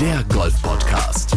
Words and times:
der 0.00 0.24
Golf-Podcast. 0.32 1.36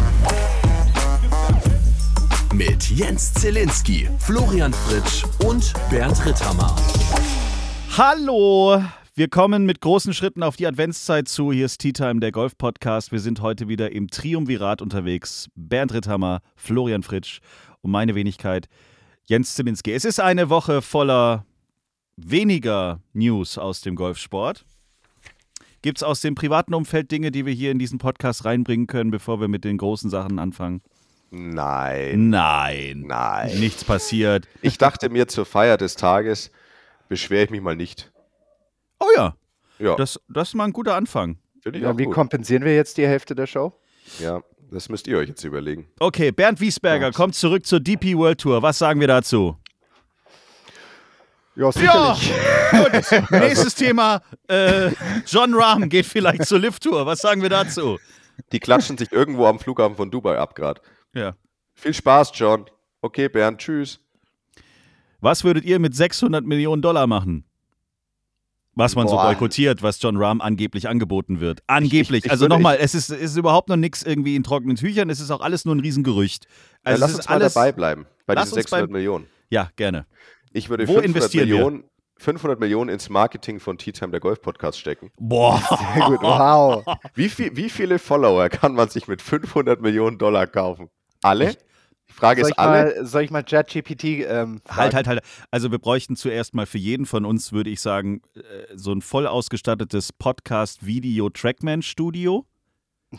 Mit 2.54 2.90
Jens 2.90 3.34
Zielinski, 3.34 4.08
Florian 4.20 4.72
Fritsch 4.72 5.26
und 5.46 5.74
Bernd 5.90 6.26
Ritthammer. 6.26 6.74
Hallo! 7.98 8.82
Wir 9.16 9.28
kommen 9.28 9.66
mit 9.66 9.82
großen 9.82 10.14
Schritten 10.14 10.44
auf 10.44 10.56
die 10.56 10.66
Adventszeit 10.66 11.28
zu. 11.28 11.52
Hier 11.52 11.66
ist 11.66 11.80
Tea 11.80 11.92
Time, 11.92 12.22
der 12.22 12.32
Golf-Podcast. 12.32 13.12
Wir 13.12 13.20
sind 13.20 13.42
heute 13.42 13.68
wieder 13.68 13.92
im 13.92 14.08
Triumvirat 14.08 14.82
unterwegs. 14.82 15.50
Bernd 15.56 15.94
Ritthammer, 15.94 16.40
Florian 16.56 17.04
Fritsch 17.04 17.40
und 17.82 17.92
meine 17.92 18.16
Wenigkeit 18.16 18.70
Jens 19.26 19.56
Zielinski. 19.56 19.92
Es 19.92 20.06
ist 20.06 20.22
eine 20.22 20.50
Woche 20.50 20.82
voller 20.82 21.46
weniger 22.16 23.02
News 23.12 23.58
aus 23.58 23.82
dem 23.82 23.98
Golfsport. 23.98 24.64
Gibt 25.84 26.00
es 26.00 26.04
aus 26.04 26.22
dem 26.22 26.34
privaten 26.34 26.74
Umfeld 26.74 27.12
Dinge, 27.12 27.30
die 27.30 27.46
wir 27.46 27.54
hier 27.54 27.70
in 27.70 27.78
diesen 27.78 28.00
Podcast 28.00 28.46
reinbringen 28.46 28.88
können, 28.88 29.12
bevor 29.12 29.40
wir 29.42 29.48
mit 29.50 29.66
den 29.66 29.78
großen 29.78 30.10
Sachen 30.10 30.40
anfangen? 30.40 30.82
Nein. 31.30 32.30
Nein. 32.30 33.04
Nein. 33.06 33.60
Nichts 33.60 33.84
passiert. 33.84 34.48
Ich 34.62 34.78
dachte 34.78 35.10
mir, 35.10 35.28
zur 35.28 35.46
Feier 35.46 35.78
des 35.78 35.96
Tages 35.96 36.52
beschwere 37.10 37.44
ich 37.44 37.50
mich 37.50 37.62
mal 37.62 37.76
nicht. 37.76 38.12
Oh 39.00 39.08
ja. 39.16 39.36
Ja, 39.80 39.96
Das, 39.96 40.20
das 40.30 40.50
ist 40.50 40.54
mal 40.56 40.64
ein 40.66 40.74
guter 40.74 40.96
Anfang. 40.96 41.38
finde 41.62 41.80
ich 41.80 41.84
Ja, 41.84 41.92
auch 41.92 41.98
wie 41.98 42.06
gut. 42.06 42.14
kompensieren 42.14 42.64
wir 42.64 42.76
jetzt 42.76 42.98
die 42.98 43.06
Hälfte 43.08 43.36
der 43.36 43.48
Show? 43.48 43.74
Ja, 44.20 44.42
das 44.72 44.88
müsst 44.88 45.08
ihr 45.08 45.18
euch 45.18 45.28
jetzt 45.28 45.44
überlegen. 45.44 45.88
Okay, 46.00 46.32
Bernd 46.32 46.62
Wiesberger 46.62 47.12
kommt 47.12 47.36
zurück 47.36 47.66
zur 47.66 47.80
DP 47.82 48.16
World 48.16 48.40
Tour. 48.40 48.62
Was 48.62 48.78
sagen 48.78 49.00
wir 49.02 49.08
dazu? 49.08 49.58
Ja, 51.56 51.70
Ja, 51.82 52.16
sicherlich. 52.16 52.34
gut. 52.72 53.32
Nächstes 53.32 53.76
Thema. 53.76 54.22
Äh, 54.48 54.92
John 55.28 55.54
Rahm 55.54 55.88
geht 55.90 56.06
vielleicht 56.06 56.46
zur 56.46 56.60
Lift 56.60 56.84
Tour. 56.84 57.06
Was 57.06 57.20
sagen 57.20 57.42
wir 57.42 57.50
dazu? 57.50 58.00
Die 58.52 58.60
klatschen 58.60 58.98
sich 58.98 59.12
irgendwo 59.12 59.46
am 59.46 59.60
Flughafen 59.60 59.96
von 59.96 60.10
Dubai 60.10 60.38
ab 60.40 60.56
gerade. 60.56 60.82
Ja. 61.14 61.36
Viel 61.76 61.94
Spaß, 61.94 62.32
John. 62.34 62.66
Okay, 63.02 63.30
Bernd, 63.30 63.60
tschüss. 63.60 64.00
Was 65.22 65.44
würdet 65.44 65.64
ihr 65.66 65.80
mit 65.80 65.96
600 65.96 66.44
Millionen 66.44 66.82
Dollar 66.82 67.06
machen? 67.08 67.46
Was 68.76 68.96
man 68.96 69.08
so 69.08 69.16
Boah. 69.16 69.28
boykottiert, 69.28 69.84
was 69.84 70.02
John 70.02 70.18
Rahm 70.18 70.42
angeblich 70.42 70.90
angeboten 70.90 71.40
wird. 71.40 71.62
Angeblich. 71.68 72.26
ich 72.26 72.32
also 72.32 72.46
würde- 72.46 72.56
nochmal, 72.56 72.78
es 72.82 72.96
ist, 72.96 73.12
es 73.12 73.22
ist 73.32 73.38
überhaupt 73.38 73.70
noch 73.70 73.76
nichts 73.76 74.02
irgendwie 74.02 74.36
in 74.36 74.42
trockenen 74.44 74.76
Tüchern. 74.78 75.12
Es 75.12 75.20
ist 75.20 75.30
auch 75.30 75.42
alles 75.42 75.64
nur 75.66 75.76
ein 75.76 75.80
Riesengerücht. 75.80 76.46
Ja, 76.46 76.92
Also 76.94 77.02
lass 77.02 77.12
es 77.12 77.18
uns 77.18 77.30
mal 77.30 77.36
alles. 77.36 77.54
dabei 77.54 77.72
bleiben 77.72 78.08
bei 78.26 78.34
Lass 78.34 78.46
diesen 78.46 78.56
uns 78.58 78.64
600 78.64 78.88
beim- 78.88 78.94
Millionen. 78.94 79.28
Ja, 79.52 79.70
gerne. 79.76 80.08
Ich 80.54 80.70
würde 80.70 80.88
Wo 80.88 80.94
500 80.94 81.16
investieren 81.16 81.48
wir? 81.48 81.56
Millionen, 81.56 81.84
500 82.18 82.60
Millionen 82.60 82.90
ins 82.90 83.10
Marketing 83.10 83.60
von 83.60 83.78
Tea 83.78 83.92
Time, 83.92 84.10
der 84.12 84.20
Golf-Podcast 84.20 84.80
stecken. 84.80 85.12
Boah. 85.18 85.62
Sehr 85.96 86.06
gut, 86.06 86.22
wow. 86.22 86.84
Wie, 87.16 87.30
viel, 87.30 87.56
wie 87.56 87.70
viele 87.70 87.98
Follower 88.00 88.50
kann 88.50 88.74
man 88.76 88.90
sich 88.90 89.08
mit 89.08 89.22
500 89.22 89.82
Millionen 89.82 90.18
Dollar 90.18 90.48
kaufen? 90.48 90.90
Alle? 91.22 91.56
Die 92.10 92.14
Frage 92.14 92.42
Soll 92.42 92.50
ist 92.52 92.56
ich, 92.56 92.60
alle. 92.60 92.96
mal, 92.96 93.06
soll 93.06 93.22
ich 93.24 93.32
mal 93.32 93.44
ChatGPT 93.44 94.04
ähm, 94.04 94.62
Halt, 94.70 94.94
halt, 94.94 95.08
halt. 95.08 95.22
Also 95.50 95.72
wir 95.72 95.80
bräuchten 95.80 96.16
zuerst 96.16 96.54
mal 96.54 96.68
für 96.68 96.78
jeden 96.78 97.08
von 97.08 97.26
uns, 97.26 97.52
würde 97.52 97.72
ich 97.72 97.82
sagen, 97.82 98.22
äh, 98.36 98.42
so 98.76 98.92
ein 98.92 99.02
voll 99.02 99.26
ausgestattetes 99.26 100.14
Podcast-Video-Trackman-Studio. 100.14 102.46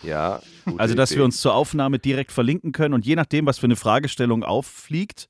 Ja. 0.03 0.41
Also, 0.79 0.95
dass 0.95 1.11
Idee. 1.11 1.19
wir 1.21 1.25
uns 1.25 1.41
zur 1.41 1.55
Aufnahme 1.55 1.99
direkt 1.99 2.33
verlinken 2.33 2.73
können 2.73 2.95
und 2.95 3.07
je 3.07 3.17
nachdem, 3.17 3.47
was 3.47 3.59
für 3.59 3.67
eine 3.67 3.77
Fragestellung 3.77 4.43
auffliegt, 4.45 5.29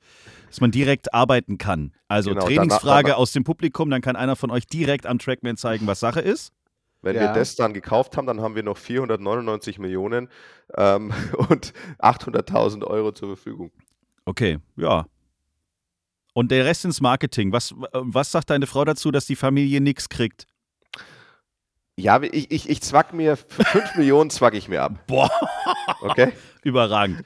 dass 0.48 0.60
man 0.60 0.70
direkt 0.70 1.12
arbeiten 1.12 1.58
kann. 1.58 1.92
Also 2.08 2.30
Genau, 2.30 2.46
Trainingsfrage 2.46 3.08
danach- 3.08 3.18
aus 3.18 3.32
dem 3.32 3.44
Publikum, 3.44 3.90
dann 3.90 4.00
kann 4.02 4.16
einer 4.16 4.36
von 4.36 4.50
euch 4.50 4.66
direkt 4.66 5.06
am 5.06 5.18
Trackman 5.18 5.56
zeigen, 5.56 5.86
was 5.86 6.00
Sache 6.00 6.20
ist. 6.20 6.52
Wenn 7.02 7.16
Ja. 7.16 7.22
wir 7.22 7.32
das 7.32 7.56
dann 7.56 7.74
gekauft 7.74 8.16
haben, 8.16 8.26
dann 8.26 8.40
haben 8.40 8.54
wir 8.54 8.62
noch 8.62 8.78
499 8.78 9.78
Millionen 9.78 10.28
ähm, 10.76 11.12
und 11.50 11.72
800.000 11.98 12.84
Euro 12.84 13.12
zur 13.12 13.28
Verfügung. 13.28 13.72
Okay, 14.24 14.58
ja. 14.76 15.04
Und 16.32 16.50
der 16.50 16.64
Rest 16.64 16.84
ins 16.84 17.00
Marketing. 17.00 17.52
Was, 17.52 17.74
was 17.92 18.32
sagt 18.32 18.50
deine 18.50 18.66
Frau 18.66 18.84
dazu, 18.84 19.10
dass 19.10 19.26
die 19.26 19.36
Familie 19.36 19.80
nichts 19.80 20.08
kriegt? 20.08 20.46
Ja, 21.96 22.20
ich, 22.22 22.50
ich, 22.50 22.68
ich 22.68 22.80
zwack 22.82 23.12
mir, 23.12 23.36
für 23.36 23.64
5 23.64 23.94
Millionen 23.96 24.30
zwack 24.30 24.54
ich 24.54 24.68
mir 24.68 24.82
ab. 24.82 25.06
Boah. 25.06 25.30
Okay? 26.00 26.32
Überragend. 26.64 27.22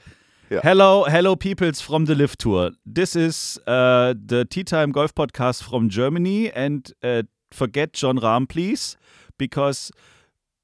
Ja. 0.49 0.61
Hello, 0.61 1.05
hello, 1.07 1.35
peoples 1.35 1.81
from 1.81 2.05
the 2.07 2.13
Lift 2.13 2.39
Tour. 2.39 2.71
This 2.85 3.15
is 3.15 3.59
uh, 3.67 4.13
the 4.15 4.45
Tea 4.45 4.63
Time 4.63 4.91
Golf 4.91 5.13
Podcast 5.13 5.63
from 5.63 5.89
Germany, 5.89 6.51
and 6.55 6.91
uh, 7.03 7.23
forget 7.51 7.93
John 7.93 8.17
Rahm, 8.19 8.47
please, 8.47 8.97
because 9.37 9.91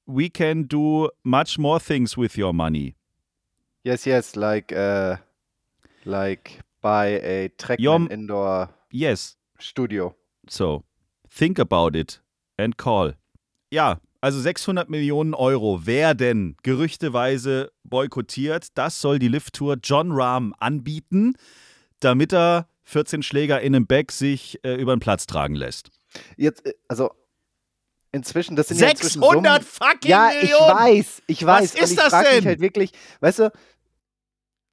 we 0.08 0.30
can 0.30 0.64
do 0.64 1.10
much 1.24 1.60
more 1.60 1.80
things 1.80 2.18
with 2.18 2.36
your 2.38 2.52
money. 2.54 2.96
Yes, 3.84 4.08
yes, 4.08 4.36
like, 4.36 4.72
uh, 4.76 5.18
like 6.04 6.62
buy 6.82 7.20
a 7.22 7.50
Trackman 7.58 7.80
Yom- 7.80 8.08
Indoor 8.12 8.70
Yes, 8.92 9.36
Studio. 9.60 10.16
so 10.48 10.84
think 11.30 11.60
about 11.60 11.96
it 11.96 12.20
and 12.58 12.76
call. 12.78 13.14
Ja, 13.72 14.00
also 14.22 14.40
600 14.40 14.90
Millionen 14.90 15.34
Euro 15.34 15.86
werden 15.86 16.58
gerüchteweise 16.64 17.72
boykottiert. 17.84 18.68
Das 18.76 19.02
soll 19.02 19.20
die 19.20 19.28
Lift 19.28 19.54
Tour 19.54 19.78
John 19.84 20.12
Rahm 20.12 20.54
anbieten, 20.60 21.36
damit 22.00 22.34
er 22.34 22.68
14 22.84 23.24
Schläger 23.24 23.62
in 23.62 23.76
einem 23.76 23.88
Bag 23.88 24.12
sich 24.12 24.60
äh, 24.64 24.76
über 24.76 24.96
den 24.96 25.00
Platz 25.00 25.28
tragen 25.28 25.56
lässt. 25.56 25.90
Jetzt, 26.38 26.66
äh, 26.66 26.74
also 26.88 27.12
inzwischen, 28.12 28.56
das 28.56 28.70
sind 28.70 28.80
ja 28.80 28.90
inzwischen 28.90 29.22
600 29.22 29.64
Summen, 29.64 29.90
fucking 29.92 30.10
Ja, 30.12 30.30
ich 30.32 30.44
Millionen! 30.44 30.76
weiß, 30.76 31.22
ich 31.28 31.46
weiß. 31.46 31.76
ist 31.76 31.82
und 31.82 31.90
ich 31.92 31.96
das 31.96 32.12
denn? 32.12 32.36
Mich 32.38 32.46
halt 32.46 32.60
wirklich, 32.62 32.92
weißt 33.20 33.40
du, 33.40 33.52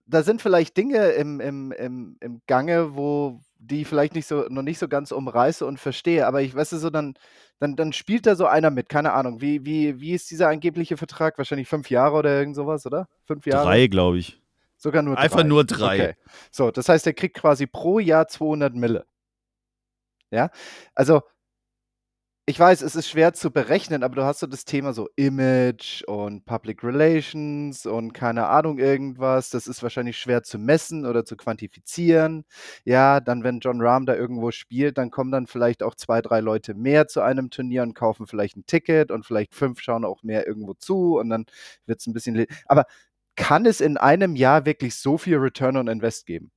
da 0.06 0.22
sind 0.22 0.42
vielleicht 0.42 0.76
Dinge 0.76 1.08
im, 1.12 1.41
im, 1.41 1.72
im, 1.72 2.16
im 2.20 2.41
Gange, 2.47 2.94
wo 2.94 3.41
die 3.64 3.82
ich 3.82 3.88
vielleicht 3.88 4.14
nicht 4.14 4.26
so, 4.26 4.46
noch 4.48 4.62
nicht 4.62 4.78
so 4.78 4.88
ganz 4.88 5.12
umreiße 5.12 5.64
und 5.64 5.78
verstehe, 5.78 6.26
aber 6.26 6.42
ich 6.42 6.54
weißt 6.54 6.72
du 6.72 6.76
so, 6.78 6.90
dann, 6.90 7.14
dann, 7.58 7.76
dann 7.76 7.92
spielt 7.92 8.26
da 8.26 8.34
so 8.34 8.46
einer 8.46 8.70
mit, 8.70 8.88
keine 8.88 9.12
Ahnung, 9.12 9.40
wie, 9.40 9.64
wie, 9.64 10.00
wie 10.00 10.12
ist 10.12 10.30
dieser 10.30 10.48
angebliche 10.48 10.96
Vertrag? 10.96 11.38
Wahrscheinlich 11.38 11.68
fünf 11.68 11.88
Jahre 11.90 12.16
oder 12.16 12.36
irgend 12.38 12.56
sowas, 12.56 12.86
oder? 12.86 13.08
Fünf 13.24 13.46
Jahre? 13.46 13.66
Drei, 13.66 13.86
glaube 13.86 14.18
ich. 14.18 14.40
Sogar 14.76 15.02
nur 15.02 15.16
Einfach 15.16 15.40
drei. 15.40 15.46
nur 15.46 15.64
drei. 15.64 15.94
Okay. 15.94 16.14
So, 16.50 16.72
das 16.72 16.88
heißt, 16.88 17.06
er 17.06 17.12
kriegt 17.12 17.36
quasi 17.36 17.66
pro 17.66 18.00
Jahr 18.00 18.26
200 18.26 18.74
Mille. 18.74 19.06
Ja, 20.32 20.50
also 20.94 21.22
ich 22.44 22.58
weiß, 22.58 22.82
es 22.82 22.97
ist 22.97 23.08
schwer 23.08 23.32
zu 23.34 23.53
berechnen, 23.53 24.03
aber 24.03 24.16
du 24.16 24.25
hast 24.25 24.41
so 24.41 24.48
das 24.48 24.64
Thema 24.64 24.92
so 24.92 25.08
Image 25.14 26.03
und 26.08 26.44
Public 26.44 26.82
Relations 26.82 27.86
und 27.86 28.12
keine 28.14 28.48
Ahnung 28.48 28.78
irgendwas. 28.78 29.50
Das 29.50 29.69
ist 29.69 29.80
wahrscheinlich 29.84 30.19
schwer 30.19 30.42
zu 30.42 30.58
messen 30.58 31.06
oder 31.06 31.25
zu 31.25 31.36
quantifizieren. 31.36 32.44
Ja, 32.84 33.20
dann, 33.20 33.44
wenn 33.44 33.60
John 33.60 33.81
Rahm 33.81 34.06
da 34.06 34.16
irgendwo 34.16 34.50
spielt, 34.50 34.98
dann 34.98 35.10
kommen 35.12 35.31
dann 35.31 35.47
vielleicht 35.47 35.84
auch 35.84 35.94
zwei, 35.94 36.20
drei 36.20 36.41
Leute 36.41 36.75
mehr 36.75 37.06
zu 37.06 37.20
einem 37.20 37.48
Turnier 37.50 37.84
und 37.84 37.94
kaufen 37.94 38.26
vielleicht 38.26 38.56
ein 38.56 38.66
Ticket 38.66 39.12
und 39.12 39.25
vielleicht 39.25 39.54
fünf 39.54 39.81
schauen 39.81 40.04
auch 40.04 40.25
mehr 40.25 40.44
irgendwo 40.44 40.75
zu 40.75 41.19
und 41.19 41.28
dann 41.31 41.47
wird 41.86 42.00
es 42.00 42.08
ein 42.08 42.12
bisschen. 42.12 42.44
Aber 42.66 42.86
kann 43.36 43.66
es 43.66 43.81
in 43.81 43.97
einem 43.97 44.34
Jahr 44.34 44.66
wirklich 44.66 44.97
so 44.97 45.16
viel 45.16 45.36
Return 45.36 45.76
on 45.76 45.86
Invest 45.86 46.26
geben, 46.26 46.50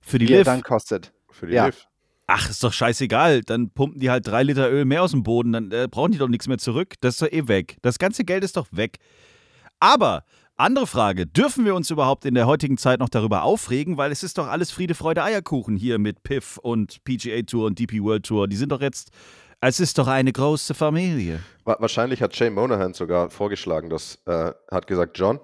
Für 0.00 0.18
die 0.20 0.26
Liv. 0.26 0.44
dann 0.44 0.62
kostet? 0.62 1.12
Für 1.28 1.48
die 1.48 1.54
Ja. 1.54 1.66
Liv. 1.66 1.87
Ach, 2.30 2.48
ist 2.50 2.62
doch 2.62 2.72
scheißegal. 2.72 3.40
Dann 3.42 3.70
pumpen 3.70 4.00
die 4.00 4.10
halt 4.10 4.26
drei 4.26 4.42
Liter 4.42 4.70
Öl 4.70 4.84
mehr 4.84 5.02
aus 5.02 5.10
dem 5.12 5.22
Boden. 5.22 5.52
Dann 5.52 5.72
äh, 5.72 5.88
brauchen 5.90 6.12
die 6.12 6.18
doch 6.18 6.28
nichts 6.28 6.46
mehr 6.46 6.58
zurück. 6.58 6.94
Das 7.00 7.14
ist 7.14 7.22
doch 7.22 7.32
eh 7.32 7.48
weg. 7.48 7.78
Das 7.82 7.98
ganze 7.98 8.24
Geld 8.24 8.44
ist 8.44 8.56
doch 8.56 8.66
weg. 8.70 8.98
Aber, 9.80 10.24
andere 10.56 10.86
Frage, 10.86 11.26
dürfen 11.26 11.64
wir 11.64 11.74
uns 11.74 11.90
überhaupt 11.90 12.24
in 12.24 12.34
der 12.34 12.46
heutigen 12.46 12.76
Zeit 12.76 13.00
noch 13.00 13.08
darüber 13.08 13.44
aufregen? 13.44 13.96
Weil 13.96 14.12
es 14.12 14.22
ist 14.22 14.36
doch 14.38 14.46
alles 14.48 14.70
Friede, 14.70 14.94
Freude, 14.94 15.22
Eierkuchen 15.22 15.76
hier 15.76 15.98
mit 15.98 16.22
Piff 16.22 16.58
und 16.58 17.02
PGA 17.04 17.42
Tour 17.42 17.66
und 17.66 17.78
DP 17.78 18.02
World 18.02 18.26
Tour. 18.26 18.46
Die 18.48 18.56
sind 18.56 18.72
doch 18.72 18.80
jetzt, 18.80 19.10
es 19.60 19.80
ist 19.80 19.96
doch 19.98 20.08
eine 20.08 20.32
große 20.32 20.74
Familie. 20.74 21.40
Wa- 21.64 21.76
Wahrscheinlich 21.78 22.20
hat 22.20 22.38
Jay 22.38 22.50
Monahan 22.50 22.92
sogar 22.92 23.30
vorgeschlagen, 23.30 23.88
das 23.88 24.18
äh, 24.26 24.52
hat 24.70 24.86
gesagt, 24.86 25.16
John, 25.18 25.38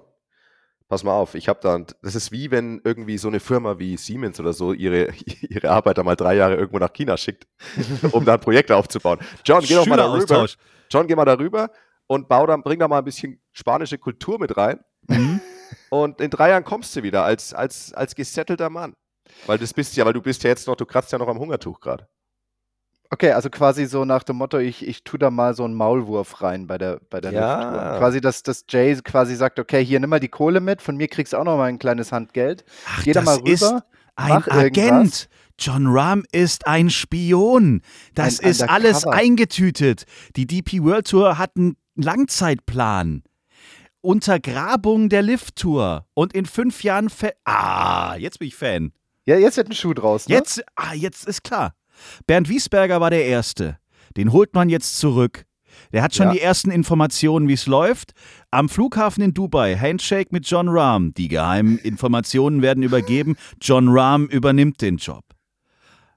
pass 0.88 1.02
mal 1.02 1.12
auf, 1.12 1.34
ich 1.34 1.48
habe 1.48 1.60
da, 1.62 1.78
das 2.02 2.14
ist 2.14 2.32
wie 2.32 2.50
wenn 2.50 2.80
irgendwie 2.84 3.18
so 3.18 3.28
eine 3.28 3.40
Firma 3.40 3.78
wie 3.78 3.96
Siemens 3.96 4.38
oder 4.40 4.52
so 4.52 4.72
ihre, 4.72 5.12
ihre 5.40 5.70
Arbeiter 5.70 6.04
mal 6.04 6.16
drei 6.16 6.36
Jahre 6.36 6.54
irgendwo 6.54 6.78
nach 6.78 6.92
China 6.92 7.16
schickt, 7.16 7.46
um 8.12 8.24
da 8.24 8.34
ein 8.34 8.40
Projekt 8.40 8.70
aufzubauen. 8.70 9.18
John, 9.44 9.62
geh 9.62 9.74
doch 9.74 9.86
mal 9.86 9.96
darüber. 9.96 10.46
John, 10.90 11.06
geh 11.06 11.14
mal 11.14 11.24
darüber 11.24 11.70
und 12.06 12.28
bau 12.28 12.46
dann, 12.46 12.62
bring 12.62 12.78
da 12.78 12.88
mal 12.88 12.98
ein 12.98 13.04
bisschen 13.04 13.40
spanische 13.52 13.98
Kultur 13.98 14.38
mit 14.38 14.56
rein. 14.56 14.80
Mhm. 15.08 15.40
Und 15.90 16.20
in 16.20 16.30
drei 16.30 16.50
Jahren 16.50 16.64
kommst 16.64 16.94
du 16.96 17.02
wieder 17.02 17.24
als, 17.24 17.52
als, 17.52 17.92
als 17.92 18.14
gesettelter 18.14 18.70
Mann. 18.70 18.94
Weil 19.46 19.58
das 19.58 19.72
bist 19.72 19.96
ja, 19.96 20.04
weil 20.04 20.12
du 20.12 20.22
bist 20.22 20.42
ja 20.42 20.50
jetzt 20.50 20.66
noch, 20.66 20.76
du 20.76 20.86
kratzt 20.86 21.12
ja 21.12 21.18
noch 21.18 21.28
am 21.28 21.38
Hungertuch 21.38 21.80
gerade. 21.80 22.08
Okay, 23.10 23.30
also 23.32 23.48
quasi 23.50 23.86
so 23.86 24.04
nach 24.04 24.22
dem 24.24 24.36
Motto, 24.36 24.58
ich, 24.58 24.86
ich 24.86 25.04
tue 25.04 25.18
da 25.18 25.30
mal 25.30 25.54
so 25.54 25.64
einen 25.64 25.74
Maulwurf 25.74 26.42
rein 26.42 26.66
bei 26.66 26.78
der, 26.78 27.00
bei 27.10 27.20
der 27.20 27.32
Ja. 27.32 27.58
Lifttour. 27.60 27.98
Quasi, 27.98 28.20
dass, 28.20 28.42
dass 28.42 28.64
Jay 28.68 28.94
quasi 29.04 29.36
sagt, 29.36 29.58
okay, 29.60 29.84
hier 29.84 30.00
nimm 30.00 30.10
mal 30.10 30.20
die 30.20 30.28
Kohle 30.28 30.60
mit, 30.60 30.82
von 30.82 30.96
mir 30.96 31.06
kriegst 31.08 31.32
du 31.32 31.36
auch 31.36 31.44
noch 31.44 31.56
mal 31.56 31.64
ein 31.68 31.78
kleines 31.78 32.10
Handgeld. 32.12 32.64
Ach, 32.88 33.04
Geh 33.04 33.12
da 33.12 33.22
mal 33.22 33.36
rüber, 33.36 33.48
ist 33.50 33.62
ein 34.16 34.32
Agent. 34.48 34.76
irgendwas. 34.76 35.28
John 35.58 35.86
Rahm 35.86 36.24
ist 36.32 36.66
ein 36.66 36.90
Spion. 36.90 37.80
Das 38.14 38.40
Ein 38.40 38.50
ist 38.50 38.62
alles 38.68 39.04
Undercover. 39.04 39.16
eingetütet. 39.16 40.04
Die 40.34 40.46
DP 40.48 40.82
World 40.82 41.06
Tour 41.08 41.38
hat 41.38 41.52
einen 41.56 41.76
Langzeitplan. 41.94 43.22
Untergrabung 44.00 45.08
der 45.08 45.22
Lift-Tour. 45.22 46.06
Und 46.14 46.34
in 46.34 46.46
fünf 46.46 46.82
Jahren. 46.82 47.08
Fa 47.08 47.28
ah, 47.44 48.16
jetzt 48.16 48.38
bin 48.40 48.48
ich 48.48 48.56
Fan. 48.56 48.92
Ja, 49.26 49.36
jetzt 49.36 49.56
wird 49.56 49.68
ein 49.70 49.74
Schuh 49.74 49.94
draus. 49.94 50.28
Ne? 50.28 50.34
Jetzt, 50.34 50.62
ah, 50.76 50.92
jetzt 50.92 51.26
ist 51.26 51.44
klar. 51.44 51.74
Bernd 52.26 52.48
Wiesberger 52.48 53.00
war 53.00 53.10
der 53.10 53.24
Erste. 53.24 53.78
Den 54.16 54.32
holt 54.32 54.54
man 54.54 54.68
jetzt 54.68 54.98
zurück. 54.98 55.44
Der 55.92 56.02
hat 56.02 56.14
schon 56.14 56.26
Ja. 56.26 56.32
die 56.32 56.40
ersten 56.40 56.70
Informationen, 56.70 57.48
wie 57.48 57.54
es 57.54 57.66
läuft. 57.66 58.12
Am 58.50 58.68
Flughafen 58.68 59.22
in 59.24 59.34
Dubai, 59.34 59.76
Handshake 59.76 60.28
mit 60.30 60.46
John 60.48 60.68
Rahm. 60.68 61.12
Die 61.14 61.28
geheimen 61.28 61.78
Informationen 61.78 62.62
werden 62.62 62.82
übergeben. 62.82 63.36
John 63.60 63.88
Rahm 63.88 64.26
übernimmt 64.26 64.80
den 64.82 64.96
Job. 64.98 65.24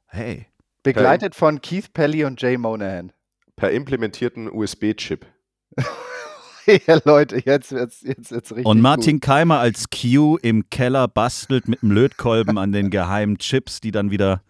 Hey, 0.07 0.47
Begleitet 0.83 1.35
von 1.35 1.59
Keith 1.61 1.91
Pelly 1.93 2.23
und 2.23 2.41
Jay 2.41 2.57
Monahan. 2.57 3.11
Per 3.57 3.71
implementierten 3.71 4.49
USB-Chip. 4.49 5.25
ja, 6.65 6.99
Leute, 7.03 7.41
jetzt 7.45 7.71
wird's, 7.71 8.01
jetzt 8.03 8.31
wird's 8.31 8.51
richtig. 8.51 8.65
Und 8.65 8.79
Martin 8.79 9.17
Gut. 9.17 9.23
Keimer 9.23 9.59
als 9.59 9.85
Q 9.89 10.37
im 10.41 10.69
Keller 10.69 11.07
bastelt 11.07 11.67
mit 11.67 11.83
einem 11.83 11.91
Lötkolben 11.91 12.57
an 12.57 12.71
den 12.71 12.89
geheimen 12.89 13.37
Chips, 13.37 13.81
die 13.81 13.91
dann 13.91 14.11
wieder. 14.11 14.41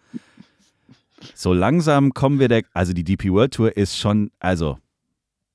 So 1.34 1.52
langsam 1.52 2.14
kommen 2.14 2.38
wir 2.38 2.48
der. 2.48 2.62
Also 2.72 2.92
die 2.92 3.04
DP 3.04 3.30
World 3.32 3.54
Tour 3.54 3.76
ist 3.76 3.96
schon, 3.98 4.30
also 4.38 4.78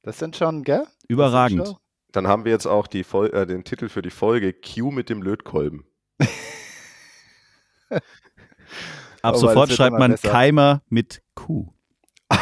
Das 0.01 0.19
sind 0.19 0.35
schon, 0.35 0.63
gell? 0.63 0.85
Überragend. 1.07 1.67
schon- 1.67 1.77
Dann 2.11 2.27
haben 2.27 2.45
wir 2.45 2.51
jetzt 2.51 2.65
auch 2.67 2.87
die 2.87 3.03
Fol 3.03 3.27
äh, 3.33 3.45
den 3.45 3.63
Titel 3.63 3.89
für 3.89 4.01
die 4.01 4.09
Folge 4.11 4.53
Q 4.53 4.91
mit 4.91 5.09
dem 5.09 5.21
Lötkolben. 5.21 5.85
Ab 9.21 9.33
das 9.33 9.39
sofort 9.39 9.71
schreibt 9.71 9.97
man 9.97 10.11
besser. 10.11 10.29
Keimer 10.29 10.81
mit 10.89 11.21
Q. 11.35 11.67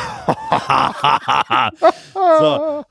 so, 2.13 2.85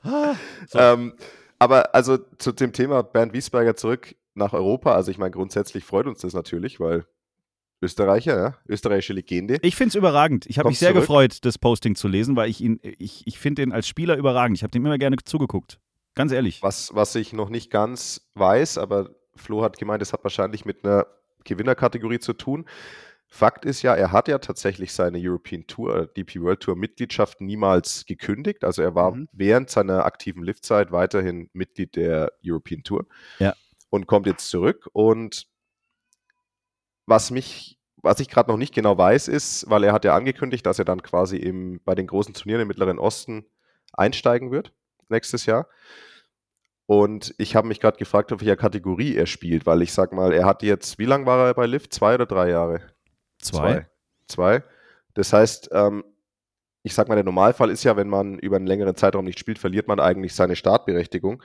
So. 0.67 0.79
Ähm, 0.79 1.13
aber 1.59 1.93
also 1.93 2.17
zu 2.37 2.51
dem 2.53 2.73
Thema 2.73 3.03
Bernd 3.03 3.33
Wiesberger 3.33 3.75
zurück 3.75 4.15
nach 4.33 4.53
Europa. 4.53 4.93
Also 4.93 5.11
ich 5.11 5.17
meine, 5.17 5.31
grundsätzlich 5.31 5.83
freut 5.83 6.07
uns 6.07 6.19
das 6.21 6.33
natürlich, 6.33 6.79
weil 6.79 7.05
Österreicher, 7.81 8.37
ja, 8.37 8.57
österreichische 8.67 9.13
Legende. 9.13 9.57
ich 9.61 9.75
finde 9.75 9.89
es 9.89 9.95
überragend. 9.95 10.45
Ich 10.47 10.59
habe 10.59 10.69
mich 10.69 10.79
sehr 10.79 10.89
zurück? 10.91 11.03
gefreut, 11.03 11.37
das 11.45 11.57
Posting 11.57 11.95
zu 11.95 12.07
lesen, 12.07 12.35
weil 12.35 12.49
ich 12.49 12.61
ihn, 12.61 12.79
ich, 12.83 13.23
ich 13.25 13.39
finde 13.39 13.63
den 13.63 13.71
als 13.71 13.87
Spieler 13.87 14.17
überragend. 14.17 14.57
Ich 14.57 14.63
habe 14.63 14.71
dem 14.71 14.85
immer 14.85 14.97
gerne 14.97 15.15
zugeguckt. 15.23 15.79
Ganz 16.13 16.31
ehrlich. 16.31 16.61
Was, 16.61 16.93
was 16.93 17.15
ich 17.15 17.33
noch 17.33 17.49
nicht 17.49 17.71
ganz 17.71 18.29
weiß, 18.35 18.77
aber 18.77 19.09
Flo 19.35 19.63
hat 19.63 19.77
gemeint, 19.77 20.01
es 20.01 20.13
hat 20.13 20.23
wahrscheinlich 20.23 20.65
mit 20.65 20.83
einer 20.85 21.07
Gewinnerkategorie 21.45 22.19
zu 22.19 22.33
tun. 22.33 22.65
Fakt 23.33 23.63
ist 23.63 23.81
ja, 23.81 23.95
er 23.95 24.11
hat 24.11 24.27
ja 24.27 24.39
tatsächlich 24.39 24.91
seine 24.91 25.17
European 25.17 25.65
Tour, 25.65 25.95
äh, 26.01 26.07
DP 26.17 26.41
World 26.41 26.59
Tour 26.59 26.75
Mitgliedschaft 26.75 27.39
niemals 27.39 28.05
gekündigt. 28.05 28.65
Also 28.65 28.81
er 28.81 28.93
war 28.93 29.11
Mhm. 29.15 29.29
während 29.31 29.69
seiner 29.69 30.05
aktiven 30.05 30.43
Liftzeit 30.43 30.91
weiterhin 30.91 31.49
Mitglied 31.53 31.95
der 31.95 32.33
European 32.45 32.83
Tour. 32.83 33.05
Ja. 33.39 33.53
Und 33.89 34.05
kommt 34.05 34.27
jetzt 34.27 34.49
zurück. 34.49 34.89
Und 34.91 35.47
was 37.11 37.29
mich, 37.29 37.77
was 37.97 38.19
ich 38.19 38.29
gerade 38.29 38.49
noch 38.49 38.57
nicht 38.57 38.73
genau 38.73 38.97
weiß, 38.97 39.27
ist, 39.27 39.69
weil 39.69 39.83
er 39.83 39.93
hat 39.93 40.05
ja 40.05 40.15
angekündigt, 40.15 40.65
dass 40.65 40.79
er 40.79 40.85
dann 40.85 41.03
quasi 41.03 41.37
im, 41.37 41.79
bei 41.85 41.93
den 41.93 42.07
großen 42.07 42.33
Turnieren 42.33 42.63
im 42.63 42.67
Mittleren 42.67 42.97
Osten 42.97 43.45
einsteigen 43.93 44.49
wird 44.49 44.73
nächstes 45.09 45.45
Jahr. 45.45 45.67
Und 46.87 47.35
ich 47.37 47.55
habe 47.55 47.67
mich 47.67 47.79
gerade 47.79 47.97
gefragt, 47.97 48.33
auf 48.33 48.41
welcher 48.41 48.55
Kategorie 48.55 49.15
er 49.15 49.27
spielt, 49.27 49.65
weil 49.65 49.81
ich 49.81 49.93
sag 49.93 50.13
mal, 50.13 50.33
er 50.33 50.45
hat 50.45 50.63
jetzt, 50.63 50.97
wie 50.97 51.05
lange 51.05 51.25
war 51.25 51.45
er 51.47 51.53
bei 51.53 51.65
Lift? 51.65 51.93
Zwei 51.93 52.15
oder 52.15 52.25
drei 52.25 52.49
Jahre? 52.49 52.81
Zwei. 53.39 53.87
Zwei. 54.27 54.63
Das 55.13 55.31
heißt, 55.31 55.69
ähm, 55.73 56.03
ich 56.83 56.93
sag 56.93 57.07
mal, 57.07 57.15
der 57.15 57.23
Normalfall 57.23 57.69
ist 57.69 57.83
ja, 57.83 57.95
wenn 57.95 58.09
man 58.09 58.39
über 58.39 58.55
einen 58.55 58.67
längeren 58.67 58.95
Zeitraum 58.95 59.25
nicht 59.25 59.39
spielt, 59.39 59.59
verliert 59.59 59.87
man 59.87 59.99
eigentlich 59.99 60.33
seine 60.33 60.55
Startberechtigung. 60.55 61.43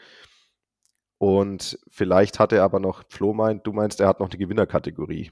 Und 1.18 1.78
vielleicht 1.90 2.38
hat 2.38 2.52
er 2.52 2.62
aber 2.62 2.80
noch, 2.80 3.04
Flo 3.08 3.32
meint, 3.32 3.66
du 3.66 3.72
meinst, 3.72 4.00
er 4.00 4.08
hat 4.08 4.20
noch 4.20 4.30
eine 4.30 4.38
Gewinnerkategorie. 4.38 5.30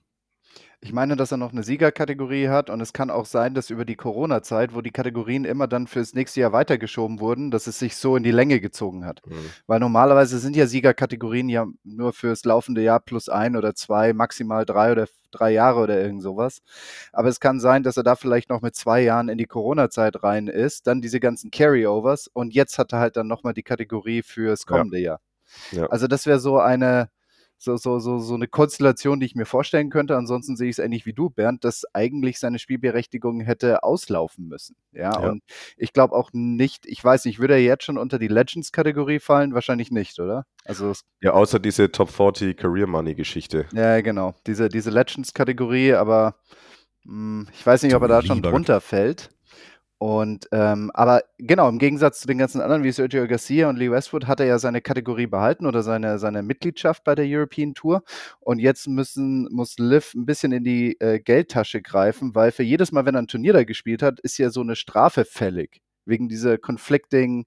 Ich 0.84 0.92
meine, 0.92 1.16
dass 1.16 1.32
er 1.32 1.38
noch 1.38 1.52
eine 1.52 1.62
Siegerkategorie 1.62 2.48
hat 2.48 2.68
und 2.68 2.78
es 2.82 2.92
kann 2.92 3.08
auch 3.08 3.24
sein, 3.24 3.54
dass 3.54 3.70
über 3.70 3.86
die 3.86 3.96
Corona-Zeit, 3.96 4.74
wo 4.74 4.82
die 4.82 4.90
Kategorien 4.90 5.46
immer 5.46 5.66
dann 5.66 5.86
fürs 5.86 6.12
nächste 6.12 6.40
Jahr 6.42 6.52
weitergeschoben 6.52 7.20
wurden, 7.20 7.50
dass 7.50 7.66
es 7.66 7.78
sich 7.78 7.96
so 7.96 8.16
in 8.16 8.22
die 8.22 8.30
Länge 8.30 8.60
gezogen 8.60 9.06
hat. 9.06 9.22
Weil 9.66 9.80
normalerweise 9.80 10.38
sind 10.38 10.56
ja 10.56 10.66
Siegerkategorien 10.66 11.48
ja 11.48 11.66
nur 11.84 12.12
fürs 12.12 12.44
laufende 12.44 12.82
Jahr 12.82 13.00
plus 13.00 13.30
ein 13.30 13.56
oder 13.56 13.74
zwei, 13.74 14.12
maximal 14.12 14.66
drei 14.66 14.92
oder 14.92 15.04
f- 15.04 15.14
drei 15.30 15.52
Jahre 15.52 15.80
oder 15.80 15.98
irgend 15.98 16.22
sowas. 16.22 16.60
Aber 17.14 17.28
es 17.30 17.40
kann 17.40 17.60
sein, 17.60 17.82
dass 17.82 17.96
er 17.96 18.02
da 18.02 18.14
vielleicht 18.14 18.50
noch 18.50 18.60
mit 18.60 18.76
zwei 18.76 19.00
Jahren 19.00 19.30
in 19.30 19.38
die 19.38 19.46
Corona-Zeit 19.46 20.22
rein 20.22 20.48
ist, 20.48 20.86
dann 20.86 21.00
diese 21.00 21.18
ganzen 21.18 21.50
Carryovers 21.50 22.28
und 22.28 22.52
jetzt 22.52 22.78
hat 22.78 22.92
er 22.92 22.98
halt 22.98 23.16
dann 23.16 23.26
nochmal 23.26 23.54
die 23.54 23.62
Kategorie 23.62 24.22
fürs 24.22 24.66
Ja. 24.68 24.76
kommende 24.76 24.98
Jahr. 24.98 25.20
Ja. 25.72 25.86
Also 25.86 26.08
das 26.08 26.26
wäre 26.26 26.40
so 26.40 26.58
eine, 26.58 27.08
so, 27.56 27.76
so, 27.76 27.98
so, 27.98 28.18
so 28.18 28.34
eine 28.34 28.46
Konstellation, 28.48 29.20
die 29.20 29.26
ich 29.26 29.34
mir 29.34 29.46
vorstellen 29.46 29.88
könnte. 29.90 30.16
Ansonsten 30.16 30.56
sehe 30.56 30.68
ich 30.68 30.78
es 30.78 30.84
ähnlich 30.84 31.06
wie 31.06 31.12
du, 31.14 31.30
Bernd, 31.30 31.64
dass 31.64 31.84
eigentlich 31.94 32.38
seine 32.38 32.58
Spielberechtigung 32.58 33.40
hätte 33.40 33.82
auslaufen 33.82 34.48
müssen. 34.48 34.76
Ja, 34.92 35.20
Ja. 35.22 35.30
und 35.30 35.42
ich 35.76 35.92
glaube 35.92 36.14
auch 36.14 36.30
nicht, 36.32 36.84
ich 36.86 37.02
weiß 37.02 37.24
nicht, 37.24 37.38
würde 37.38 37.54
er 37.54 37.62
jetzt 37.62 37.84
schon 37.84 37.96
unter 37.98 38.18
die 38.18 38.28
Legends-Kategorie 38.28 39.18
fallen? 39.20 39.54
Wahrscheinlich 39.54 39.90
nicht, 39.90 40.18
oder? 40.20 40.44
Also, 40.64 40.92
Ja, 41.20 41.32
außer 41.32 41.58
diese 41.58 41.90
Top 41.90 42.10
40 42.10 42.56
Career 42.56 42.86
Money 42.86 43.14
Geschichte. 43.14 43.66
ja, 43.72 44.00
genau, 44.02 44.34
diese, 44.46 44.68
diese 44.68 44.90
Legends-Kategorie, 44.90 45.94
aber 45.94 46.36
mh, 47.04 47.46
ich 47.52 47.64
weiß 47.64 47.82
nicht, 47.82 47.94
ob 47.94 48.02
er 48.02 48.08
da 48.08 48.22
schon 48.22 48.42
drunter 48.42 48.80
fällt. 48.80 49.30
Und 49.98 50.48
ähm, 50.52 50.90
aber 50.92 51.22
genau, 51.38 51.68
im 51.68 51.78
Gegensatz 51.78 52.20
zu 52.20 52.26
den 52.26 52.38
ganzen 52.38 52.60
anderen 52.60 52.82
wie 52.82 52.90
Sergio 52.90 53.26
Garcia 53.26 53.68
und 53.68 53.76
Lee 53.76 53.90
Westwood 53.90 54.26
hat 54.26 54.40
er 54.40 54.46
ja 54.46 54.58
seine 54.58 54.80
Kategorie 54.80 55.26
behalten 55.26 55.66
oder 55.66 55.82
seine, 55.82 56.18
seine 56.18 56.42
Mitgliedschaft 56.42 57.04
bei 57.04 57.14
der 57.14 57.24
European 57.26 57.74
Tour. 57.74 58.02
Und 58.40 58.58
jetzt 58.58 58.88
müssen, 58.88 59.48
muss 59.50 59.78
Liv 59.78 60.12
ein 60.14 60.26
bisschen 60.26 60.52
in 60.52 60.64
die 60.64 61.00
äh, 61.00 61.20
Geldtasche 61.20 61.80
greifen, 61.80 62.34
weil 62.34 62.50
für 62.50 62.64
jedes 62.64 62.92
Mal, 62.92 63.06
wenn 63.06 63.14
er 63.14 63.22
ein 63.22 63.28
Turnier 63.28 63.52
da 63.52 63.64
gespielt 63.64 64.02
hat, 64.02 64.20
ist 64.20 64.36
ja 64.38 64.50
so 64.50 64.60
eine 64.60 64.76
Strafe 64.76 65.24
fällig. 65.24 65.80
Wegen 66.06 66.28
dieser 66.28 66.58
conflicting 66.58 67.46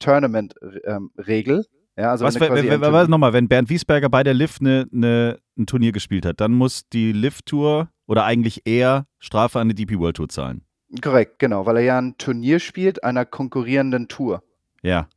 Tournament-Regel. 0.00 1.64
ja, 1.96 2.10
also 2.10 2.24
Was, 2.24 2.40
wenn 2.40 2.54
wenn, 2.54 2.80
wenn, 2.80 3.10
nochmal, 3.10 3.32
wenn 3.32 3.46
Bernd 3.46 3.68
Wiesberger 3.68 4.08
bei 4.08 4.24
der 4.24 4.34
Liv 4.34 4.60
ne, 4.60 4.86
ne, 4.90 5.38
ein 5.56 5.66
Turnier 5.66 5.92
gespielt 5.92 6.26
hat, 6.26 6.40
dann 6.40 6.52
muss 6.52 6.88
die 6.88 7.12
Liv-Tour 7.12 7.88
oder 8.06 8.24
eigentlich 8.24 8.62
er 8.64 9.06
Strafe 9.20 9.60
an 9.60 9.68
die 9.68 9.74
DP 9.74 9.98
World 9.98 10.16
Tour 10.16 10.28
zahlen. 10.28 10.64
Korrekt, 11.00 11.38
genau, 11.38 11.66
weil 11.66 11.78
er 11.78 11.82
ja 11.82 11.98
ein 11.98 12.16
Turnier 12.18 12.58
spielt 12.60 13.02
einer 13.02 13.24
konkurrierenden 13.24 14.08
Tour. 14.08 14.42
Ja. 14.82 15.08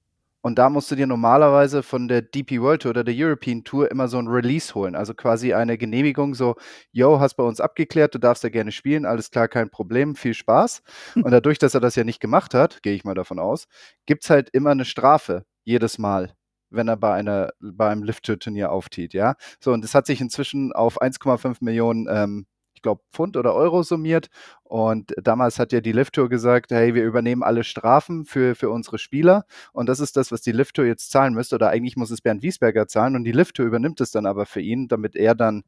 Und 0.42 0.58
da 0.58 0.70
musst 0.70 0.90
du 0.90 0.96
dir 0.96 1.08
normalerweise 1.08 1.84
von 1.84 2.08
der 2.08 2.22
DP 2.22 2.62
World 2.62 2.84
Tour 2.84 2.92
oder 2.92 3.04
der 3.04 3.14
European 3.18 3.66
Tour 3.66 3.92
immer 3.92 4.08
so 4.08 4.18
ein 4.18 4.28
Release 4.28 4.74
holen. 4.74 4.96
Also 4.96 5.14
quasi 5.14 5.54
eine 5.54 5.78
Genehmigung, 5.78 6.36
so, 6.36 6.56
yo, 6.92 7.20
hast 7.20 7.36
bei 7.36 7.44
uns 7.44 7.60
abgeklärt, 7.60 8.16
du 8.16 8.20
darfst 8.20 8.44
ja 8.44 8.50
gerne 8.50 8.72
spielen, 8.72 9.06
alles 9.06 9.30
klar, 9.30 9.50
kein 9.50 9.70
Problem, 9.70 10.16
viel 10.16 10.34
Spaß. 10.34 10.84
Und 11.16 11.32
dadurch, 11.32 11.60
dass 11.60 11.74
er 11.74 11.82
das 11.82 11.96
ja 11.96 12.06
nicht 12.06 12.22
gemacht 12.22 12.54
hat, 12.54 12.82
gehe 12.82 12.94
ich 12.94 13.04
mal 13.04 13.16
davon 13.16 13.40
aus, 13.40 13.68
gibt 14.06 14.24
es 14.24 14.30
halt 14.30 14.50
immer 14.52 14.70
eine 14.72 14.86
Strafe 14.86 15.44
jedes 15.66 15.98
Mal, 15.98 16.34
wenn 16.70 16.88
er 16.88 16.96
bei, 16.96 17.14
einer, 17.14 17.50
bei 17.60 17.90
einem 17.90 18.04
Lift-Turnier 18.04 18.72
auftritt, 18.72 19.14
ja. 19.14 19.36
So, 19.60 19.74
und 19.74 19.84
das 19.84 19.94
hat 19.94 20.06
sich 20.06 20.22
inzwischen 20.22 20.72
auf 20.72 21.02
1,5 21.02 21.58
Millionen 21.60 22.08
ähm, 22.10 22.46
ich 22.78 22.84
glaube, 22.84 23.02
Pfund 23.12 23.36
oder 23.38 23.56
Euro 23.56 23.82
summiert. 23.82 24.30
Und 24.64 25.12
damals 25.18 25.58
hat 25.58 25.72
ja 25.72 25.82
die 25.82 25.92
Lift-Tour 25.92 26.30
gesagt, 26.30 26.70
hey, 26.70 26.94
wir 26.94 27.06
übernehmen 27.06 27.42
alle 27.42 27.64
Strafen 27.64 28.24
für, 28.24 28.54
für 28.54 28.70
unsere 28.70 29.00
Spieler. 29.00 29.46
Und 29.74 29.90
das 29.90 30.00
ist 30.00 30.16
das, 30.16 30.32
was 30.32 30.42
die 30.42 30.52
Lift-Tour 30.52 30.86
jetzt 30.86 31.10
zahlen 31.10 31.34
müsste. 31.34 31.56
Oder 31.56 31.70
eigentlich 31.70 31.98
muss 31.98 32.12
es 32.12 32.22
Bernd 32.22 32.44
Wiesberger 32.44 32.88
zahlen. 32.88 33.16
Und 33.16 33.24
die 33.24 33.32
Lift-Tour 33.32 33.66
übernimmt 33.66 34.00
es 34.00 34.12
dann 34.12 34.28
aber 34.28 34.46
für 34.46 34.62
ihn, 34.62 34.88
damit 34.88 35.16
er 35.16 35.34
dann 35.34 35.64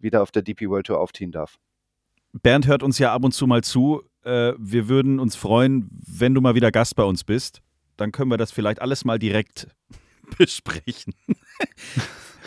wieder 0.00 0.20
auf 0.20 0.32
der 0.32 0.42
DP 0.42 0.68
World 0.68 0.86
Tour 0.86 0.98
aufziehen 0.98 1.30
darf. 1.30 1.58
Bernd 2.32 2.66
hört 2.66 2.82
uns 2.82 2.98
ja 2.98 3.12
ab 3.12 3.24
und 3.24 3.32
zu 3.32 3.46
mal 3.46 3.62
zu. 3.62 4.02
Äh, 4.24 4.54
wir 4.58 4.88
würden 4.88 5.20
uns 5.20 5.36
freuen, 5.36 5.88
wenn 5.92 6.34
du 6.34 6.40
mal 6.40 6.56
wieder 6.56 6.72
Gast 6.72 6.96
bei 6.96 7.04
uns 7.04 7.22
bist. 7.22 7.62
Dann 7.96 8.10
können 8.10 8.32
wir 8.32 8.36
das 8.36 8.50
vielleicht 8.50 8.82
alles 8.82 9.04
mal 9.04 9.20
direkt 9.20 9.68
besprechen. 10.38 11.14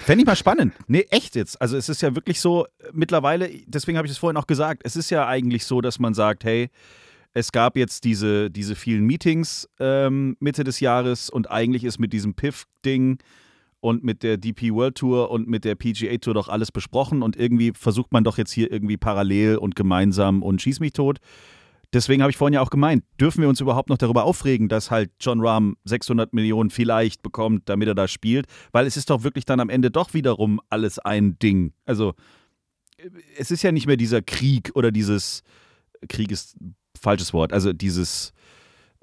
Fände 0.02 0.24
ich 0.24 0.26
mal 0.26 0.36
spannend. 0.36 0.74
Nee, 0.88 1.06
echt 1.12 1.36
jetzt. 1.36 1.62
Also 1.62 1.78
es 1.78 1.88
ist 1.88 2.02
ja 2.02 2.16
wirklich 2.16 2.42
so, 2.42 2.66
mittlerweile, 2.94 3.50
deswegen 3.66 3.98
habe 3.98 4.08
ich 4.08 4.12
es 4.12 4.18
vorhin 4.18 4.38
auch 4.38 4.48
gesagt, 4.48 4.82
es 4.86 4.96
ist 4.96 5.10
ja 5.10 5.28
eigentlich 5.28 5.66
so, 5.66 5.82
dass 5.82 6.00
man 6.00 6.14
sagt, 6.14 6.44
hey, 6.44 6.70
es 7.34 7.52
gab 7.52 7.78
jetzt 7.78 8.04
diese, 8.04 8.52
diese 8.52 8.76
vielen 8.76 9.06
Meetings 9.06 9.70
ähm, 9.80 10.36
Mitte 10.40 10.64
des 10.64 10.80
Jahres 10.80 11.30
und 11.30 11.50
eigentlich 11.50 11.84
ist 11.84 12.00
mit 12.00 12.14
diesem 12.14 12.34
PIF-Ding 12.34 13.20
und 13.80 14.04
mit 14.04 14.24
der 14.24 14.38
DP 14.38 14.74
World 14.74 14.96
Tour 14.96 15.32
und 15.32 15.48
mit 15.48 15.66
der 15.66 15.76
PGA 15.76 16.18
Tour 16.18 16.34
doch 16.34 16.50
alles 16.50 16.72
besprochen 16.72 17.24
und 17.24 17.36
irgendwie 17.36 17.72
versucht 17.74 18.12
man 18.12 18.24
doch 18.24 18.38
jetzt 18.38 18.52
hier 18.52 18.72
irgendwie 18.72 18.98
parallel 18.98 19.58
und 19.58 19.76
gemeinsam 19.76 20.44
und 20.44 20.62
schieß 20.62 20.80
mich 20.80 20.94
tot. 20.94 21.20
Deswegen 21.94 22.22
habe 22.22 22.32
ich 22.32 22.38
vorhin 22.38 22.54
ja 22.54 22.62
auch 22.62 22.70
gemeint, 22.70 23.04
dürfen 23.20 23.42
wir 23.42 23.50
uns 23.50 23.60
überhaupt 23.60 23.90
noch 23.90 23.98
darüber 23.98 24.24
aufregen, 24.24 24.70
dass 24.70 24.92
halt 24.92 25.12
John 25.20 25.42
Rahm 25.42 25.76
600 25.84 26.32
Millionen 26.34 26.70
vielleicht 26.70 27.22
bekommt, 27.22 27.68
damit 27.68 27.88
er 27.90 27.96
da 27.96 28.08
spielt? 28.08 28.46
Weil 28.72 28.86
es 28.86 28.96
ist 28.96 29.10
doch 29.10 29.24
wirklich 29.24 29.44
dann 29.44 29.60
am 29.60 29.70
Ende 29.70 29.92
doch 29.92 30.14
wiederum 30.14 30.62
alles 30.70 31.00
ein 31.00 31.38
Ding. 31.40 31.74
Also 31.86 32.14
es 33.38 33.52
ist 33.52 33.64
ja 33.64 33.72
nicht 33.72 33.88
mehr 33.88 33.98
dieser 33.98 34.22
Krieg 34.22 34.72
oder 34.76 34.92
dieses, 34.92 35.44
Krieg 36.10 36.32
ist 36.32 36.56
falsches 37.00 37.34
Wort, 37.34 37.54
also 37.54 37.74
dieses, 37.74 38.34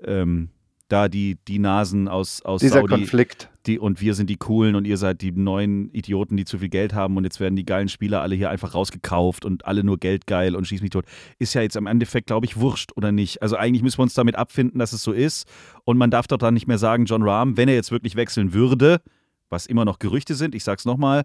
ähm, 0.02 0.50
da 0.88 1.08
die, 1.08 1.36
die 1.46 1.58
Nasen 1.58 2.08
aus, 2.08 2.40
aus 2.42 2.60
Dieser 2.60 2.80
Saudi. 2.80 2.94
Konflikt. 2.94 3.50
Die, 3.66 3.78
und 3.78 4.00
wir 4.00 4.14
sind 4.14 4.30
die 4.30 4.36
Coolen 4.36 4.74
und 4.74 4.86
ihr 4.86 4.96
seid 4.96 5.20
die 5.20 5.32
neuen 5.32 5.90
Idioten, 5.90 6.38
die 6.38 6.46
zu 6.46 6.58
viel 6.58 6.70
Geld 6.70 6.94
haben 6.94 7.18
und 7.18 7.24
jetzt 7.24 7.38
werden 7.40 7.56
die 7.56 7.66
geilen 7.66 7.90
Spieler 7.90 8.22
alle 8.22 8.34
hier 8.34 8.48
einfach 8.48 8.74
rausgekauft 8.74 9.44
und 9.44 9.66
alle 9.66 9.84
nur 9.84 9.98
geldgeil 9.98 10.56
und 10.56 10.66
schieß 10.66 10.80
mich 10.80 10.90
tot. 10.90 11.04
Ist 11.38 11.52
ja 11.52 11.60
jetzt 11.60 11.76
am 11.76 11.86
Endeffekt, 11.86 12.28
glaube 12.28 12.46
ich, 12.46 12.58
wurscht 12.58 12.92
oder 12.96 13.12
nicht. 13.12 13.42
Also 13.42 13.56
eigentlich 13.56 13.82
müssen 13.82 13.98
wir 13.98 14.04
uns 14.04 14.14
damit 14.14 14.36
abfinden, 14.36 14.78
dass 14.78 14.94
es 14.94 15.02
so 15.02 15.12
ist 15.12 15.46
und 15.84 15.98
man 15.98 16.10
darf 16.10 16.26
doch 16.26 16.38
dann 16.38 16.54
nicht 16.54 16.66
mehr 16.66 16.78
sagen, 16.78 17.04
John 17.04 17.22
Rahm, 17.22 17.58
wenn 17.58 17.68
er 17.68 17.74
jetzt 17.74 17.90
wirklich 17.90 18.16
wechseln 18.16 18.54
würde, 18.54 19.02
was 19.50 19.66
immer 19.66 19.84
noch 19.84 19.98
Gerüchte 19.98 20.34
sind, 20.34 20.54
ich 20.54 20.64
sag's 20.64 20.86
nochmal, 20.86 21.24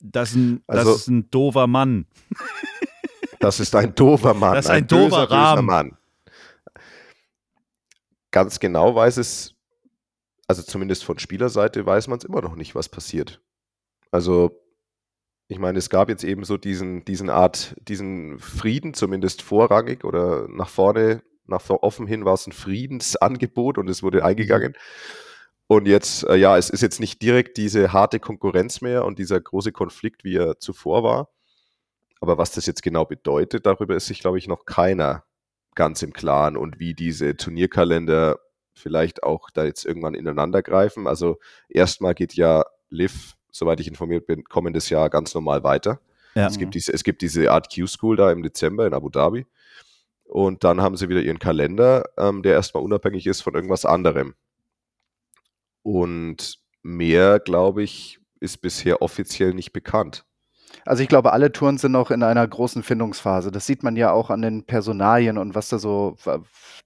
das, 0.00 0.30
ist 0.30 0.36
ein, 0.36 0.62
das 0.66 0.78
Also- 0.78 0.94
ist 0.94 1.08
ein 1.08 1.30
doofer 1.30 1.66
Mann. 1.66 2.06
Das 3.38 3.58
ist 3.60 3.74
ein 3.74 3.94
doofer 3.94 4.34
Mann. 4.34 4.54
Das 4.54 4.66
ist 4.66 4.70
ein 4.70 4.86
doofer 4.86 5.02
böser, 5.08 5.26
böser 5.26 5.30
Rahmen. 5.36 5.66
Mann. 5.66 5.96
Ganz 8.30 8.60
genau 8.60 8.94
weiß 8.94 9.16
es, 9.16 9.54
also 10.46 10.62
zumindest 10.62 11.04
von 11.04 11.18
Spielerseite 11.18 11.84
weiß 11.84 12.08
man 12.08 12.18
es 12.18 12.24
immer 12.24 12.42
noch 12.42 12.54
nicht, 12.54 12.74
was 12.74 12.88
passiert. 12.88 13.40
Also, 14.12 14.60
ich 15.48 15.58
meine, 15.58 15.78
es 15.78 15.90
gab 15.90 16.08
jetzt 16.08 16.22
eben 16.24 16.44
so 16.44 16.56
diesen, 16.56 17.04
diesen 17.04 17.28
Art, 17.30 17.74
diesen 17.88 18.38
Frieden, 18.38 18.94
zumindest 18.94 19.42
vorrangig 19.42 20.04
oder 20.04 20.46
nach 20.48 20.68
vorne, 20.68 21.22
nach 21.46 21.60
vor- 21.60 21.82
offen 21.82 22.06
hin 22.06 22.24
war 22.24 22.34
es 22.34 22.46
ein 22.46 22.52
Friedensangebot 22.52 23.78
und 23.78 23.88
es 23.90 24.02
wurde 24.02 24.24
eingegangen. 24.24 24.74
Und 25.70 25.86
jetzt, 25.86 26.24
äh, 26.24 26.34
ja, 26.34 26.58
es 26.58 26.68
ist 26.68 26.80
jetzt 26.80 26.98
nicht 26.98 27.22
direkt 27.22 27.56
diese 27.56 27.92
harte 27.92 28.18
Konkurrenz 28.18 28.80
mehr 28.80 29.04
und 29.04 29.20
dieser 29.20 29.40
große 29.40 29.70
Konflikt, 29.70 30.24
wie 30.24 30.34
er 30.34 30.58
zuvor 30.58 31.04
war. 31.04 31.28
Aber 32.20 32.38
was 32.38 32.50
das 32.50 32.66
jetzt 32.66 32.82
genau 32.82 33.04
bedeutet, 33.04 33.66
darüber 33.66 33.94
ist 33.94 34.06
sich, 34.06 34.18
glaube 34.18 34.38
ich, 34.38 34.48
noch 34.48 34.64
keiner 34.64 35.22
ganz 35.76 36.02
im 36.02 36.12
Klaren 36.12 36.56
und 36.56 36.80
wie 36.80 36.94
diese 36.94 37.36
Turnierkalender 37.36 38.40
vielleicht 38.74 39.22
auch 39.22 39.48
da 39.50 39.64
jetzt 39.64 39.84
irgendwann 39.84 40.14
ineinander 40.14 40.60
greifen. 40.60 41.06
Also 41.06 41.38
erstmal 41.68 42.14
geht 42.14 42.34
ja 42.34 42.64
Liv, 42.88 43.36
soweit 43.52 43.78
ich 43.78 43.86
informiert 43.86 44.26
bin, 44.26 44.42
kommendes 44.42 44.90
Jahr 44.90 45.08
ganz 45.08 45.34
normal 45.34 45.62
weiter. 45.62 46.00
Ja. 46.34 46.48
Es, 46.48 46.58
gibt 46.58 46.74
diese, 46.74 46.92
es 46.92 47.04
gibt 47.04 47.22
diese 47.22 47.52
Art 47.52 47.72
Q-School 47.72 48.16
da 48.16 48.32
im 48.32 48.42
Dezember 48.42 48.88
in 48.88 48.92
Abu 48.92 49.08
Dhabi. 49.08 49.46
Und 50.24 50.64
dann 50.64 50.80
haben 50.80 50.96
sie 50.96 51.08
wieder 51.08 51.20
ihren 51.20 51.38
Kalender, 51.38 52.10
ähm, 52.18 52.42
der 52.42 52.54
erstmal 52.54 52.82
unabhängig 52.82 53.28
ist 53.28 53.42
von 53.42 53.54
irgendwas 53.54 53.84
anderem. 53.84 54.34
Und 55.82 56.58
mehr, 56.82 57.40
glaube 57.40 57.82
ich, 57.82 58.18
ist 58.40 58.58
bisher 58.58 59.02
offiziell 59.02 59.54
nicht 59.54 59.72
bekannt. 59.72 60.24
Also 60.86 61.02
ich 61.02 61.08
glaube, 61.08 61.32
alle 61.32 61.52
Touren 61.52 61.78
sind 61.78 61.92
noch 61.92 62.10
in 62.10 62.22
einer 62.22 62.46
großen 62.46 62.82
Findungsphase. 62.82 63.50
Das 63.50 63.66
sieht 63.66 63.82
man 63.82 63.96
ja 63.96 64.12
auch 64.12 64.30
an 64.30 64.42
den 64.42 64.64
Personalien 64.64 65.36
und 65.36 65.54
was 65.54 65.68
da 65.68 65.78
so, 65.78 66.16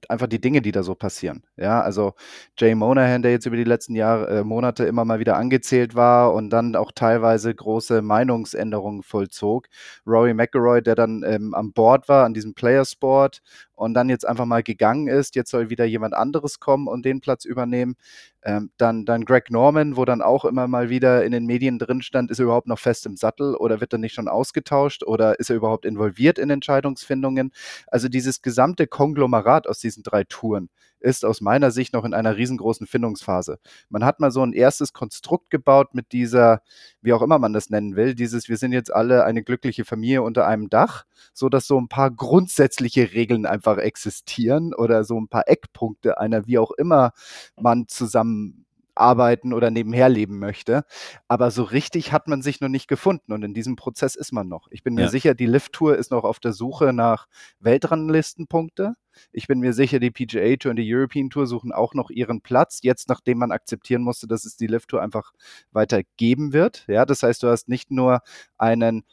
einfach 0.09 0.27
die 0.27 0.41
Dinge, 0.41 0.63
die 0.63 0.73
da 0.73 0.83
so 0.83 0.95
passieren. 0.95 1.45
Ja, 1.57 1.81
also 1.81 2.15
Jay 2.59 2.75
Monahan, 2.75 3.23
der 3.23 3.33
jetzt 3.33 3.47
über 3.47 3.57
die 3.57 3.65
letzten 3.65 3.95
Jahre, 3.95 4.41
äh, 4.41 4.45
Monate 4.45 4.85
immer 4.85 5.05
mal 5.05 5.19
wieder 5.19 5.37
angezählt 5.37 5.95
war 5.95 6.33
und 6.35 6.51
dann 6.51 6.77
auch 6.77 6.93
teilweise 6.93 7.55
große 7.55 8.03
Meinungsänderungen 8.03 9.03
vollzog. 9.03 9.69
Rory 10.07 10.35
McIlroy, 10.35 10.83
der 10.83 10.95
dann 10.95 11.23
ähm, 11.27 11.55
am 11.55 11.73
Board 11.73 12.09
war, 12.09 12.25
an 12.25 12.35
diesem 12.35 12.55
Playersport 12.55 13.41
und 13.75 13.95
dann 13.95 14.09
jetzt 14.09 14.27
einfach 14.27 14.45
mal 14.45 14.63
gegangen 14.63 15.09
ist. 15.09 15.35
Jetzt 15.35 15.51
soll 15.51 15.71
wieder 15.71 15.85
jemand 15.85 16.15
anderes 16.15 16.61
kommen 16.61 16.87
und 16.87 17.05
den 17.05 17.21
Platz 17.21 17.45
übernehmen. 17.45 17.97
Ähm, 18.43 18.71
dann, 18.77 19.05
dann 19.05 19.25
Greg 19.25 19.51
Norman, 19.51 19.97
wo 19.97 20.05
dann 20.05 20.23
auch 20.23 20.45
immer 20.45 20.69
mal 20.69 20.91
wieder 20.91 21.25
in 21.25 21.33
den 21.33 21.47
Medien 21.47 21.79
drin 21.79 22.03
stand, 22.03 22.31
ist 22.31 22.39
er 22.39 22.45
überhaupt 22.45 22.69
noch 22.69 22.79
fest 22.79 23.07
im 23.07 23.17
Sattel 23.17 23.55
oder 23.55 23.81
wird 23.81 23.93
er 23.93 23.99
nicht 23.99 24.15
schon 24.15 24.29
ausgetauscht 24.29 25.03
oder 25.03 25.39
ist 25.39 25.51
er 25.51 25.57
überhaupt 25.57 25.85
involviert 25.87 26.39
in 26.39 26.51
Entscheidungsfindungen? 26.51 27.53
Also 27.87 28.09
dieses 28.09 28.43
gesamte 28.43 28.87
Konglomerat 28.87 29.67
aus 29.67 29.79
diesen 29.79 30.03
drei 30.03 30.25
Touren 30.25 30.69
ist 31.05 31.25
aus 31.25 31.41
meiner 31.41 31.71
Sicht 31.71 31.93
noch 31.93 32.05
in 32.05 32.15
einer 32.15 32.37
riesengroßen 32.37 32.87
Findungsphase. 32.87 33.59
Man 33.91 34.05
hat 34.05 34.21
mal 34.21 34.31
so 34.31 34.43
ein 34.43 34.53
erstes 34.53 34.93
Konstrukt 34.93 35.51
gebaut 35.51 35.95
mit 35.95 36.13
dieser, 36.13 36.63
wie 37.03 37.13
auch 37.13 37.23
immer 37.23 37.39
man 37.39 37.53
das 37.53 37.71
nennen 37.71 37.95
will, 37.95 38.15
dieses, 38.15 38.49
wir 38.49 38.57
sind 38.57 38.73
jetzt 38.73 38.93
alle 38.93 39.25
eine 39.25 39.43
glückliche 39.43 39.85
Familie 39.85 40.23
unter 40.23 40.47
einem 40.47 40.71
Dach, 40.71 41.05
so 41.33 41.49
dass 41.49 41.67
so 41.67 41.79
ein 41.79 41.89
paar 41.89 42.11
grundsätzliche 42.11 43.13
Regeln 43.13 43.47
einfach 43.47 43.79
existieren 43.79 44.75
oder 44.75 45.05
so 45.05 45.21
ein 45.21 45.29
paar 45.29 45.47
Eckpunkte 45.47 46.19
einer, 46.19 46.47
wie 46.47 46.59
auch 46.59 46.73
immer 46.73 47.13
man 47.61 47.87
zusammen 47.89 48.64
arbeiten 48.95 49.53
oder 49.53 49.71
nebenher 49.71 50.09
leben 50.09 50.39
möchte. 50.39 50.85
Aber 51.29 51.51
so 51.51 51.63
richtig 51.65 52.13
hat 52.13 52.29
man 52.29 52.43
sich 52.43 52.61
noch 52.61 52.69
nicht 52.69 52.89
gefunden 52.89 53.33
und 53.33 53.43
in 53.43 53.55
diesem 53.55 53.77
Prozess 53.77 54.15
ist 54.15 54.33
man 54.33 54.49
noch. 54.49 54.69
Ich 54.71 54.83
bin 54.83 54.95
mir 54.95 55.03
Ja. 55.03 55.09
sicher, 55.09 55.35
die 55.35 55.47
Lift-Tour 55.47 55.97
ist 55.97 56.11
noch 56.11 56.25
auf 56.25 56.41
der 56.41 56.53
Suche 56.53 56.93
nach 56.93 57.27
Weltranglistenpunkte. 57.61 58.95
Ich 59.33 59.47
bin 59.47 59.61
mir 59.61 59.73
sicher, 59.73 60.01
die 60.01 60.11
PGA 60.11 60.57
Tour 60.57 60.71
und 60.71 60.77
die 60.77 60.93
European 60.95 61.31
Tour 61.31 61.47
suchen 61.47 61.73
auch 61.73 61.95
noch 61.95 62.11
ihren 62.11 62.41
Platz, 62.41 62.81
jetzt 62.83 63.09
nachdem 63.09 63.39
man 63.39 63.53
akzeptieren 63.53 64.03
musste, 64.03 64.27
dass 64.27 64.45
es 64.45 64.57
die 64.57 64.67
Lift 64.67 64.89
Tour 64.91 65.03
einfach 65.03 65.33
weiter 65.73 66.03
geben 66.17 66.53
wird. 66.53 66.85
Ja, 66.89 67.05
das 67.07 67.23
heißt, 67.23 67.43
du 67.43 67.49
hast 67.49 67.69
nicht 67.69 67.91
nur 67.91 68.21
einen, 68.59 69.05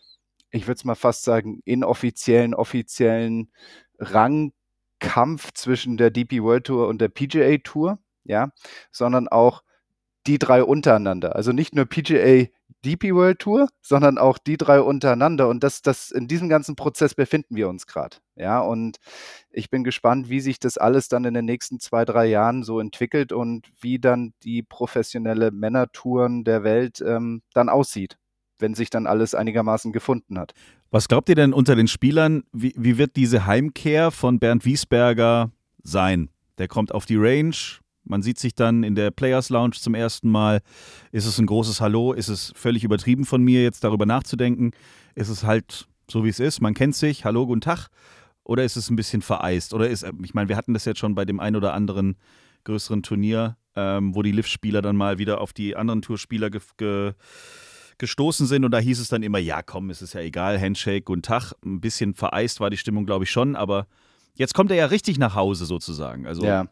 ich 0.52 0.68
würde 0.68 0.78
es 0.78 0.86
mal 0.86 0.96
fast 0.96 1.24
sagen, 1.24 1.62
inoffiziellen, 1.66 2.54
offiziellen 2.56 3.52
Rangkampf 4.00 5.52
zwischen 5.54 5.98
der 5.98 6.12
DP 6.12 6.42
World 6.44 6.66
Tour 6.66 6.88
und 6.88 7.00
der 7.02 7.10
PGA 7.10 7.58
Tour, 7.60 8.00
ja, 8.24 8.52
sondern 8.92 9.28
auch 9.28 9.64
die 10.28 10.38
drei 10.38 10.64
untereinander. 10.64 11.36
Also 11.36 11.52
nicht 11.52 11.76
nur 11.76 11.86
PGA 11.86 12.48
DP 12.84 13.14
World 13.14 13.40
Tour, 13.40 13.68
sondern 13.82 14.18
auch 14.18 14.38
die 14.38 14.58
drei 14.58 14.82
untereinander. 14.82 15.48
Und 15.50 15.64
das, 15.64 15.82
das, 15.82 16.12
in 16.12 16.28
diesem 16.28 16.50
ganzen 16.50 16.76
Prozess 16.76 17.14
befinden 17.14 17.56
wir 17.56 17.70
uns 17.70 17.86
gerade. 17.86 18.18
Ja, 18.36 18.60
und 18.60 18.98
ich 19.52 19.70
bin 19.70 19.84
gespannt, 19.84 20.30
wie 20.30 20.40
sich 20.40 20.60
das 20.60 20.78
alles 20.78 21.08
dann 21.08 21.26
in 21.26 21.34
den 21.34 21.46
nächsten 21.46 21.80
zwei, 21.80 22.06
drei 22.06 22.26
Jahren 22.26 22.64
so 22.64 22.80
entwickelt 22.80 23.32
und 23.32 23.68
wie 23.80 24.00
dann 24.00 24.34
die 24.44 24.64
professionelle 24.64 25.52
Männertouren 25.52 26.44
der 26.44 26.64
Welt 26.64 27.04
ähm, 27.06 27.44
dann 27.54 27.70
aussieht, 27.70 28.18
wenn 28.58 28.74
sich 28.74 28.90
dann 28.90 29.06
alles 29.06 29.36
einigermaßen 29.36 29.92
gefunden 29.92 30.40
hat. 30.40 30.54
Was 30.90 31.08
glaubt 31.08 31.30
ihr 31.30 31.36
denn 31.36 31.54
unter 31.54 31.76
den 31.76 31.88
Spielern, 31.88 32.44
wie, 32.52 32.74
wie 32.76 32.98
wird 32.98 33.16
diese 33.16 33.46
Heimkehr 33.46 34.12
von 34.12 34.40
Bernd 34.40 34.66
Wiesberger 34.66 35.52
sein? 35.84 36.30
Der 36.58 36.68
kommt 36.68 36.94
auf 36.94 37.06
die 37.06 37.16
Range, 37.16 37.56
man 38.04 38.22
sieht 38.22 38.40
sich 38.40 38.56
dann 38.56 38.84
in 38.84 38.96
der 38.96 39.12
Players 39.12 39.50
Lounge 39.50 39.76
zum 39.80 39.96
ersten 39.96 40.30
Mal. 40.30 40.62
Ist 41.12 41.26
es 41.26 41.38
ein 41.38 41.46
großes 41.46 41.82
Hallo? 41.82 42.14
Ist 42.14 42.30
es 42.30 42.52
völlig 42.56 42.84
übertrieben 42.84 43.26
von 43.26 43.44
mir, 43.44 43.64
jetzt 43.64 43.84
darüber 43.84 44.06
nachzudenken? 44.06 44.72
Ist 45.16 45.30
es 45.30 45.44
halt 45.44 45.88
so, 46.10 46.24
wie 46.24 46.30
es 46.30 46.40
ist? 46.40 46.62
Man 46.62 46.74
kennt 46.74 46.96
sich, 46.96 47.26
hallo, 47.26 47.46
guten 47.46 47.62
Tag. 47.62 47.88
Oder 48.44 48.64
ist 48.64 48.76
es 48.76 48.90
ein 48.90 48.96
bisschen 48.96 49.22
vereist? 49.22 49.74
Oder 49.74 49.90
ist, 49.90 50.06
ich 50.24 50.34
meine, 50.34 50.50
wir 50.50 50.58
hatten 50.58 50.74
das 50.74 50.86
jetzt 50.86 51.00
schon 51.00 51.16
bei 51.16 51.26
dem 51.26 51.40
ein 51.40 51.56
oder 51.56 51.74
anderen 51.74 52.18
größeren 52.64 53.04
Turnier, 53.04 53.58
ähm, 53.76 54.16
wo 54.16 54.22
die 54.22 54.32
Lift-Spieler 54.32 54.82
dann 54.82 54.96
mal 54.96 55.18
wieder 55.20 55.40
auf 55.40 55.54
die 55.54 55.76
anderen 55.76 56.02
Tourspieler 56.02 56.50
ge 56.50 56.62
ge 56.78 57.14
gestoßen 57.98 58.48
sind 58.48 58.66
und 58.66 58.72
da 58.72 58.80
hieß 58.80 59.00
es 59.00 59.10
dann 59.10 59.22
immer, 59.22 59.38
ja 59.38 59.62
komm, 59.62 59.92
es 59.92 60.02
ist 60.02 60.14
ja 60.14 60.22
egal, 60.22 60.60
Handshake, 60.60 61.04
guten 61.04 61.22
Tag. 61.22 61.54
Ein 61.64 61.82
bisschen 61.82 62.16
vereist 62.16 62.60
war 62.60 62.72
die 62.72 62.78
Stimmung, 62.78 63.06
glaube 63.06 63.26
ich, 63.26 63.30
schon, 63.30 63.56
aber 63.56 63.86
jetzt 64.34 64.56
kommt 64.56 64.72
er 64.72 64.78
ja 64.78 64.88
richtig 64.88 65.20
nach 65.20 65.36
Hause 65.36 65.66
sozusagen. 65.66 66.26
Also 66.26 66.44
Ja. 66.44 66.66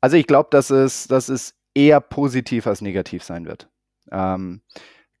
Also 0.00 0.16
ich 0.16 0.26
glaube, 0.26 0.48
dass 0.50 0.70
es, 0.70 1.08
dass 1.08 1.28
es 1.28 1.54
eher 1.74 2.00
positiv 2.00 2.66
als 2.66 2.80
negativ 2.80 3.22
sein 3.22 3.46
wird. 3.46 3.68
Ähm, 4.10 4.62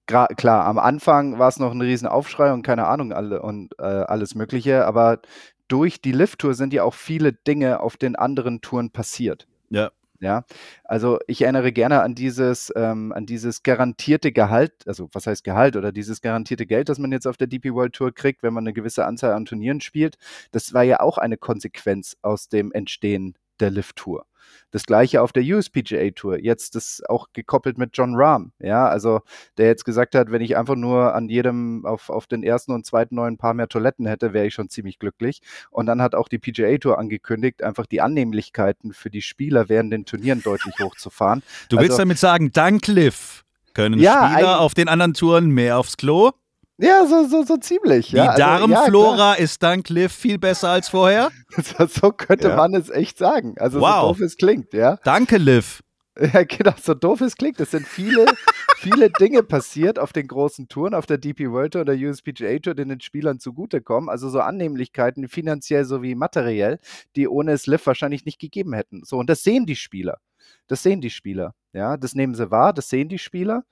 klar, 0.06 0.66
am 0.66 0.78
Anfang 0.78 1.38
war 1.38 1.48
es 1.48 1.58
noch 1.58 1.70
ein 1.70 1.80
riesen 1.80 2.08
Aufschrei 2.08 2.52
und 2.52 2.62
keine 2.62 2.86
Ahnung 2.86 3.12
alle 3.12 3.42
und 3.42 3.78
äh, 3.78 3.84
alles 3.84 4.34
Mögliche, 4.34 4.84
aber 4.86 5.20
durch 5.68 6.00
die 6.00 6.12
Lift-Tour 6.12 6.54
sind 6.54 6.72
ja 6.72 6.82
auch 6.82 6.94
viele 6.94 7.32
Dinge 7.32 7.80
auf 7.80 7.96
den 7.96 8.16
anderen 8.16 8.60
Touren 8.60 8.90
passiert. 8.90 9.46
Ja. 9.70 9.90
Ja, 10.22 10.44
also 10.84 11.18
ich 11.26 11.40
erinnere 11.40 11.72
gerne 11.72 12.02
an 12.02 12.14
dieses, 12.14 12.70
ähm, 12.76 13.10
an 13.12 13.24
dieses 13.24 13.62
garantierte 13.62 14.32
Gehalt, 14.32 14.86
also 14.86 15.08
was 15.14 15.26
heißt 15.26 15.44
Gehalt 15.44 15.76
oder 15.76 15.92
dieses 15.92 16.20
garantierte 16.20 16.66
Geld, 16.66 16.90
das 16.90 16.98
man 16.98 17.10
jetzt 17.10 17.26
auf 17.26 17.38
der 17.38 17.46
DP 17.46 17.72
World 17.72 17.94
Tour 17.94 18.12
kriegt, 18.12 18.42
wenn 18.42 18.52
man 18.52 18.64
eine 18.64 18.74
gewisse 18.74 19.06
Anzahl 19.06 19.32
an 19.32 19.46
Turnieren 19.46 19.80
spielt. 19.80 20.18
Das 20.52 20.74
war 20.74 20.82
ja 20.82 21.00
auch 21.00 21.16
eine 21.16 21.38
Konsequenz 21.38 22.18
aus 22.20 22.50
dem 22.50 22.70
Entstehen 22.70 23.38
der 23.60 23.70
Lift 23.70 23.96
Tour. 23.96 24.26
Das 24.70 24.84
gleiche 24.84 25.22
auf 25.22 25.32
der 25.32 25.42
USPGA 25.42 26.10
Tour, 26.14 26.38
jetzt 26.38 26.74
das 26.74 27.02
auch 27.08 27.28
gekoppelt 27.32 27.78
mit 27.78 27.90
John 27.94 28.14
Rahm, 28.14 28.52
ja, 28.60 28.86
also 28.88 29.20
der 29.58 29.66
jetzt 29.66 29.84
gesagt 29.84 30.14
hat, 30.14 30.30
wenn 30.30 30.42
ich 30.42 30.56
einfach 30.56 30.76
nur 30.76 31.14
an 31.14 31.28
jedem 31.28 31.84
auf, 31.86 32.08
auf 32.10 32.26
den 32.26 32.42
ersten 32.42 32.72
und 32.72 32.86
zweiten 32.86 33.14
neuen 33.14 33.36
Paar 33.36 33.54
mehr 33.54 33.68
Toiletten 33.68 34.06
hätte, 34.06 34.32
wäre 34.32 34.46
ich 34.46 34.54
schon 34.54 34.68
ziemlich 34.68 34.98
glücklich. 34.98 35.40
Und 35.70 35.86
dann 35.86 36.00
hat 36.00 36.14
auch 36.14 36.28
die 36.28 36.38
PGA 36.38 36.78
Tour 36.78 36.98
angekündigt, 36.98 37.62
einfach 37.62 37.86
die 37.86 38.00
Annehmlichkeiten 38.00 38.92
für 38.92 39.10
die 39.10 39.22
Spieler 39.22 39.68
während 39.68 39.92
den 39.92 40.04
Turnieren 40.04 40.42
deutlich 40.42 40.74
hochzufahren. 40.82 41.42
Du 41.68 41.76
willst 41.78 41.90
Also- 41.92 42.02
damit 42.02 42.18
sagen, 42.18 42.52
dank 42.52 42.86
Liv 42.86 43.44
können 43.74 43.98
Ja, 44.00 44.30
Spieler 44.32 44.60
auf 44.60 44.74
den 44.74 44.88
anderen 44.88 45.14
Touren 45.14 45.50
mehr 45.50 45.78
aufs 45.78 45.96
Klo? 45.96 46.32
Ja, 46.80 47.06
so, 47.06 47.26
so, 47.28 47.42
so 47.44 47.56
ziemlich. 47.58 48.08
Die 48.08 48.16
ja, 48.16 48.30
also, 48.30 48.40
ja, 48.40 48.58
Darmflora 48.58 49.34
ist 49.34 49.62
dank 49.62 49.88
Liv 49.88 50.12
viel 50.12 50.38
besser 50.38 50.70
als 50.70 50.88
vorher? 50.88 51.30
so 51.88 52.10
könnte 52.10 52.48
Ja. 52.48 52.56
man 52.56 52.74
es 52.74 52.88
echt 52.90 53.18
sagen. 53.18 53.54
Also 53.58 53.80
Wow. 53.80 54.00
so 54.00 54.06
doof 54.08 54.20
es 54.20 54.36
klingt, 54.36 54.72
ja. 54.72 54.96
Danke, 55.04 55.36
Liv. 55.36 55.82
Ja, 56.20 56.42
genau, 56.42 56.72
so 56.82 56.92
doof 56.92 57.20
es 57.22 57.36
klingt. 57.36 57.60
Es 57.60 57.70
sind 57.70 57.86
viele, 57.86 58.26
viele 58.76 59.10
Dinge 59.10 59.42
passiert 59.42 59.98
auf 59.98 60.12
den 60.12 60.26
großen 60.26 60.68
Touren, 60.68 60.92
auf 60.92 61.06
der 61.06 61.16
DP 61.18 61.50
World 61.50 61.72
Tour 61.72 61.80
und 61.82 61.86
der 61.86 61.96
USPGA 61.96 62.58
Tour, 62.58 62.74
die 62.74 62.84
den 62.84 63.00
Spielern 63.00 63.38
zugutekommen. 63.38 64.10
Also 64.10 64.28
so 64.28 64.40
Annehmlichkeiten, 64.40 65.28
finanziell 65.28 65.84
sowie 65.84 66.14
materiell, 66.16 66.78
die 67.16 67.28
ohne 67.28 67.56
Sliff 67.56 67.86
wahrscheinlich 67.86 68.24
nicht 68.26 68.38
gegeben 68.40 68.74
hätten. 68.74 69.02
So, 69.04 69.16
und 69.18 69.30
das 69.30 69.42
sehen 69.44 69.64
die 69.66 69.76
Spieler. 69.76 70.18
Das 70.66 70.82
sehen 70.82 71.00
die 71.00 71.10
Spieler. 71.10 71.54
Ja, 71.72 71.96
das 71.96 72.14
nehmen 72.14 72.34
sie 72.34 72.50
wahr, 72.50 72.72
das 72.74 72.88
sehen 72.90 73.08
die 73.08 73.18
Spieler. 73.18 73.64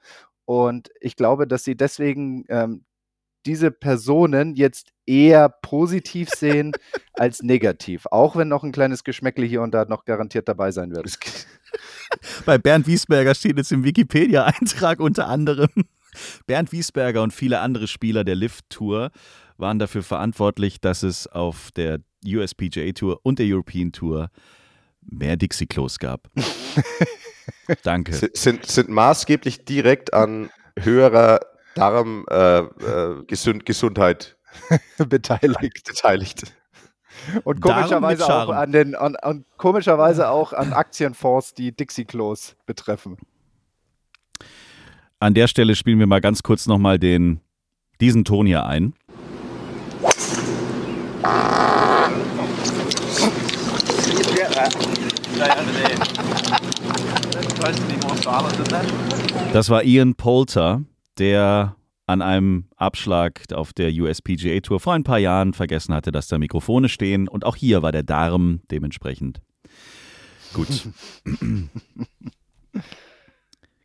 Und 0.45 0.91
ich 1.00 1.17
glaube, 1.17 1.47
dass 1.47 1.65
sie 1.65 1.77
deswegen 1.77 2.45
ähm, 2.49 2.85
diese 3.49 3.71
Personen 3.71 4.55
jetzt 4.55 4.93
eher 5.07 5.49
positiv 5.49 6.28
sehen 6.28 6.73
als 7.14 7.43
negativ. 7.43 8.07
Auch 8.11 8.37
wenn 8.37 8.49
noch 8.49 8.62
ein 8.62 8.73
kleines 8.73 9.05
Geschmäckle 9.05 9.47
hier 9.47 9.62
und 9.62 9.73
da 9.73 9.87
noch 9.87 10.05
garantiert 10.05 10.49
dabei 10.49 10.71
sein 10.71 10.90
wird. 10.93 11.19
Bei 12.45 12.59
Bernd 12.59 12.87
Wiesberger 12.87 13.35
steht 13.35 13.57
jetzt 13.57 13.73
im 13.73 13.85
Wikipedia-Eintrag 13.85 15.00
unter 15.00 15.28
anderem, 15.28 15.71
Bernd 16.47 16.73
Wiesberger 16.73 17.23
und 17.23 17.33
viele 17.33 17.61
andere 17.61 17.88
Spieler 17.88 18.23
der 18.23 18.35
Lift-Tour 18.35 19.11
waren 19.57 19.78
dafür 19.78 20.02
verantwortlich, 20.02 20.81
dass 20.81 21.02
es 21.02 21.26
auf 21.26 21.71
der 21.73 22.00
USPGA 22.26 22.93
Tour 22.93 23.21
und 23.23 23.38
der 23.38 23.47
European 23.47 23.93
Tour 23.93 24.31
mehr 25.00 25.37
Dixie-Klos 25.37 25.99
gab. 25.99 26.28
Danke. 27.83 28.12
Sind, 28.35 28.67
sind 28.67 28.88
maßgeblich 28.88 29.64
direkt 29.64 30.12
an 30.12 30.50
höherer 30.78 31.40
Darmgesundheit 31.78 34.37
äh, 34.70 34.75
äh, 34.75 34.78
beteiligt. 35.06 35.85
beteiligt. 35.87 36.52
Und 37.44 37.61
komischerweise 37.61 38.32
auch 38.32 38.49
an 38.50 38.73
den 38.73 38.94
an, 38.94 39.16
an, 39.16 39.44
komischerweise 39.56 40.30
auch 40.30 40.52
an 40.52 40.73
Aktienfonds, 40.73 41.54
die 41.54 41.73
Dixie 41.73 42.04
Klos 42.04 42.54
betreffen. 42.66 43.16
An 45.20 45.35
der 45.35 45.49
Stelle 45.49 45.75
spielen 45.75 45.99
wir 45.99 46.06
mal 46.06 46.20
ganz 46.20 46.44
kurz 46.44 46.66
nochmal 46.66 46.99
den 46.99 47.40
diesen 48.00 48.25
Ton 48.25 48.47
hier 48.47 48.66
ein. 48.66 48.94
Das 59.52 59.70
war 59.70 59.82
Ian 59.82 60.14
Poulter, 60.14 60.82
der 61.18 61.76
an 62.06 62.22
einem 62.22 62.64
Abschlag 62.76 63.52
auf 63.52 63.72
der 63.72 63.90
USPGA 63.92 64.60
Tour 64.60 64.80
vor 64.80 64.94
ein 64.94 65.04
paar 65.04 65.18
Jahren 65.18 65.52
vergessen 65.52 65.94
hatte, 65.94 66.10
dass 66.10 66.26
da 66.28 66.38
Mikrofone 66.38 66.88
stehen. 66.88 67.28
Und 67.28 67.44
auch 67.44 67.56
hier 67.56 67.82
war 67.82 67.92
der 67.92 68.02
Darm 68.02 68.60
dementsprechend 68.70 69.42
gut. 70.54 70.88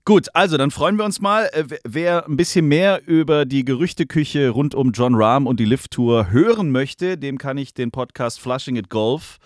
Gut, 0.05 0.27
also 0.35 0.57
dann 0.57 0.69
freuen 0.69 0.97
wir 0.97 1.05
uns 1.05 1.21
mal. 1.21 1.49
Äh, 1.53 1.63
wer 1.85 2.27
ein 2.27 2.35
bisschen 2.35 2.67
mehr 2.67 3.07
über 3.07 3.45
die 3.45 3.63
Gerüchteküche 3.63 4.49
rund 4.49 4.75
um 4.75 4.91
John 4.91 5.15
Rahm 5.15 5.47
und 5.47 5.61
die 5.61 5.65
Lift-Tour 5.65 6.29
hören 6.29 6.71
möchte, 6.71 7.17
dem 7.17 7.37
kann 7.37 7.57
ich 7.57 7.73
den 7.73 7.89
Podcast 7.89 8.41
Flushing 8.41 8.77
at 8.77 8.89
Golf, 8.89 9.37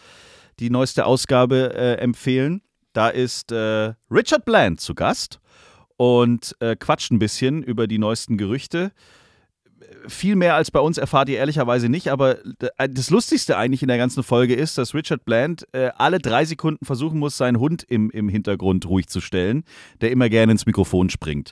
die 0.59 0.71
neueste 0.71 1.05
Ausgabe, 1.05 1.75
äh, 1.75 1.97
empfehlen. 1.99 2.63
Da 2.93 3.09
ist 3.09 3.51
äh, 3.51 3.93
Richard 4.09 4.45
Bland 4.45 4.81
zu 4.81 4.95
Gast 4.95 5.39
und 5.97 6.55
äh, 6.59 6.75
quatscht 6.75 7.11
ein 7.11 7.19
bisschen 7.19 7.63
über 7.63 7.87
die 7.87 7.97
neuesten 7.97 8.37
Gerüchte. 8.37 8.91
Viel 10.07 10.35
mehr 10.35 10.55
als 10.55 10.71
bei 10.71 10.79
uns 10.79 10.97
erfahrt 10.97 11.29
ihr 11.29 11.37
ehrlicherweise 11.37 11.89
nicht, 11.89 12.09
aber 12.09 12.37
äh, 12.77 12.89
das 12.89 13.09
Lustigste 13.09 13.57
eigentlich 13.57 13.81
in 13.81 13.87
der 13.87 13.97
ganzen 13.97 14.23
Folge 14.23 14.55
ist, 14.55 14.77
dass 14.77 14.93
Richard 14.93 15.25
Bland 15.25 15.67
äh, 15.73 15.91
alle 15.97 16.19
drei 16.19 16.45
Sekunden 16.45 16.85
versuchen 16.85 17.19
muss, 17.19 17.37
seinen 17.37 17.59
Hund 17.59 17.83
im, 17.83 18.09
im 18.11 18.29
Hintergrund 18.29 18.87
ruhig 18.87 19.07
zu 19.07 19.21
stellen, 19.21 19.63
der 20.01 20.11
immer 20.11 20.29
gerne 20.29 20.51
ins 20.51 20.65
Mikrofon 20.65 21.09
springt. 21.09 21.51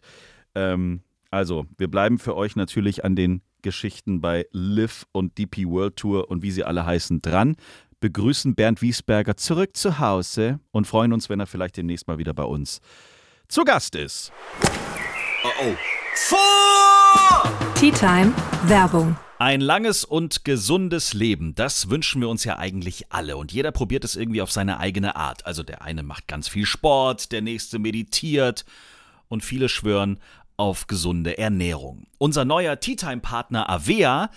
Ähm, 0.54 1.02
also, 1.32 1.66
wir 1.78 1.90
bleiben 1.90 2.18
für 2.18 2.36
euch 2.36 2.56
natürlich 2.56 3.04
an 3.04 3.16
den 3.16 3.42
Geschichten 3.62 4.22
bei 4.22 4.46
Liv 4.52 5.06
und 5.12 5.38
DP 5.38 5.66
World 5.66 5.96
Tour 5.96 6.30
und 6.30 6.44
wie 6.44 6.52
sie 6.52 6.64
alle 6.64 6.86
heißen 6.86 7.22
dran. 7.22 7.56
Begrüßen 8.00 8.54
Bernd 8.54 8.82
Wiesberger 8.82 9.36
zurück 9.36 9.76
zu 9.76 10.00
Hause 10.00 10.60
und 10.72 10.86
freuen 10.86 11.14
uns, 11.14 11.30
wenn 11.30 11.40
er 11.40 11.48
vielleicht 11.48 11.78
demnächst 11.78 12.08
mal 12.08 12.20
wieder 12.20 12.34
bei 12.34 12.44
uns 12.44 12.80
zu 13.48 13.64
Gast 13.64 13.96
ist. 13.96 14.32
Oh 15.44 15.50
oh. 15.62 15.76
Vor! 16.16 17.52
Tea 17.76 17.92
Time 17.92 18.34
Werbung. 18.64 19.18
Ein 19.38 19.60
langes 19.60 20.06
und 20.06 20.46
gesundes 20.46 21.14
Leben, 21.14 21.56
das 21.56 21.90
wünschen 21.90 22.22
wir 22.22 22.30
uns 22.30 22.46
ja 22.46 22.58
eigentlich 22.58 23.12
alle. 23.12 23.36
Und 23.36 23.52
jeder 23.52 23.72
probiert 23.72 24.06
es 24.06 24.16
irgendwie 24.16 24.42
auf 24.42 24.52
seine 24.52 24.80
eigene 24.80 25.18
Art. 25.18 25.46
Also 25.46 25.62
der 25.62 25.82
eine 25.82 26.04
macht 26.04 26.28
ganz 26.28 26.48
viel 26.48 26.66
Sport, 26.66 27.34
der 27.34 27.42
nächste 27.42 27.78
meditiert 27.78 28.64
und 29.28 29.44
viele 29.44 29.68
schwören 29.68 30.20
auf 30.58 30.88
gesunde 30.88 31.38
Ernährung. 31.38 32.08
Unser 32.18 32.46
neuer 32.46 32.80
Tea 32.80 32.96
Time 32.96 33.20
Partner 33.20 33.70
Avea 33.70 34.30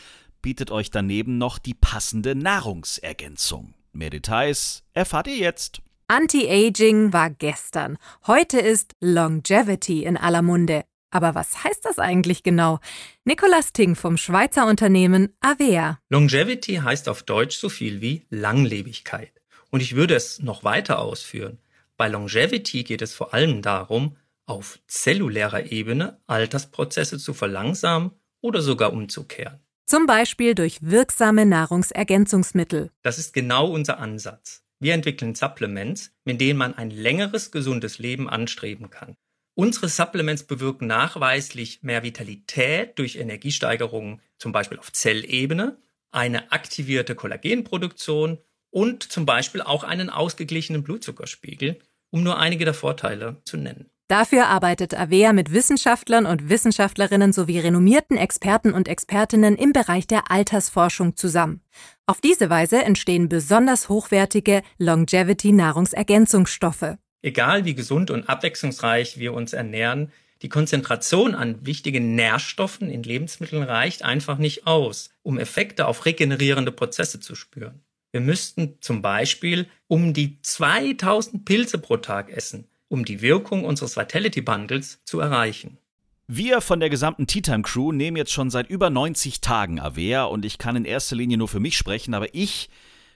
bietet 0.42 0.70
euch 0.70 0.90
daneben 0.90 1.38
noch 1.38 1.58
die 1.58 1.74
passende 1.74 2.34
Nahrungsergänzung. 2.34 3.74
Mehr 3.92 4.10
Details 4.10 4.82
erfahrt 4.94 5.28
ihr 5.28 5.36
jetzt. 5.36 5.80
Anti-Aging 6.10 7.12
war 7.12 7.28
gestern. 7.28 7.98
Heute 8.26 8.58
ist 8.58 8.94
Longevity 8.98 10.04
in 10.04 10.16
aller 10.16 10.40
Munde. 10.40 10.84
Aber 11.10 11.34
was 11.34 11.64
heißt 11.64 11.84
das 11.84 11.98
eigentlich 11.98 12.42
genau? 12.42 12.80
Nicolas 13.26 13.74
Ting 13.74 13.94
vom 13.94 14.16
Schweizer 14.16 14.66
Unternehmen 14.66 15.36
Avea. 15.40 15.98
Longevity 16.08 16.76
heißt 16.76 17.10
auf 17.10 17.24
Deutsch 17.24 17.58
so 17.58 17.68
viel 17.68 18.00
wie 18.00 18.24
Langlebigkeit. 18.30 19.32
Und 19.68 19.82
ich 19.82 19.96
würde 19.96 20.14
es 20.14 20.40
noch 20.40 20.64
weiter 20.64 21.00
ausführen. 21.00 21.58
Bei 21.98 22.08
Longevity 22.08 22.84
geht 22.84 23.02
es 23.02 23.12
vor 23.12 23.34
allem 23.34 23.60
darum, 23.60 24.16
auf 24.46 24.78
zellulärer 24.86 25.70
Ebene 25.70 26.22
Altersprozesse 26.26 27.18
zu 27.18 27.34
verlangsamen 27.34 28.12
oder 28.40 28.62
sogar 28.62 28.94
umzukehren. 28.94 29.60
Zum 29.84 30.06
Beispiel 30.06 30.54
durch 30.54 30.78
wirksame 30.80 31.44
Nahrungsergänzungsmittel. 31.44 32.90
Das 33.02 33.18
ist 33.18 33.34
genau 33.34 33.70
unser 33.70 33.98
Ansatz. 33.98 34.62
Wir 34.80 34.94
entwickeln 34.94 35.34
Supplements, 35.34 36.12
mit 36.24 36.40
denen 36.40 36.58
man 36.58 36.74
ein 36.74 36.90
längeres, 36.90 37.50
gesundes 37.50 37.98
Leben 37.98 38.28
anstreben 38.28 38.90
kann. 38.90 39.16
Unsere 39.54 39.88
Supplements 39.88 40.44
bewirken 40.44 40.86
nachweislich 40.86 41.82
mehr 41.82 42.04
Vitalität 42.04 42.96
durch 42.96 43.16
Energiesteigerungen, 43.16 44.22
zum 44.38 44.52
Beispiel 44.52 44.78
auf 44.78 44.92
Zellebene, 44.92 45.82
eine 46.12 46.52
aktivierte 46.52 47.16
Kollagenproduktion 47.16 48.38
und 48.70 49.02
zum 49.02 49.26
Beispiel 49.26 49.60
auch 49.62 49.82
einen 49.82 50.10
ausgeglichenen 50.10 50.84
Blutzuckerspiegel, 50.84 51.80
um 52.10 52.22
nur 52.22 52.38
einige 52.38 52.64
der 52.64 52.74
Vorteile 52.74 53.42
zu 53.44 53.56
nennen. 53.56 53.90
Dafür 54.08 54.46
arbeitet 54.46 54.98
Avea 54.98 55.32
mit 55.34 55.52
Wissenschaftlern 55.52 56.24
und 56.24 56.48
Wissenschaftlerinnen 56.48 57.34
sowie 57.34 57.58
renommierten 57.58 58.16
Experten 58.16 58.72
und 58.72 58.88
Expertinnen 58.88 59.54
im 59.54 59.74
Bereich 59.74 60.06
der 60.06 60.30
Altersforschung 60.30 61.14
zusammen. 61.14 61.60
Auf 62.06 62.22
diese 62.22 62.48
Weise 62.48 62.82
entstehen 62.82 63.28
besonders 63.28 63.90
hochwertige 63.90 64.62
Longevity-Nahrungsergänzungsstoffe. 64.78 66.96
Egal 67.20 67.66
wie 67.66 67.74
gesund 67.74 68.10
und 68.10 68.30
abwechslungsreich 68.30 69.18
wir 69.18 69.34
uns 69.34 69.52
ernähren, 69.52 70.10
die 70.40 70.48
Konzentration 70.48 71.34
an 71.34 71.66
wichtigen 71.66 72.14
Nährstoffen 72.14 72.88
in 72.88 73.02
Lebensmitteln 73.02 73.62
reicht 73.62 74.04
einfach 74.04 74.38
nicht 74.38 74.66
aus, 74.66 75.10
um 75.22 75.38
Effekte 75.38 75.86
auf 75.86 76.06
regenerierende 76.06 76.72
Prozesse 76.72 77.20
zu 77.20 77.34
spüren. 77.34 77.82
Wir 78.12 78.22
müssten 78.22 78.78
zum 78.80 79.02
Beispiel 79.02 79.66
um 79.86 80.14
die 80.14 80.40
2000 80.40 81.44
Pilze 81.44 81.76
pro 81.76 81.98
Tag 81.98 82.30
essen, 82.30 82.66
um 82.88 83.04
die 83.04 83.20
Wirkung 83.20 83.64
unseres 83.64 83.96
Vitality 83.96 84.40
Bundles 84.40 85.00
zu 85.04 85.20
erreichen. 85.20 85.78
Wir 86.26 86.60
von 86.60 86.78
der 86.78 86.90
gesamten 86.90 87.26
Tea 87.26 87.40
Time 87.40 87.62
Crew 87.62 87.92
nehmen 87.92 88.16
jetzt 88.16 88.32
schon 88.32 88.50
seit 88.50 88.68
über 88.68 88.90
90 88.90 89.40
Tagen 89.40 89.80
Avea 89.80 90.24
und 90.24 90.44
ich 90.44 90.58
kann 90.58 90.76
in 90.76 90.84
erster 90.84 91.16
Linie 91.16 91.38
nur 91.38 91.48
für 91.48 91.60
mich 91.60 91.76
sprechen, 91.76 92.12
aber 92.12 92.34
ich 92.34 92.68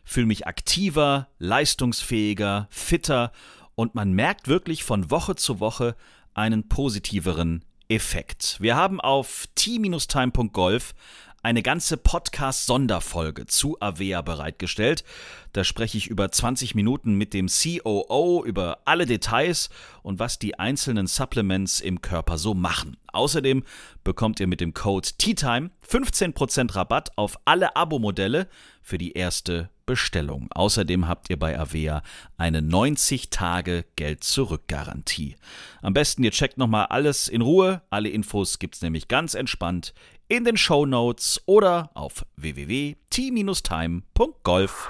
fühle 0.04 0.26
mich 0.26 0.46
aktiver, 0.46 1.28
leistungsfähiger, 1.38 2.68
fitter 2.70 3.32
und 3.74 3.94
man 3.94 4.12
merkt 4.12 4.48
wirklich 4.48 4.82
von 4.82 5.10
Woche 5.10 5.36
zu 5.36 5.60
Woche 5.60 5.94
einen 6.32 6.68
positiveren 6.68 7.64
Effekt. 7.88 8.56
Wir 8.60 8.76
haben 8.76 9.00
auf 9.00 9.46
t-time.golf 9.54 10.94
eine 11.42 11.62
ganze 11.62 11.96
Podcast-Sonderfolge 11.96 13.46
zu 13.46 13.76
Avea 13.80 14.22
bereitgestellt. 14.22 15.04
Da 15.52 15.64
spreche 15.64 15.98
ich 15.98 16.06
über 16.06 16.30
20 16.30 16.74
Minuten 16.74 17.14
mit 17.14 17.34
dem 17.34 17.48
COO 17.48 18.44
über 18.44 18.78
alle 18.84 19.06
Details 19.06 19.68
und 20.02 20.20
was 20.20 20.38
die 20.38 20.58
einzelnen 20.58 21.08
Supplements 21.08 21.80
im 21.80 22.00
Körper 22.00 22.38
so 22.38 22.54
machen. 22.54 22.96
Außerdem 23.12 23.64
bekommt 24.04 24.40
ihr 24.40 24.46
mit 24.46 24.60
dem 24.60 24.72
Code 24.72 25.08
TEATIME 25.18 25.70
15% 25.86 26.74
Rabatt 26.74 27.10
auf 27.16 27.38
alle 27.44 27.76
Abo-Modelle 27.76 28.48
für 28.80 28.98
die 28.98 29.12
erste 29.12 29.68
Bestellung. 29.84 30.48
Außerdem 30.52 31.08
habt 31.08 31.28
ihr 31.28 31.38
bei 31.38 31.58
Avea 31.58 32.02
eine 32.36 32.62
90 32.62 33.30
Tage 33.30 33.84
Geld 33.96 34.24
zurück 34.24 34.62
Garantie. 34.68 35.36
Am 35.82 35.92
besten 35.92 36.22
ihr 36.22 36.30
checkt 36.30 36.56
nochmal 36.56 36.86
alles 36.86 37.28
in 37.28 37.42
Ruhe. 37.42 37.82
Alle 37.90 38.08
Infos 38.08 38.58
gibt's 38.58 38.80
nämlich 38.80 39.08
ganz 39.08 39.34
entspannt 39.34 39.92
in 40.32 40.44
den 40.44 40.56
Show 40.56 40.86
Notes 40.86 41.42
oder 41.44 41.90
auf 41.92 42.24
www.t-time.golf. 42.36 44.88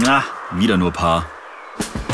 Na, 0.00 0.22
wieder 0.52 0.76
nur 0.76 0.92
Paar. 0.92 1.26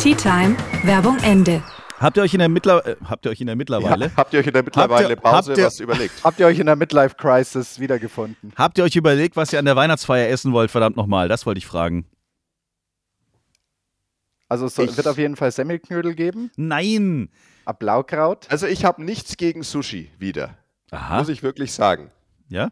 Tea 0.00 0.14
Time, 0.14 0.56
Werbung 0.84 1.18
Ende. 1.18 1.62
Habt 1.98 2.16
ihr 2.16 2.22
euch 2.22 2.32
in 2.32 2.38
der, 2.38 2.48
Mittler 2.48 2.86
äh, 2.86 2.96
habt 3.04 3.26
ihr 3.26 3.30
euch 3.30 3.42
in 3.42 3.46
der 3.46 3.56
mittlerweile 3.56 4.06
Ja, 4.06 4.12
habt 4.16 4.32
ihr 4.32 4.40
euch 4.40 4.46
in 4.46 4.54
der 4.54 4.62
mittlerweile 4.62 5.02
Habt 5.04 5.10
ihr- 5.10 5.16
Pause 5.16 5.50
habt 5.50 5.58
ihr- 5.58 5.66
was 5.66 5.80
überlegt? 5.80 6.14
Habt 6.24 6.40
ihr 6.40 6.46
euch 6.46 6.58
in 6.58 6.64
der 6.64 6.76
Midlife 6.76 7.14
Crisis 7.16 7.78
wiedergefunden? 7.78 8.54
Habt 8.56 8.78
ihr 8.78 8.84
euch 8.84 8.96
überlegt, 8.96 9.36
was 9.36 9.52
ihr 9.52 9.58
an 9.58 9.66
der 9.66 9.76
Weihnachtsfeier 9.76 10.30
essen 10.30 10.54
wollt? 10.54 10.70
Verdammt 10.70 10.96
nochmal, 10.96 11.28
das 11.28 11.44
wollte 11.44 11.58
ich 11.58 11.66
fragen. 11.66 12.06
Also 14.48 14.64
es 14.64 14.78
Ich- 14.78 14.96
wird 14.96 15.08
auf 15.08 15.18
jeden 15.18 15.36
Fall 15.36 15.52
Semmelknödel 15.52 16.14
geben, 16.14 16.50
Nein! 16.56 17.28
ab 17.66 17.80
Blaukraut. 17.80 18.46
Also 18.50 18.66
ich 18.66 18.86
habe 18.86 19.04
nichts 19.04 19.36
gegen 19.36 19.62
Sushi 19.62 20.10
wieder, 20.18 20.56
Aha. 20.90 21.18
muss 21.18 21.28
ich 21.28 21.42
wirklich 21.42 21.72
sagen. 21.72 22.10
Ja? 22.48 22.70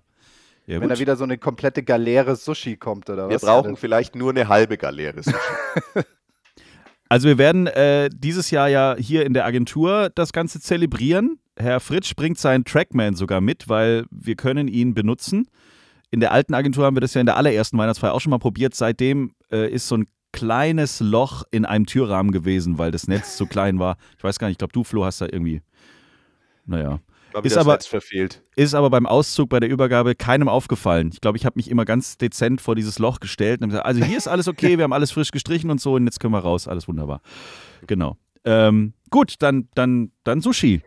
Ja, 0.67 0.81
Wenn 0.81 0.89
da 0.89 0.99
wieder 0.99 1.17
so 1.17 1.25
eine 1.25 1.39
komplette 1.39 1.83
Galeere 1.83 2.37
Sushi 2.37 2.77
kommt 2.77 3.09
oder 3.09 3.29
Wir 3.29 3.37
was? 3.37 3.43
brauchen 3.43 3.77
vielleicht 3.77 4.15
nur 4.15 4.31
eine 4.31 4.49
halbe 4.49 4.77
Galeere 4.77 5.23
Sushi. 5.23 5.37
Also 7.11 7.27
wir 7.27 7.39
werden 7.39 7.67
äh, 7.69 8.11
dieses 8.13 8.51
Jahr 8.51 8.69
ja 8.69 8.95
hier 8.99 9.25
in 9.25 9.33
der 9.33 9.47
Agentur 9.47 10.11
das 10.15 10.33
Ganze 10.33 10.61
zelebrieren. 10.61 11.39
Herr 11.57 11.81
Fritsch 11.81 12.15
bringt 12.15 12.39
seinen 12.39 12.67
Trackman 12.67 13.15
sogar 13.15 13.41
mit, 13.41 13.67
weil 13.69 14.05
wir 14.11 14.37
können 14.37 14.69
ihn 14.69 14.93
benutzen. 14.93 15.49
In 16.11 16.21
der 16.21 16.33
alten 16.33 16.53
Agentur 16.53 16.85
haben 16.85 16.97
wir 16.97 17.01
das 17.01 17.15
ja 17.15 17.21
in 17.21 17.27
der 17.27 17.39
allerersten 17.39 17.79
Weihnachtsfeier 17.79 18.13
auch 18.13 18.21
schon 18.21 18.29
mal 18.31 18.39
probiert. 18.39 18.75
Seitdem 18.75 19.33
äh, 19.51 19.71
ist 19.73 19.89
so 19.89 19.97
ein 19.97 20.07
kleines 20.33 21.01
Loch 21.01 21.45
in 21.51 21.65
einem 21.65 21.87
Türrahmen 21.87 22.31
gewesen, 22.31 22.77
weil 22.77 22.91
das 22.91 23.09
Netz 23.09 23.39
zu 23.39 23.47
klein 23.47 23.79
war. 23.79 23.97
Ich 24.19 24.25
weiß 24.25 24.39
gar 24.39 24.49
nicht, 24.49 24.57
ich 24.57 24.59
glaube, 24.59 24.73
du, 24.75 24.85
Flo, 24.85 25.07
hast 25.07 25.23
da 25.23 25.27
irgendwie. 25.27 25.63
Naja. 26.67 27.01
Ist 27.43 27.57
aber-. 27.57 27.79
Ist 28.57 28.75
aber 28.75 28.91
beim 28.91 29.07
Auszug, 29.07 29.49
bei 29.51 29.61
der 29.61 29.69
Übergabe 29.69 30.15
keinem 30.15 30.49
aufgefallen. 30.49 31.11
Ich 31.13 31.21
glaube, 31.21 31.39
ich 31.39 31.45
habe 31.47 31.55
mich 31.57 31.71
immer 31.71 31.85
ganz 31.85 32.19
dezent 32.19 32.61
vor 32.61 32.75
dieses 32.75 32.99
Loch 32.99 33.21
gestellt 33.21 33.61
und 33.63 33.69
gesagt, 33.69 33.87
also 33.87 34.05
hier 34.05 34.17
ist 34.17 34.29
alles 34.29 34.49
okay, 34.49 34.79
wir 34.79 34.85
haben 34.85 34.93
alles 34.93 35.11
frisch 35.11 35.31
gestrichen 35.31 35.71
und 35.71 35.81
so 35.81 35.95
und 35.95 36.05
jetzt 36.07 36.21
können 36.21 36.33
wir 36.33 36.41
raus, 36.41 36.67
alles 36.69 36.89
wunderbar. 36.89 37.21
Genau. 37.87 38.17
Ähm, 38.45 38.95
gut, 39.11 39.35
dann, 39.41 39.69
dann, 39.75 40.11
dann 40.25 40.41
Sushi. 40.41 40.83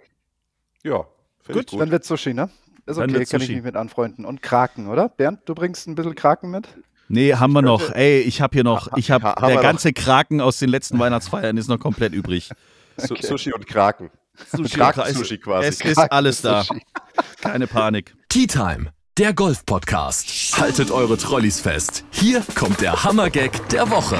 Ja, 0.83 1.05
finde 1.41 1.61
ich 1.61 1.65
Dann 1.67 1.79
gut. 1.79 1.91
wird 1.91 2.03
Sushi, 2.05 2.33
ne? 2.33 2.49
Ist 2.87 2.97
Dann 2.97 3.09
okay, 3.11 3.25
kann 3.25 3.39
ich 3.41 3.47
Sushi. 3.47 3.55
mich 3.55 3.63
mit 3.63 3.75
anfreunden. 3.75 4.25
Und 4.25 4.41
Kraken, 4.41 4.87
oder? 4.87 5.09
Bernd, 5.09 5.41
du 5.45 5.53
bringst 5.53 5.87
ein 5.87 5.93
bisschen 5.95 6.15
Kraken 6.15 6.49
mit? 6.49 6.67
Nee, 7.07 7.35
haben 7.35 7.53
wir 7.53 7.61
noch. 7.61 7.91
Ey, 7.91 8.21
ich 8.21 8.41
habe 8.41 8.53
hier 8.53 8.63
noch, 8.63 8.97
ich 8.97 9.11
habe, 9.11 9.27
ha- 9.27 9.47
der 9.47 9.57
ganze 9.61 9.93
Kraken 9.93 10.41
aus 10.41 10.57
den 10.59 10.69
letzten 10.69 10.97
Weihnachtsfeiern 10.97 11.57
ist 11.57 11.67
noch 11.67 11.77
komplett 11.79 12.13
übrig. 12.13 12.49
Su 12.97 13.15
Sushi 13.15 13.53
und 13.53 13.67
Kraken. 13.67 14.09
Sushi, 14.35 14.77
Kraken-Sushi 14.77 15.37
quasi. 15.37 15.67
Es 15.67 15.81
ist 15.81 15.97
alles 15.97 16.41
da. 16.41 16.65
Keine 17.41 17.67
Panik. 17.67 18.15
Tea 18.29 18.47
Time, 18.47 18.91
der 19.17 19.33
Golf-Podcast. 19.33 20.57
Haltet 20.59 20.91
eure 20.91 21.17
Trolleys 21.17 21.59
fest. 21.59 22.03
Hier 22.11 22.41
kommt 22.55 22.81
der 22.81 23.03
Hammergag 23.03 23.67
der 23.69 23.89
Woche. 23.89 24.17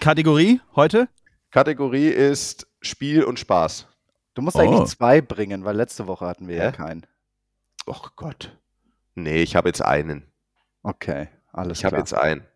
Kategorie 0.00 0.60
heute? 0.74 1.08
Kategorie 1.50 2.08
ist 2.08 2.66
Spiel 2.80 3.22
und 3.24 3.38
Spaß. 3.38 3.86
Du 4.34 4.42
musst 4.42 4.56
Oh. 4.56 4.60
eigentlich 4.60 4.88
zwei 4.90 5.20
bringen, 5.20 5.64
weil 5.64 5.76
letzte 5.76 6.06
Woche 6.06 6.26
hatten 6.26 6.48
wir 6.48 6.56
ja 6.56 6.64
Hä? 6.70 6.72
keinen. 6.72 7.06
Och 7.86 8.16
Gott. 8.16 8.56
Nee, 9.14 9.42
ich 9.42 9.54
habe 9.56 9.68
jetzt 9.68 9.82
einen. 9.82 10.26
Okay, 10.82 11.28
alles 11.52 11.78
Ich 11.78 11.84
habe 11.84 11.96
klar. 11.96 12.00
jetzt 12.00 12.14
einen. 12.14 12.46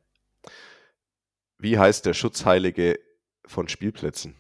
Wie 1.58 1.78
heißt 1.78 2.04
der 2.06 2.14
Schutzheilige 2.14 2.98
von 3.46 3.68
Spielplätzen? 3.68 4.36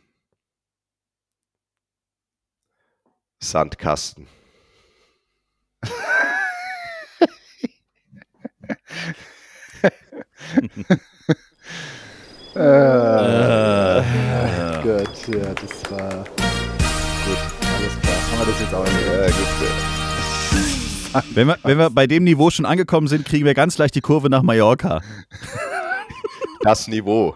Sandkasten. 3.40 4.28
Äh, 12.54 13.98
Äh. 13.98 14.02
Gut, 14.82 15.28
ja, 15.28 15.52
das 15.54 15.90
war 15.90 16.24
gut. 16.24 17.38
Alles 17.76 18.00
klar. 18.00 18.16
Haben 18.30 18.38
wir 18.38 18.46
das 18.46 18.60
jetzt 18.60 18.74
auch 18.74 18.86
erledigt? 18.86 19.36
Ja, 21.12 21.20
gut. 21.20 21.36
Wenn 21.36 21.46
wir, 21.48 21.58
wenn 21.62 21.78
wir 21.78 21.90
bei 21.90 22.06
dem 22.06 22.24
Niveau 22.24 22.50
schon 22.50 22.64
angekommen 22.66 23.08
sind, 23.08 23.26
kriegen 23.26 23.44
wir 23.44 23.54
ganz 23.54 23.76
leicht 23.78 23.94
die 23.94 24.00
Kurve 24.00 24.28
nach 24.30 24.42
Mallorca. 24.42 25.00
Das 26.66 26.88
Niveau. 26.88 27.34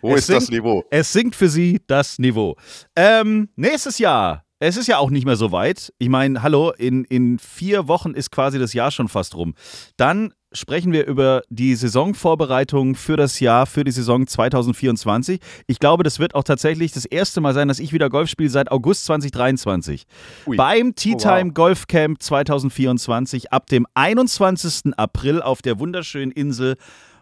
Wo 0.00 0.14
Es 0.14 0.22
ist 0.22 0.30
das 0.30 0.46
sinkt- 0.46 0.50
Niveau? 0.64 0.84
Es 0.90 1.12
sinkt 1.12 1.36
für 1.36 1.48
sie 1.48 1.80
das 1.86 2.18
Niveau. 2.18 2.56
Ähm, 2.96 3.48
nächstes 3.56 3.98
Jahr. 3.98 4.44
Es 4.58 4.76
ist 4.76 4.88
ja 4.88 4.98
auch 4.98 5.10
nicht 5.10 5.26
mehr 5.26 5.36
so 5.36 5.52
weit. 5.52 5.92
Ich 5.98 6.08
meine, 6.08 6.42
hallo, 6.42 6.70
in, 6.76 7.04
in 7.04 7.38
vier 7.38 7.86
Wochen 7.86 8.12
ist 8.14 8.30
quasi 8.30 8.58
das 8.58 8.72
Jahr 8.72 8.90
schon 8.90 9.08
fast 9.08 9.34
rum. 9.36 9.54
Dann 9.96 10.32
sprechen 10.52 10.92
wir 10.92 11.06
über 11.06 11.42
die 11.50 11.74
Saisonvorbereitung 11.74 12.94
für 12.94 13.16
das 13.16 13.40
Jahr, 13.40 13.66
für 13.66 13.84
die 13.84 13.90
Saison 13.90 14.26
2024. 14.26 15.40
Ich 15.66 15.78
glaube, 15.80 16.02
das 16.02 16.18
wird 16.18 16.34
auch 16.34 16.44
tatsächlich 16.44 16.92
das 16.92 17.04
erste 17.04 17.40
Mal 17.40 17.54
sein, 17.54 17.68
dass 17.68 17.78
ich 17.78 17.92
wieder 17.92 18.08
Golf 18.10 18.30
spiele 18.30 18.48
seit 18.48 18.70
August 18.72 19.04
2023. 19.06 20.04
Ui. 20.46 20.56
Beim 20.56 20.94
Tea 20.94 21.12
Oh, 21.14 21.14
wow. 21.14 21.22
Time 21.38 21.52
Golf 21.52 21.86
Camp 21.86 22.22
2024 22.22 23.52
ab 23.52 23.66
dem 23.66 23.86
21. 23.94 24.96
April 24.96 25.42
auf 25.42 25.60
der 25.62 25.78
wunderschönen 25.78 26.32
Insel 26.32 26.76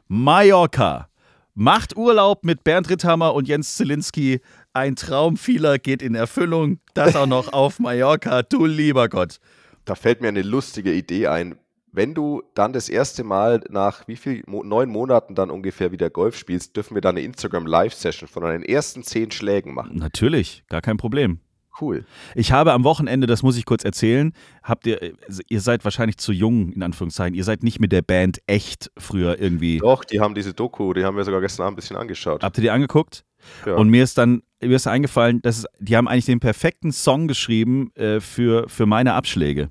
Mallorca. 0.08 1.08
Macht 1.54 1.98
Urlaub 1.98 2.46
mit 2.46 2.64
Bernd 2.64 2.88
Ritthammer 2.88 3.34
und 3.34 3.46
Jens 3.46 3.76
Zielinski. 3.76 4.40
Ein 4.72 4.96
Traum 4.96 5.36
vieler 5.36 5.78
geht 5.78 6.00
in 6.00 6.14
Erfüllung. 6.14 6.80
Das 6.94 7.14
auch 7.14 7.26
noch 7.26 7.52
auf 7.52 7.78
Mallorca. 7.78 8.42
Du 8.42 8.64
lieber 8.64 9.10
Gott. 9.10 9.38
Da 9.84 9.94
fällt 9.94 10.22
mir 10.22 10.28
eine 10.28 10.40
lustige 10.40 10.94
Idee 10.94 11.26
ein. 11.26 11.56
Wenn 11.92 12.14
du 12.14 12.42
dann 12.54 12.72
das 12.72 12.88
erste 12.88 13.22
Mal 13.22 13.60
nach 13.68 14.08
wie 14.08 14.16
viel, 14.16 14.42
neun 14.46 14.88
Monaten 14.88 15.34
dann 15.34 15.50
ungefähr 15.50 15.92
wieder 15.92 16.08
Golf 16.08 16.38
spielst, 16.38 16.74
dürfen 16.74 16.94
wir 16.94 17.02
dann 17.02 17.16
eine 17.18 17.26
Instagram 17.26 17.66
Live-Session 17.66 18.30
von 18.30 18.44
deinen 18.44 18.62
ersten 18.62 19.02
zehn 19.02 19.30
Schlägen 19.30 19.74
machen. 19.74 19.96
Natürlich, 19.96 20.64
gar 20.70 20.80
kein 20.80 20.96
Problem. 20.96 21.40
Cool. 21.80 22.04
Ich 22.34 22.52
habe 22.52 22.72
am 22.72 22.84
Wochenende, 22.84 23.26
das 23.26 23.42
muss 23.42 23.56
ich 23.56 23.64
kurz 23.64 23.82
erzählen, 23.84 24.32
habt 24.62 24.86
ihr, 24.86 25.14
ihr 25.48 25.60
seid 25.60 25.84
wahrscheinlich 25.84 26.18
zu 26.18 26.32
jung, 26.32 26.70
in 26.72 26.82
Anführungszeichen. 26.82 27.34
Ihr 27.34 27.44
seid 27.44 27.62
nicht 27.62 27.80
mit 27.80 27.92
der 27.92 28.02
Band 28.02 28.40
echt 28.46 28.90
früher 28.98 29.40
irgendwie. 29.40 29.78
Doch, 29.78 30.04
die 30.04 30.20
haben 30.20 30.34
diese 30.34 30.52
Doku, 30.52 30.92
die 30.92 31.04
haben 31.04 31.16
wir 31.16 31.24
sogar 31.24 31.40
gestern 31.40 31.64
Abend 31.66 31.74
ein 31.74 31.80
bisschen 31.80 31.96
angeschaut. 31.96 32.42
Habt 32.42 32.58
ihr 32.58 32.62
die 32.62 32.70
angeguckt? 32.70 33.24
Ja. 33.66 33.74
Und 33.74 33.88
mir 33.88 34.04
ist 34.04 34.18
dann 34.18 34.42
mir 34.62 34.76
ist 34.76 34.86
eingefallen, 34.86 35.42
dass 35.42 35.66
die 35.80 35.96
haben 35.96 36.06
eigentlich 36.06 36.26
den 36.26 36.38
perfekten 36.38 36.92
Song 36.92 37.26
geschrieben 37.26 37.90
äh, 37.96 38.20
für, 38.20 38.68
für 38.68 38.86
meine 38.86 39.14
Abschläge. 39.14 39.70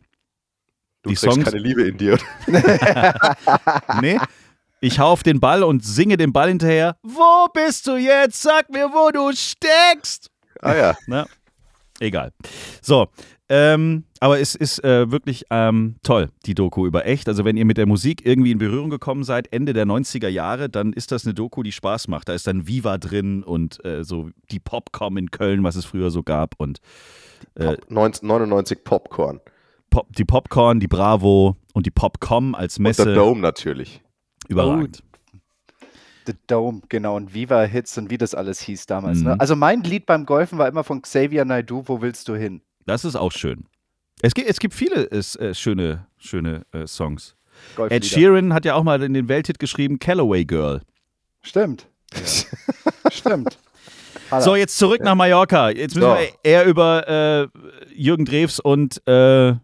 du 1.04 1.12
die 1.12 1.16
Songs- 1.16 1.46
keine 1.46 1.60
Liebe 1.60 1.84
in 1.84 1.98
dir. 1.98 2.18
Nee. 4.02 4.20
Ich 4.84 5.00
hau 5.00 5.12
auf 5.12 5.22
den 5.24 5.40
Ball 5.40 5.64
und 5.64 5.86
singe 5.86 6.18
dem 6.18 6.34
Ball 6.34 6.50
hinterher. 6.50 6.98
Wo 7.04 7.48
bist 7.54 7.86
du 7.88 7.96
jetzt? 7.98 8.42
Sag 8.42 8.70
mir, 8.72 8.90
wo 8.92 9.12
du 9.12 9.32
steckst. 9.36 10.30
ah 10.62 10.74
ja. 10.76 10.98
Na, 11.08 11.28
egal. 12.02 12.32
So, 12.82 13.08
ähm, 13.50 14.06
aber 14.20 14.40
es 14.40 14.56
ist 14.56 14.84
äh, 14.84 15.12
wirklich 15.12 15.44
ähm, 15.50 15.96
toll, 16.04 16.30
die 16.46 16.54
Doku 16.54 16.86
über 16.86 17.06
echt. 17.06 17.28
Also 17.28 17.44
wenn 17.44 17.58
ihr 17.58 17.66
mit 17.66 17.78
der 17.78 17.86
Musik 17.86 18.26
irgendwie 18.26 18.52
in 18.52 18.58
Berührung 18.60 18.90
gekommen 18.90 19.24
seid, 19.24 19.52
Ende 19.52 19.74
der 19.74 19.86
90er 19.86 20.30
Jahre, 20.30 20.70
dann 20.70 20.94
ist 20.94 21.12
das 21.12 21.26
eine 21.26 21.34
Doku, 21.34 21.62
die 21.62 21.74
Spaß 21.74 22.08
macht. 22.08 22.30
Da 22.30 22.34
ist 22.34 22.48
dann 22.48 22.66
Viva 22.68 22.98
drin 22.98 23.44
und 23.44 23.84
äh, 23.84 24.04
so 24.04 24.30
die 24.52 24.60
Popcom 24.60 25.18
in 25.18 25.32
Köln, 25.32 25.64
was 25.64 25.76
es 25.76 25.84
früher 25.86 26.12
so 26.12 26.24
gab 26.24 26.56
und 26.58 26.80
äh, 27.56 27.76
Pop, 27.76 27.92
19, 27.92 28.28
99 28.28 28.84
Popcorn. 28.86 29.42
Pop, 29.90 30.08
die 30.16 30.24
Popcorn, 30.24 30.80
die 30.80 30.88
Bravo 30.88 31.58
und 31.74 31.86
die 31.86 31.92
Popcom 31.92 32.56
als 32.56 32.78
Und 32.78 32.84
Messe. 32.84 33.04
der 33.04 33.16
Dome 33.16 33.42
natürlich. 33.42 34.02
Überragend. 34.48 35.04
The 36.32 36.38
Dome, 36.48 36.82
genau, 36.90 37.16
und 37.18 37.34
Viva 37.34 37.64
Hits 37.64 37.98
und 37.98 38.10
wie 38.10 38.18
das 38.18 38.34
alles 38.34 38.62
hieß 38.62 38.86
damals. 38.86 39.20
Mhm. 39.20 39.26
Ne? 39.26 39.40
Also 39.40 39.56
mein 39.56 39.84
Lied 39.84 40.06
beim 40.06 40.26
Golfen 40.26 40.58
war 40.58 40.68
immer 40.68 40.84
von 40.84 41.02
Xavier 41.02 41.46
Naidoo, 41.46 41.84
Wo 41.88 42.02
willst 42.02 42.28
du 42.28 42.36
hin? 42.36 42.62
Das 42.86 43.06
ist 43.06 43.16
auch 43.16 43.32
schön. 43.32 43.66
Es 44.22 44.34
gibt, 44.34 44.50
es 44.50 44.60
gibt 44.60 44.74
viele 44.74 45.10
äh, 45.12 45.54
schöne, 45.54 46.08
schöne 46.18 46.64
äh, 46.72 46.88
Songs. 46.88 47.36
Ed. 47.90 48.06
Sheeran 48.06 48.54
hat 48.54 48.66
ja 48.66 48.76
auch 48.76 48.84
mal 48.84 49.02
in 49.04 49.14
den 49.14 49.28
Welthit 49.28 49.60
geschrieben, 49.60 50.00
Callaway 50.00 50.46
Girl. 50.46 50.82
Stimmt. 51.42 51.88
Stimmt. 53.12 53.58
Holla. 54.30 54.42
So, 54.42 54.56
jetzt 54.56 54.78
zurück 54.78 55.02
nach 55.02 55.16
Mallorca. 55.16 55.70
Jetzt 55.70 55.96
müssen 55.96 56.10
So. 56.10 56.16
wir 56.16 56.30
eher 56.44 56.66
über 56.66 57.08
äh, 57.08 57.48
Jürgen 57.94 58.26
Drews 58.26 58.60
und 58.60 59.06
äh, 59.08 59.56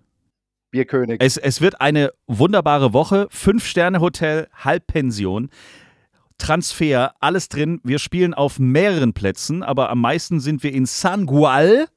Bierkönig. 0.71 1.21
es, 1.21 1.38
es 1.38 1.62
wird 1.62 1.80
eine 1.80 2.12
wunderbare 2.27 2.93
Woche. 2.93 3.27
Fünf-Sterne-Hotel, 3.32 4.47
Halbpension. 4.53 5.49
Transfer, 6.38 7.13
alles 7.19 7.50
drin. 7.50 7.82
Wir 7.84 8.00
spielen 8.00 8.34
auf 8.34 8.60
mehreren 8.60 9.13
Plätzen, 9.13 9.63
aber 9.63 9.89
am 9.89 10.02
meisten 10.02 10.39
sind 10.39 10.63
wir 10.63 10.71
in 10.71 10.86
San 10.86 11.26
Gual. 11.26 11.88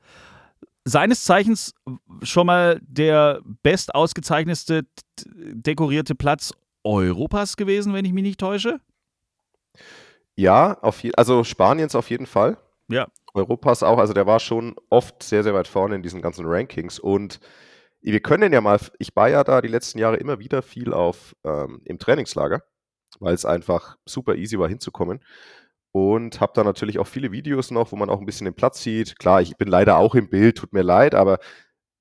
Seines 0.84 1.24
Zeichens 1.24 1.74
schon 2.22 2.46
mal 2.46 2.80
der 2.82 3.40
best 3.62 3.94
ausgezeichnete, 3.94 4.86
dekorierte 5.26 6.14
Platz 6.14 6.52
Europas 6.84 7.56
gewesen, 7.56 7.92
wenn 7.92 8.04
ich 8.04 8.12
mich 8.12 8.22
nicht 8.22 8.40
täusche. 8.40 8.80
Ja, 10.36 10.78
auf 10.80 11.02
je 11.02 11.12
also 11.16 11.44
Spaniens 11.44 11.94
auf 11.94 12.08
jeden 12.08 12.26
Fall. 12.26 12.56
Ja. 12.88 13.08
Europas 13.34 13.82
auch, 13.82 13.98
also 13.98 14.12
der 14.12 14.26
war 14.26 14.40
schon 14.40 14.74
oft 14.88 15.22
sehr, 15.22 15.42
sehr 15.42 15.54
weit 15.54 15.68
vorne 15.68 15.94
in 15.94 16.02
diesen 16.02 16.22
ganzen 16.22 16.46
Rankings. 16.46 16.98
Und 16.98 17.40
wir 18.00 18.20
können 18.20 18.52
ja 18.52 18.60
mal, 18.60 18.80
ich 18.98 19.14
war 19.14 19.28
ja 19.28 19.44
da 19.44 19.60
die 19.60 19.68
letzten 19.68 19.98
Jahre 19.98 20.16
immer 20.16 20.38
wieder 20.38 20.62
viel 20.62 20.92
auf 20.92 21.36
ähm, 21.44 21.82
im 21.84 21.98
Trainingslager. 21.98 22.62
Weil 23.20 23.34
es 23.34 23.44
einfach 23.44 23.96
super 24.06 24.34
easy 24.34 24.58
war 24.58 24.68
hinzukommen. 24.68 25.20
Und 25.92 26.40
habe 26.40 26.52
da 26.54 26.62
natürlich 26.62 26.98
auch 26.98 27.06
viele 27.06 27.32
Videos 27.32 27.70
noch, 27.70 27.92
wo 27.92 27.96
man 27.96 28.10
auch 28.10 28.20
ein 28.20 28.26
bisschen 28.26 28.44
den 28.44 28.54
Platz 28.54 28.82
sieht. 28.82 29.18
Klar, 29.18 29.42
ich 29.42 29.56
bin 29.56 29.68
leider 29.68 29.98
auch 29.98 30.14
im 30.14 30.28
Bild, 30.28 30.58
tut 30.58 30.72
mir 30.72 30.82
leid, 30.82 31.14
aber 31.14 31.38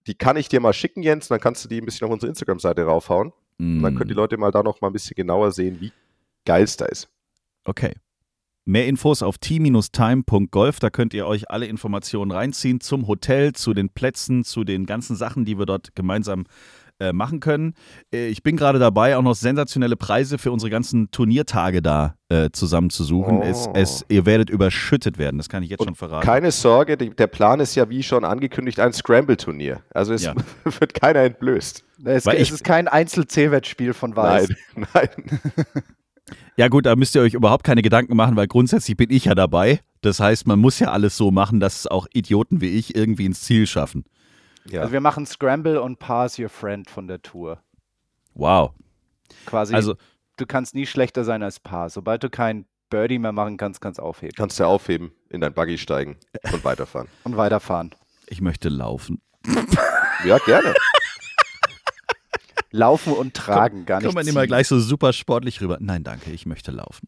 die 0.07 0.15
kann 0.15 0.37
ich 0.37 0.47
dir 0.47 0.59
mal 0.59 0.73
schicken, 0.73 1.03
Jens, 1.03 1.27
dann 1.27 1.39
kannst 1.39 1.63
du 1.65 1.69
die 1.69 1.81
ein 1.81 1.85
bisschen 1.85 2.05
auf 2.05 2.13
unsere 2.13 2.29
Instagram-Seite 2.29 2.83
raufhauen. 2.83 3.33
Und 3.59 3.81
dann 3.81 3.95
können 3.95 4.07
die 4.07 4.13
Mm, 4.13 4.17
Leute 4.17 4.37
mal 4.37 4.51
da 4.51 4.63
noch 4.63 4.79
mal 4.79 4.87
ein 4.87 4.93
bisschen 4.93 5.15
genauer 5.15 5.51
sehen, 5.51 5.81
wie 5.81 5.91
geil 6.45 6.63
es 6.63 6.77
da 6.77 6.85
ist. 6.85 7.09
Okay. 7.65 7.93
Mehr 8.65 8.87
Infos 8.87 9.23
auf 9.23 9.37
t-time.golf, 9.37 10.79
da 10.79 10.89
könnt 10.89 11.13
ihr 11.13 11.25
euch 11.25 11.49
alle 11.49 11.65
Informationen 11.65 12.31
reinziehen 12.31 12.79
zum 12.79 13.07
Hotel, 13.07 13.53
zu 13.53 13.73
den 13.73 13.89
Plätzen, 13.89 14.43
zu 14.43 14.63
den 14.63 14.85
ganzen 14.85 15.15
Sachen, 15.15 15.43
die 15.43 15.57
wir 15.57 15.65
dort 15.65 15.95
gemeinsam 15.95 16.45
äh, 16.99 17.13
machen 17.13 17.39
können. 17.39 17.73
Äh, 18.13 18.27
ich 18.27 18.43
bin 18.43 18.57
gerade 18.57 18.79
dabei, 18.79 19.15
auch 19.17 19.21
noch 19.21 19.35
sensationelle 19.35 19.95
Preise 19.95 20.37
für 20.37 20.51
unsere 20.51 20.69
ganzen 20.69 21.11
Turniertage 21.11 21.81
da 21.81 22.15
äh, 22.29 22.49
zusammenzusuchen. 22.51 23.37
Oh. 23.39 23.43
Es, 23.43 23.67
es, 23.73 24.05
ihr 24.09 24.25
werdet 24.25 24.49
überschüttet 24.49 25.17
werden, 25.17 25.37
das 25.37 25.49
kann 25.49 25.63
ich 25.63 25.69
jetzt 25.69 25.79
Und 25.79 25.87
schon 25.87 25.95
verraten. 25.95 26.25
Keine 26.25 26.51
Sorge, 26.51 26.97
die, 26.97 27.09
der 27.09 27.27
Plan 27.27 27.59
ist 27.59 27.75
ja 27.75 27.89
wie 27.89 28.03
schon 28.03 28.23
angekündigt 28.25 28.79
ein 28.79 28.93
Scramble-Turnier. 28.93 29.81
Also 29.93 30.13
es 30.13 30.23
Ja. 30.23 30.33
wird 30.79 30.93
keiner 30.93 31.19
entblößt. 31.21 31.83
Es, 32.05 32.25
Weil 32.25 32.35
es 32.37 32.41
ich- 32.43 32.51
ist 32.53 32.63
kein 32.63 32.87
Einzel-C-Wettspiel 32.87 33.93
von 33.93 34.15
Weiß. 34.15 34.49
Nein, 34.75 34.87
nein. 34.93 35.09
Ja 36.57 36.67
gut, 36.67 36.85
da 36.85 36.95
müsst 36.95 37.15
ihr 37.15 37.21
euch 37.21 37.33
überhaupt 37.33 37.63
keine 37.63 37.81
Gedanken 37.81 38.15
machen, 38.15 38.35
weil 38.35 38.47
grundsätzlich 38.47 38.95
bin 38.97 39.09
ich 39.09 39.25
ja 39.25 39.35
dabei. 39.35 39.79
Das 40.01 40.19
heißt, 40.19 40.45
man 40.45 40.59
muss 40.59 40.79
ja 40.79 40.91
alles 40.91 41.17
so 41.17 41.31
machen, 41.31 41.59
dass 41.59 41.87
auch 41.87 42.05
Idioten 42.13 42.61
wie 42.61 42.67
ich 42.69 42.95
irgendwie 42.95 43.25
ins 43.25 43.41
Ziel 43.41 43.65
schaffen. 43.65 44.03
Ja. 44.71 44.81
Also 44.81 44.93
wir 44.93 45.01
machen 45.01 45.25
Scramble 45.25 45.81
und 45.81 45.99
Pass 45.99 46.39
Your 46.39 46.49
Friend 46.49 46.89
von 46.89 47.07
der 47.07 47.21
Tour. 47.21 47.61
Wow. 48.33 48.71
Quasi, 49.45 49.73
Also 49.73 49.95
du 50.37 50.45
kannst 50.45 50.75
nie 50.75 50.85
schlechter 50.85 51.23
sein 51.23 51.43
als 51.43 51.59
Paar. 51.59 51.89
Sobald 51.89 52.23
du 52.23 52.29
kein 52.29 52.65
Birdie 52.89 53.19
mehr 53.19 53.31
machen 53.31 53.57
kannst, 53.57 53.81
kannst 53.81 53.99
du 53.99 54.03
aufheben 54.03 54.33
Kannst 54.35 54.59
du 54.59 54.65
aufheben, 54.65 55.11
in 55.29 55.41
dein 55.41 55.53
Buggy 55.53 55.77
steigen 55.77 56.17
und 56.51 56.63
weiterfahren. 56.63 57.07
und 57.23 57.37
weiterfahren. 57.37 57.91
ich 58.27 58.41
möchte 58.41 58.69
laufen. 58.69 59.21
Ja, 60.25 60.37
gerne. 60.39 60.73
Laufen 62.71 63.13
und 63.13 63.33
tragen, 63.35 63.85
gar 63.85 63.99
nicht 63.99 64.05
Kommt 64.05 64.15
man 64.15 64.27
immer 64.27 64.45
gleich 64.45 64.67
so 64.67 64.77
super 64.79 65.13
sportlich 65.13 65.61
rüber. 65.61 65.77
Nein, 65.79 66.03
danke, 66.03 66.31
ich 66.31 66.45
möchte 66.45 66.71
laufen. 66.71 67.07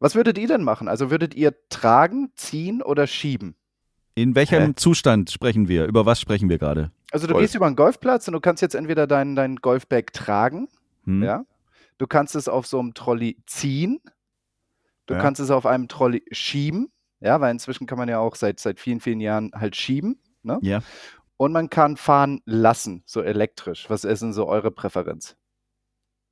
Was 0.00 0.16
würdet 0.16 0.36
ihr 0.36 0.48
denn 0.48 0.64
machen? 0.64 0.88
Also 0.88 1.10
würdet 1.10 1.34
ihr 1.34 1.54
tragen, 1.68 2.32
ziehen 2.34 2.82
oder 2.82 3.06
schieben? 3.06 3.54
In 4.14 4.34
welchem 4.34 4.62
Hä? 4.62 4.72
Zustand 4.76 5.30
sprechen 5.30 5.68
wir? 5.68 5.86
Über 5.86 6.04
was 6.06 6.20
sprechen 6.20 6.48
wir 6.48 6.58
gerade? 6.58 6.90
Also 7.12 7.26
du 7.26 7.32
Golf. 7.34 7.44
gehst 7.44 7.54
über 7.54 7.66
einen 7.66 7.76
Golfplatz 7.76 8.26
und 8.28 8.34
du 8.34 8.40
kannst 8.40 8.60
jetzt 8.62 8.74
entweder 8.74 9.06
dein, 9.06 9.34
dein 9.36 9.56
Golfbag 9.56 10.12
tragen, 10.12 10.68
Hm? 11.04 11.22
ja. 11.22 11.44
Du 11.98 12.06
kannst 12.06 12.34
es 12.34 12.48
auf 12.48 12.66
so 12.66 12.78
einem 12.78 12.94
Trolley 12.94 13.36
ziehen. 13.46 14.00
Du 15.06 15.14
Ja. 15.14 15.20
kannst 15.20 15.40
es 15.40 15.50
auf 15.50 15.66
einem 15.66 15.86
Trolley 15.88 16.22
schieben, 16.32 16.90
ja, 17.20 17.40
weil 17.40 17.50
inzwischen 17.50 17.86
kann 17.86 17.98
man 17.98 18.08
ja 18.08 18.18
auch 18.18 18.36
seit, 18.36 18.58
seit 18.60 18.80
vielen, 18.80 19.00
vielen 19.00 19.20
Jahren 19.20 19.50
halt 19.54 19.76
schieben. 19.76 20.18
Ne? 20.42 20.58
Ja. 20.62 20.80
Und 21.36 21.52
man 21.52 21.68
kann 21.70 21.96
fahren 21.96 22.40
lassen, 22.44 23.02
so 23.06 23.20
elektrisch. 23.22 23.88
Was 23.88 24.04
ist 24.04 24.20
denn 24.22 24.32
so 24.32 24.46
eure 24.46 24.70
Präferenz? 24.70 25.36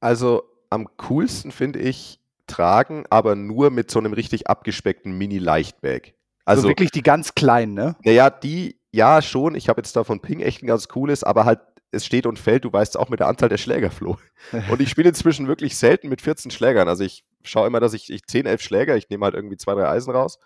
Also 0.00 0.42
am 0.70 0.88
coolsten 0.96 1.50
finde 1.50 1.78
ich 1.80 2.20
tragen, 2.46 3.04
aber 3.10 3.34
nur 3.36 3.70
mit 3.70 3.90
so 3.90 3.98
einem 3.98 4.12
richtig 4.12 4.46
abgespeckten 4.48 5.16
Mini-Leichtbag. 5.18 6.14
Also 6.48 6.61
Also, 6.61 6.68
wirklich 6.70 6.90
die 6.90 7.02
ganz 7.02 7.34
kleinen, 7.34 7.74
ne? 7.74 7.96
naja, 8.04 8.30
die, 8.30 8.80
ja 8.90 9.20
schon, 9.20 9.54
ich 9.54 9.68
habe 9.68 9.80
jetzt 9.80 9.94
da 9.94 10.02
von 10.02 10.20
Ping 10.20 10.40
echt 10.40 10.62
ein 10.62 10.66
ganz 10.66 10.88
cooles, 10.88 11.22
aber 11.22 11.44
halt, 11.44 11.61
es 11.90 12.06
steht 12.06 12.24
und 12.24 12.38
fällt, 12.38 12.64
du 12.64 12.72
weißt 12.72 12.96
auch 12.96 13.11
mit 13.11 13.20
der 13.20 13.28
Anzahl 13.28 13.50
der 13.50 13.58
Schläger, 13.58 13.90
Flo. 13.90 14.16
Und 14.70 14.80
ich 14.80 14.90
spiele 14.90 15.08
inzwischen 15.08 15.48
wirklich 15.48 15.76
selten 15.76 16.08
mit 16.11 16.20
14 16.20 16.50
Schlägern. 16.50 16.87
Also 16.87 17.02
ich 17.02 17.24
schaue 17.44 17.66
immer, 17.66 17.80
dass 17.80 17.94
ich, 17.94 18.11
ich 18.11 18.26
10, 18.26 18.44
11 18.44 18.61
Schläger, 18.61 18.96
ich 18.96 19.08
nehme 19.08 19.24
halt 19.24 19.34
irgendwie 19.34 19.56
zwei, 19.56 19.74
drei 19.74 19.88
Eisen 19.88 20.11
raus. 20.11 20.38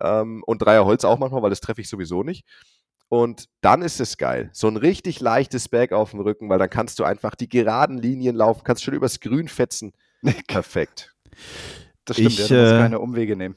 Ähm, 0.00 0.42
und 0.46 0.60
Dreier 0.60 0.86
Holz 0.86 1.04
auch 1.04 1.18
manchmal, 1.18 1.42
weil 1.42 1.50
das 1.50 1.60
treffe 1.60 1.82
ich 1.82 1.88
sowieso 1.90 2.22
nicht. 2.22 2.46
Und 3.08 3.48
dann 3.60 3.82
ist 3.82 4.00
es 4.00 4.16
geil. 4.16 4.50
So 4.52 4.66
ein 4.68 4.76
richtig 4.76 5.20
leichtes 5.20 5.68
Bag 5.68 5.92
auf 5.92 6.10
dem 6.10 6.20
Rücken, 6.20 6.48
weil 6.48 6.58
dann 6.58 6.70
kannst 6.70 6.98
du 6.98 7.04
einfach 7.04 7.34
die 7.34 7.48
geraden 7.48 7.98
Linien 7.98 8.34
laufen, 8.34 8.62
kannst 8.64 8.82
schon 8.82 8.94
übers 8.94 9.20
Grün 9.20 9.48
fetzen. 9.48 9.92
Perfekt. 10.46 11.14
Das 12.04 12.16
stimmt, 12.16 12.32
Ich, 12.32 12.38
ja, 12.38 12.48
du 12.48 12.54
musst 12.54 12.72
äh, 12.72 12.78
keine 12.78 12.98
Umwege 12.98 13.36
nehmen. 13.36 13.56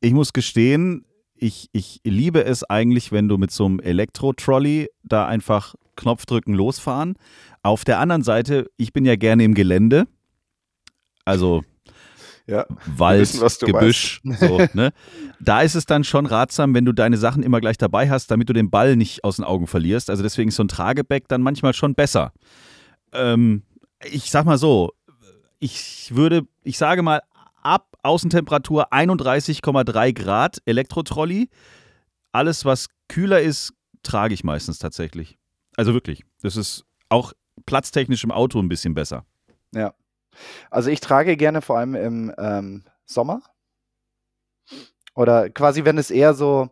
Ich 0.00 0.12
muss 0.12 0.32
gestehen, 0.32 1.04
ich, 1.34 1.68
ich 1.72 2.00
liebe 2.04 2.44
es 2.44 2.64
eigentlich, 2.64 3.12
wenn 3.12 3.28
du 3.28 3.38
mit 3.38 3.50
so 3.50 3.64
einem 3.64 3.80
Elektro-Trolley 3.80 4.88
da 5.02 5.26
einfach 5.26 5.74
Knopf 5.96 6.26
drücken, 6.26 6.54
losfahren. 6.54 7.14
Auf 7.62 7.84
der 7.84 7.98
anderen 7.98 8.22
Seite, 8.22 8.70
ich 8.76 8.92
bin 8.92 9.04
ja 9.04 9.16
gerne 9.16 9.44
im 9.44 9.54
Gelände. 9.54 10.06
Also 11.24 11.62
Ja. 12.46 12.66
Wald, 12.86 13.20
wissen, 13.20 13.66
Gebüsch. 13.66 14.20
So, 14.24 14.58
ne? 14.72 14.92
Da 15.40 15.60
ist 15.62 15.74
es 15.74 15.84
dann 15.84 16.02
schon 16.04 16.26
ratsam, 16.26 16.74
wenn 16.74 16.84
du 16.84 16.92
deine 16.92 17.18
Sachen 17.18 17.42
immer 17.42 17.60
gleich 17.60 17.76
dabei 17.76 18.08
hast, 18.08 18.30
damit 18.30 18.48
du 18.48 18.52
den 18.52 18.70
Ball 18.70 18.96
nicht 18.96 19.22
aus 19.24 19.36
den 19.36 19.44
Augen 19.44 19.66
verlierst. 19.66 20.08
Also 20.10 20.22
deswegen 20.22 20.48
ist 20.48 20.56
so 20.56 20.64
ein 20.64 20.68
Tragebag 20.68 21.22
dann 21.28 21.42
manchmal 21.42 21.74
schon 21.74 21.94
besser. 21.94 22.32
Ähm, 23.12 23.62
ich 24.10 24.30
sag 24.30 24.46
mal 24.46 24.58
so, 24.58 24.92
ich 25.58 26.14
würde, 26.14 26.42
ich 26.62 26.78
sage 26.78 27.02
mal, 27.02 27.20
Außentemperatur 28.02 28.92
31,3 28.92 30.12
Grad 30.12 30.62
Elektrotrolley. 30.64 31.48
Alles, 32.32 32.64
was 32.64 32.88
kühler 33.08 33.40
ist, 33.40 33.72
trage 34.02 34.34
ich 34.34 34.44
meistens 34.44 34.78
tatsächlich. 34.78 35.38
Also 35.76 35.94
wirklich. 35.94 36.24
Das 36.42 36.56
ist 36.56 36.84
auch 37.08 37.32
platztechnisch 37.66 38.24
im 38.24 38.30
Auto 38.30 38.58
ein 38.58 38.68
bisschen 38.68 38.94
besser. 38.94 39.24
Ja. 39.72 39.94
Also 40.70 40.90
ich 40.90 41.00
trage 41.00 41.36
gerne 41.36 41.62
vor 41.62 41.78
allem 41.78 41.94
im 41.94 42.34
ähm, 42.38 42.84
Sommer. 43.04 43.42
Oder 45.14 45.50
quasi, 45.50 45.84
wenn 45.84 45.98
es 45.98 46.10
eher 46.10 46.34
so 46.34 46.70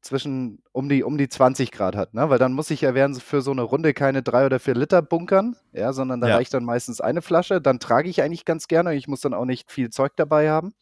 zwischen 0.00 0.62
um 0.72 0.88
die, 0.88 1.02
um 1.02 1.18
die 1.18 1.28
20 1.28 1.72
Grad 1.72 1.96
hat, 1.96 2.14
ne? 2.14 2.30
Weil 2.30 2.38
dann 2.38 2.52
muss 2.52 2.70
ich 2.70 2.82
ja 2.82 2.94
während 2.94 3.20
für 3.22 3.42
so 3.42 3.50
eine 3.50 3.62
Runde 3.62 3.94
keine 3.94 4.22
drei 4.22 4.46
oder 4.46 4.60
vier 4.60 4.74
Liter 4.74 5.02
bunkern, 5.02 5.56
ja, 5.72 5.92
sondern 5.92 6.20
da 6.20 6.28
Ja. 6.28 6.36
reicht 6.36 6.54
dann 6.54 6.64
meistens 6.64 7.00
eine 7.00 7.20
Flasche. 7.22 7.60
Dann 7.60 7.80
trage 7.80 8.08
ich 8.08 8.22
eigentlich 8.22 8.44
ganz 8.44 8.68
gerne. 8.68 8.94
Ich 8.94 9.08
muss 9.08 9.20
dann 9.20 9.34
auch 9.34 9.44
nicht 9.44 9.70
viel 9.70 9.90
Zeug 9.90 10.12
dabei 10.16 10.50
haben. 10.50 10.72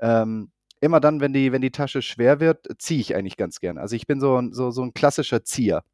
Ähm, 0.00 0.50
immer 0.80 1.00
dann, 1.00 1.20
wenn 1.20 1.32
die, 1.32 1.52
wenn 1.52 1.62
die 1.62 1.70
Tasche 1.70 2.02
schwer 2.02 2.40
wird, 2.40 2.66
ziehe 2.78 3.00
ich 3.00 3.14
eigentlich 3.14 3.36
ganz 3.36 3.60
gerne. 3.60 3.80
Also 3.80 3.96
ich 3.96 4.06
bin 4.06 4.20
so, 4.20 4.36
ein- 4.40 4.52
so, 4.52 4.70
so 4.70 4.82
ein 4.82 4.94
klassischer 4.94 5.44
Zieher. 5.44 5.84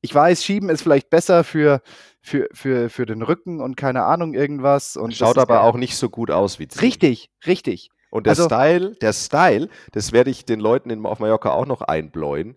Ich 0.00 0.14
weiß, 0.14 0.44
Schieben 0.44 0.68
ist 0.68 0.82
vielleicht 0.82 1.08
besser 1.08 1.44
für, 1.44 1.80
für, 2.20 2.48
für, 2.52 2.90
für 2.90 3.06
den 3.06 3.22
Rücken 3.22 3.60
und 3.62 3.76
keine 3.76 4.04
Ahnung 4.04 4.34
irgendwas. 4.34 4.96
Und 4.96 5.14
Schaut 5.14 5.38
aber 5.38 5.62
auch 5.62 5.76
nicht 5.76 5.96
so 5.96 6.10
gut 6.10 6.30
aus 6.30 6.58
wie 6.58 6.68
Ziehen. 6.68 6.80
Richtig, 6.80 7.30
richtig. 7.46 7.90
Und 8.14 8.26
der 8.26 8.30
Also- 8.32 8.44
Style, 8.44 8.92
der 9.00 9.12
Style, 9.12 9.68
das 9.90 10.12
werde 10.12 10.30
ich 10.30 10.44
den 10.44 10.60
Leuten 10.60 10.88
in, 10.90 11.04
auf 11.04 11.18
Mallorca 11.18 11.50
auch 11.50 11.66
noch 11.66 11.82
einbläuen, 11.82 12.56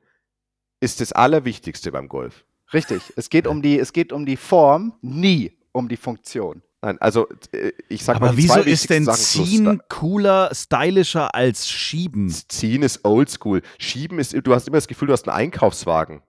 ist 0.80 1.02
das 1.02 1.12
Allerwichtigste 1.14 1.92
beim 1.92 2.08
Golf. 2.10 2.46
Richtig. 2.74 3.02
Es 3.16 3.30
geht 3.32 3.48
um 3.48 3.64
die, 3.64 3.80
es 3.80 3.92
geht 3.92 4.14
um 4.14 4.28
die 4.28 4.38
Form, 4.38 4.94
nie 5.02 5.58
um 5.72 5.88
die 5.90 5.98
Funktion. 5.98 6.62
Nein, 6.84 7.00
also 7.02 7.28
äh, 7.54 7.72
ich 7.90 8.04
sag 8.04 8.20
mal, 8.20 8.28
Aber 8.28 8.36
die 8.36 8.44
wieso 8.44 8.54
zwei 8.54 8.62
ist 8.70 8.88
denn 8.92 9.06
Sachen 9.06 9.18
Ziehen 9.20 9.82
cooler, 9.90 10.52
stylischer 10.54 11.34
als 11.34 11.68
Schieben? 11.68 12.30
Ziehen 12.30 12.84
ist 12.84 13.04
oldschool. 13.04 13.64
Schieben 13.80 14.20
ist, 14.20 14.36
du 14.46 14.54
hast 14.54 14.68
immer 14.68 14.78
das 14.78 14.88
Gefühl, 14.88 15.08
du 15.08 15.14
hast 15.14 15.28
einen 15.28 15.38
Einkaufswagen 15.38 16.22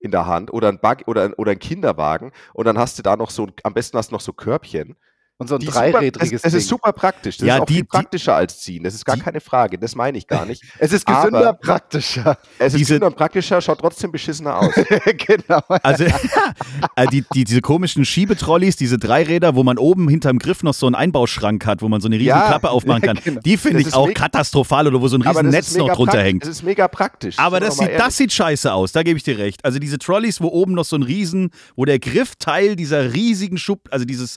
in 0.00 0.10
der 0.10 0.26
Hand 0.26 0.52
oder 0.52 0.68
ein 0.68 0.80
Bug 0.80 1.06
oder, 1.06 1.22
ein- 1.22 1.34
oder 1.34 1.52
ein 1.52 1.60
Kinderwagen 1.60 2.32
und 2.54 2.64
dann 2.64 2.76
hast 2.76 2.98
du 2.98 3.02
da 3.04 3.16
noch 3.16 3.30
so, 3.30 3.46
am 3.62 3.72
besten 3.72 3.96
hast 3.98 4.10
du 4.10 4.16
noch 4.16 4.20
so 4.20 4.32
Körbchen. 4.32 4.96
Und 5.36 5.48
so 5.48 5.56
ein 5.56 5.60
Die 5.60 5.66
super, 5.66 5.80
dreirädriges 5.90 6.44
es, 6.44 6.54
ist 6.54 6.68
super 6.68 6.92
praktisch. 6.92 7.38
Das 7.38 7.48
Ja, 7.48 7.56
ist 7.56 7.60
auch 7.62 7.66
die- 7.66 7.72
viel 7.74 7.82
die- 7.82 7.88
praktischer 7.88 8.36
als 8.36 8.60
ziehen. 8.60 8.84
Das 8.84 8.94
ist 8.94 9.04
gar 9.04 9.16
die- 9.16 9.22
keine 9.22 9.40
Frage. 9.40 9.78
Das 9.78 9.96
meine 9.96 10.16
ich 10.16 10.28
gar 10.28 10.46
nicht. 10.46 10.62
es 10.78 10.92
ist 10.92 11.08
aber- 11.08 11.28
gesünder, 11.28 11.52
praktischer. 11.54 12.38
Es 12.60 12.68
ist 12.72 12.78
Diese- 12.78 12.92
gesünder 12.92 13.06
und 13.08 13.16
praktischer, 13.16 13.60
schaut 13.60 13.80
trotzdem 13.80 14.12
beschissener 14.12 14.56
aus. 14.60 14.72
genau. 15.26 15.60
Also 15.82 16.04
äh, 16.96 17.06
die, 17.10 17.24
die, 17.34 17.42
diese 17.42 17.60
komischen 17.62 18.04
Schiebetrolleys, 18.04 18.76
diese 18.76 18.96
Dreiräder, 18.96 19.56
wo 19.56 19.64
man 19.64 19.76
oben 19.76 20.08
hinterm 20.08 20.38
Griff 20.38 20.62
noch 20.62 20.72
so 20.72 20.86
einen 20.86 20.94
Einbauschrank 20.94 21.66
hat, 21.66 21.82
wo 21.82 21.88
man 21.88 22.00
so 22.00 22.06
eine 22.06 22.14
riesen 22.14 22.28
Ja, 22.28 22.46
Klappe 22.46 22.70
aufmachen 22.70 23.02
kann, 23.02 23.18
genau. 23.24 23.40
die 23.40 23.56
finde 23.56 23.80
ich 23.80 23.92
auch 23.92 24.06
mega- 24.06 24.20
katastrophal 24.20 24.86
oder 24.86 25.00
wo 25.00 25.08
so 25.08 25.16
ein 25.16 25.26
Aber 25.26 25.40
riesen 25.40 25.50
Netz 25.50 25.74
noch 25.76 25.92
drunter 25.94 26.22
hängt. 26.22 26.44
Das 26.44 26.50
ist 26.50 26.62
mega 26.62 26.86
praktisch. 26.86 27.40
Aber 27.40 27.58
das 27.58 27.76
sieht, 27.78 27.90
das 27.98 28.16
sieht 28.16 28.32
scheiße 28.32 28.72
aus, 28.72 28.92
da 28.92 29.02
gebe 29.02 29.16
ich 29.16 29.24
dir 29.24 29.36
recht. 29.36 29.64
Also 29.64 29.80
diese 29.80 29.98
Trolleys, 29.98 30.40
wo 30.40 30.46
oben 30.46 30.74
noch 30.74 30.84
so 30.84 30.94
ein 30.94 31.02
riesen, 31.02 31.50
wo 31.74 31.84
der 31.84 31.98
Griffteil 31.98 32.76
dieser 32.76 33.12
riesigen 33.14 33.58
Schub, 33.58 33.88
also 33.90 34.04
dieses 34.04 34.36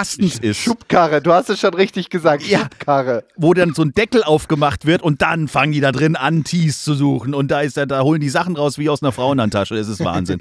Riesenkastens 0.00 0.38
ist, 0.38 0.58
Schubkarre, 0.58 1.20
du 1.22 1.32
hast 1.32 1.50
es 1.50 1.60
schon 1.60 1.74
richtig 1.74 2.10
gesagt. 2.10 2.42
Ja. 2.46 2.60
Schubkarre. 2.60 3.24
wo 3.36 3.54
dann 3.54 3.74
so 3.74 3.82
ein 3.82 3.92
Deckel 3.92 4.22
aufgemacht 4.22 4.86
wird 4.86 5.02
und 5.02 5.22
dann 5.22 5.48
fangen 5.48 5.72
die 5.72 5.80
da 5.80 5.92
drin 5.92 6.16
an, 6.16 6.44
Tees 6.44 6.82
zu 6.82 6.94
suchen 6.94 7.34
und 7.34 7.50
da 7.50 7.60
ist 7.60 7.76
da, 7.76 7.86
da 7.86 8.02
holen 8.02 8.20
die 8.20 8.28
Sachen 8.28 8.56
raus 8.56 8.78
wie 8.78 8.88
aus 8.88 9.02
einer 9.02 9.12
Frauenhandtasche. 9.12 9.74
Das 9.74 9.88
ist 9.88 10.04
Wahnsinn. 10.04 10.40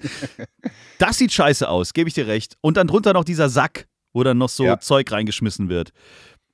das 0.98 1.18
sieht 1.18 1.32
scheiße 1.32 1.68
aus, 1.68 1.94
gebe 1.94 2.08
ich 2.08 2.14
dir 2.14 2.28
recht. 2.28 2.56
Und 2.62 2.78
dann 2.78 2.88
drunter 2.88 3.14
noch 3.14 3.24
dieser 3.24 3.50
Sack, 3.50 3.88
wo 4.14 4.24
dann 4.24 4.38
noch 4.38 4.50
so 4.50 4.64
Ja. 4.66 4.80
Zeug 4.80 5.12
reingeschmissen 5.12 5.70
wird. 5.70 5.92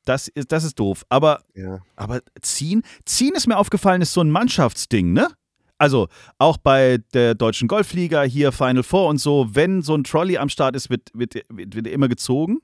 Das 0.05 0.27
ist, 0.27 0.51
das 0.51 0.63
ist 0.63 0.79
doof. 0.79 1.03
Aber 1.09 1.41
Ja. 1.55 1.79
Aber 1.95 2.21
ziehen, 2.41 2.83
ziehen 3.05 3.33
ist 3.35 3.47
mir 3.47 3.57
aufgefallen, 3.57 4.01
ist 4.01 4.13
so 4.13 4.21
ein 4.21 4.29
Mannschaftsding, 4.29 5.13
ne? 5.13 5.29
Also 5.77 6.07
auch 6.37 6.57
bei 6.57 6.99
der 7.13 7.35
deutschen 7.35 7.67
Golfliga 7.67 8.21
hier 8.23 8.51
Final 8.53 8.83
Four 8.83 9.09
und 9.09 9.17
so, 9.17 9.47
wenn 9.51 9.81
so 9.81 9.93
ein 9.93 10.05
Trolley 10.05 10.37
am 10.37 10.47
Start 10.47 10.73
ist, 10.75 10.89
wird, 10.89 11.09
wird, 11.13 11.33
wird, 11.49 11.75
wird 11.75 11.87
immer 11.87 12.07
gezogen. 12.07 12.59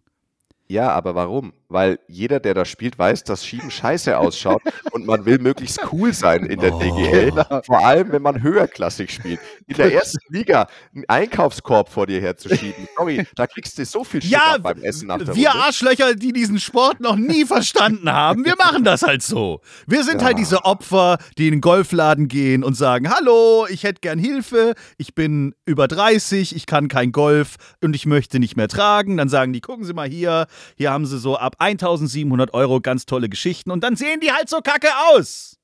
Ja, 0.72 0.92
aber 0.94 1.16
warum? 1.16 1.52
Weil 1.72 2.00
jeder, 2.08 2.40
der 2.40 2.54
da 2.54 2.66
spielt, 2.66 3.00
weiß, 3.00 3.24
dass 3.24 3.46
Schieben 3.46 3.72
scheiße 3.72 4.18
ausschaut 4.18 4.62
und 4.92 5.06
man 5.06 5.26
will 5.26 5.40
möglichst 5.40 5.80
cool 5.92 6.14
sein 6.14 6.44
in 6.46 6.60
der 6.60 6.74
Oh. 6.74 6.80
DGL. 6.80 7.46
Vor 7.66 7.86
allem, 7.86 8.12
wenn 8.12 8.22
man 8.22 8.42
höherklassig 8.44 9.12
spielt. 9.12 9.40
In 9.68 9.76
der 9.78 9.94
ersten 9.94 10.20
Liga 10.30 10.68
einen 10.94 11.06
Einkaufskorb 11.08 11.90
vor 11.90 12.08
dir 12.08 12.20
herzuschieben. 12.22 12.88
Sorry, 12.98 13.26
da 13.36 13.48
kriegst 13.48 13.78
du 13.78 13.86
so 13.86 14.04
viel 14.04 14.22
Shit 14.22 14.32
Ja, 14.32 14.58
beim 14.58 14.82
Essen 14.84 15.08
nach 15.08 15.18
der 15.20 15.36
wir 15.36 15.50
Runde. 15.52 15.64
Arschlöcher, 15.66 16.16
die 16.16 16.34
diesen 16.34 16.60
Sport 16.60 17.00
noch 17.00 17.16
nie 17.16 17.46
verstanden 17.46 18.12
haben, 18.12 18.44
wir 18.46 18.56
machen 18.58 18.84
das 18.84 19.04
halt 19.04 19.22
so. 19.24 19.62
Wir 19.88 20.04
sind 20.04 20.22
Ja. 20.22 20.28
halt 20.28 20.38
diese 20.40 20.66
Opfer, 20.66 21.18
die 21.38 21.48
in 21.48 21.54
den 21.56 21.62
Golfladen 21.62 22.28
gehen 22.28 22.64
und 22.64 22.76
sagen, 22.76 23.10
hallo, 23.10 23.66
ich 23.70 23.84
hätte 23.84 24.02
gern 24.02 24.20
Hilfe, 24.20 24.74
ich 24.98 25.16
bin 25.16 25.56
über 25.66 25.88
30, 25.88 26.56
ich 26.56 26.66
kann 26.66 26.88
kein 26.88 27.12
Golf 27.12 27.56
und 27.84 27.96
ich 27.96 28.06
möchte 28.06 28.40
nicht 28.40 28.58
mehr 28.58 28.68
tragen. 28.68 29.18
Dann 29.18 29.30
sagen 29.30 29.54
die, 29.54 29.62
gucken 29.62 29.86
Sie 29.86 29.94
mal 29.94 30.08
hier, 30.10 30.48
hier 30.76 30.92
haben 30.92 31.06
Sie 31.06 31.18
so 31.18 31.38
ab 31.38 31.56
1700 31.62 32.54
Euro 32.54 32.82
ganz 32.82 33.06
tolle 33.06 33.30
Geschichten 33.30 33.71
und 33.71 33.84
dann 33.84 33.95
sehen 33.95 34.19
die 34.19 34.32
halt 34.32 34.50
so 34.50 34.60
kacke 34.62 34.89
aus. 35.13 35.58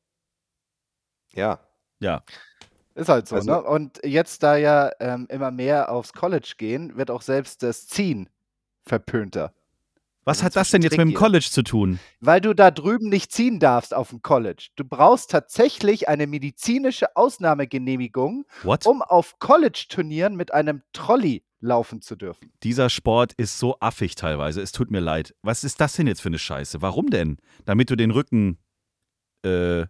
Ja, 1.34 1.60
Ja, 2.00 2.22
Ist 2.96 3.10
halt 3.10 3.28
so, 3.28 3.36
Also- 3.36 3.50
ne? 3.52 3.64
Und 3.64 4.00
jetzt, 4.04 4.42
da 4.44 4.56
ja 4.56 4.92
ähm, 5.00 5.28
immer 5.30 5.50
mehr 5.52 5.92
aufs 5.92 6.14
College 6.14 6.54
gehen, 6.58 6.96
wird 6.98 7.10
auch 7.12 7.22
selbst 7.22 7.62
das 7.64 7.88
Ziehen 7.88 8.30
verpönter. 8.86 9.54
was 10.26 10.44
hat 10.44 10.56
das 10.56 10.72
denn 10.72 10.82
jetzt 10.82 10.92
mit 10.98 11.08
dem. 11.08 11.14
College 11.14 11.48
zu 11.50 11.64
tun? 11.64 12.00
Weil 12.20 12.42
du 12.42 12.54
da 12.54 12.70
drüben 12.70 13.08
nicht 13.10 13.32
ziehen 13.32 13.60
darfst 13.60 13.94
auf 13.94 14.10
dem 14.10 14.22
College. 14.22 14.70
Du 14.76 14.84
brauchst 14.84 15.32
tatsächlich 15.32 16.08
eine 16.10 16.28
medizinische 16.28 17.16
Ausnahmegenehmigung, 17.16 18.46
What? 18.64 18.86
um 18.86 19.02
auf 19.02 19.40
College-Turnieren 19.40 20.36
mit 20.36 20.54
einem 20.54 20.82
Trolley 20.92 21.44
laufen 21.60 22.02
zu 22.02 22.16
dürfen. 22.16 22.52
Dieser 22.64 22.90
Sport 22.90 23.34
ist 23.34 23.58
so 23.60 23.78
affig 23.80 24.16
teilweise. 24.16 24.62
Es 24.62 24.72
tut 24.72 24.92
mir 24.92 25.00
leid. 25.00 25.34
Was 25.42 25.64
ist 25.64 25.82
das 25.82 25.94
denn 25.94 26.08
jetzt 26.08 26.22
für 26.22 26.30
eine 26.30 26.40
Scheiße? 26.40 26.82
Warum 26.82 27.10
denn? 27.10 27.38
Damit 27.66 27.90
du 27.90 27.96
den 27.96 28.12
Rücken. 28.12 28.58
Äh, 29.44 29.86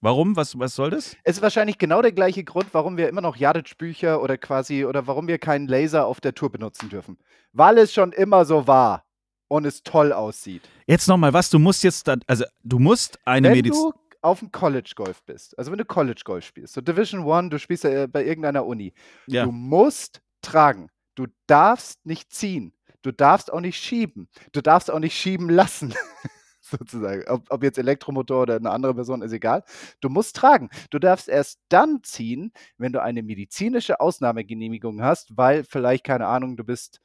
warum? 0.00 0.36
Was, 0.36 0.58
was 0.58 0.74
soll 0.74 0.90
das? 0.90 1.16
Es 1.24 1.36
ist 1.36 1.42
wahrscheinlich 1.42 1.78
genau 1.78 2.02
der 2.02 2.12
gleiche 2.12 2.44
Grund, 2.44 2.68
warum 2.72 2.96
wir 2.96 3.08
immer 3.08 3.20
noch 3.20 3.36
Jadic-Bücher 3.36 4.22
oder 4.22 4.36
quasi 4.38 4.84
oder 4.84 5.06
warum 5.06 5.28
wir 5.28 5.38
keinen 5.38 5.68
Laser 5.68 6.06
auf 6.06 6.20
der 6.20 6.34
Tour 6.34 6.50
benutzen 6.50 6.88
dürfen. 6.88 7.18
Weil 7.52 7.78
es 7.78 7.92
schon 7.92 8.12
immer 8.12 8.44
so 8.44 8.66
war 8.66 9.04
und 9.48 9.64
es 9.64 9.82
toll 9.82 10.12
aussieht. 10.12 10.62
Jetzt 10.86 11.06
nochmal 11.08 11.32
was. 11.32 11.50
Du 11.50 11.58
musst 11.58 11.84
jetzt. 11.84 12.08
Da, 12.08 12.16
also, 12.26 12.44
du 12.64 12.78
musst 12.78 13.18
eine 13.26 13.48
wenn 13.48 13.56
Medizin. 13.56 13.90
du 13.92 13.92
auf 14.22 14.38
dem 14.38 14.50
College 14.52 14.92
Golf 14.94 15.20
bist, 15.24 15.58
also 15.58 15.72
wenn 15.72 15.78
du 15.78 15.84
College 15.84 16.22
Golf 16.24 16.44
spielst, 16.44 16.74
so 16.74 16.80
Division 16.80 17.24
One, 17.24 17.48
du 17.48 17.58
spielst 17.58 17.82
ja 17.82 18.06
bei 18.06 18.24
irgendeiner 18.24 18.64
Uni, 18.64 18.92
Ja. 19.26 19.44
du 19.44 19.50
musst 19.50 20.22
tragen. 20.42 20.88
Du 21.14 21.26
darfst 21.46 22.04
nicht 22.06 22.32
ziehen. 22.32 22.72
Du 23.02 23.12
darfst 23.12 23.52
auch 23.52 23.60
nicht 23.60 23.78
schieben. 23.82 24.28
Du 24.52 24.60
darfst 24.60 24.90
auch 24.90 24.98
nicht 25.00 25.16
schieben 25.16 25.48
lassen. 25.50 25.92
Sozusagen. 26.60 27.28
Ob, 27.28 27.50
ob 27.50 27.62
jetzt 27.64 27.76
Elektromotor 27.78 28.42
oder 28.42 28.56
eine 28.56 28.70
andere 28.70 28.94
Person, 28.94 29.20
ist 29.22 29.32
egal. 29.32 29.64
Du 30.00 30.08
musst 30.08 30.36
tragen. 30.36 30.70
Du 30.90 30.98
darfst 30.98 31.28
erst 31.28 31.60
dann 31.68 32.02
ziehen, 32.02 32.52
wenn 32.78 32.92
du 32.92 33.02
eine 33.02 33.22
medizinische 33.22 34.00
Ausnahmegenehmigung 34.00 35.02
hast, 35.02 35.36
weil 35.36 35.64
vielleicht, 35.64 36.04
keine 36.04 36.26
Ahnung, 36.28 36.56
du 36.56 36.64
bist 36.64 37.00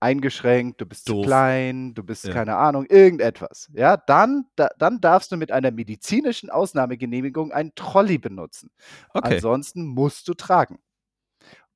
eingeschränkt, 0.00 0.80
du 0.80 0.86
bist 0.86 1.08
Doof. 1.08 1.24
zu 1.24 1.28
klein, 1.28 1.94
du 1.94 2.04
bist, 2.04 2.24
Ja. 2.24 2.32
keine 2.32 2.56
Ahnung, 2.56 2.86
irgendetwas. 2.86 3.68
Ja, 3.74 3.96
dann, 3.96 4.46
da, 4.54 4.68
dann 4.78 5.00
darfst 5.00 5.32
du 5.32 5.36
mit 5.36 5.50
einer 5.50 5.72
medizinischen 5.72 6.50
Ausnahmegenehmigung 6.50 7.52
einen 7.52 7.74
Trolley 7.74 8.18
benutzen. 8.18 8.70
Okay. 9.12 9.34
Ansonsten 9.34 9.84
musst 9.86 10.28
du 10.28 10.34
tragen. 10.34 10.78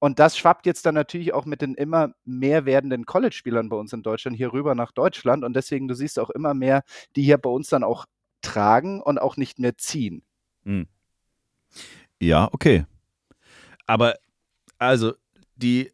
Und 0.03 0.19
das 0.19 0.37
schwappt 0.37 0.67
jetzt 0.67 0.85
dann 0.85 0.97
natürlich 0.97 1.33
auch 1.33 1.45
mit 1.45 1.63
den 1.63 1.75
immer 1.75 2.13
mehr 2.25 2.65
werdenden 2.65 3.07
College-Spielern 3.07 3.69
bei 3.69 3.77
uns 3.77 3.93
in 3.93 4.03
Deutschland 4.03 4.37
hier 4.37 4.53
rüber 4.53 4.75
nach 4.75 4.91
Deutschland. 4.91 5.45
Und 5.45 5.55
deswegen, 5.55 5.87
du 5.87 5.95
siehst 5.95 6.19
auch 6.19 6.31
immer 6.31 6.55
mehr, 6.55 6.83
die 7.15 7.23
hier 7.23 7.39
bei 7.39 7.49
uns 7.49 7.69
dann 7.69 7.85
auch 7.85 8.07
tragen 8.41 9.01
und 9.01 9.19
auch 9.19 9.37
nicht 9.37 9.61
mehr 9.61 9.79
ziehen. 9.79 10.25
Ja, 12.21 12.49
okay. 12.51 12.85
Aber, 13.87 14.17
also, 14.77 15.13
die. 15.55 15.93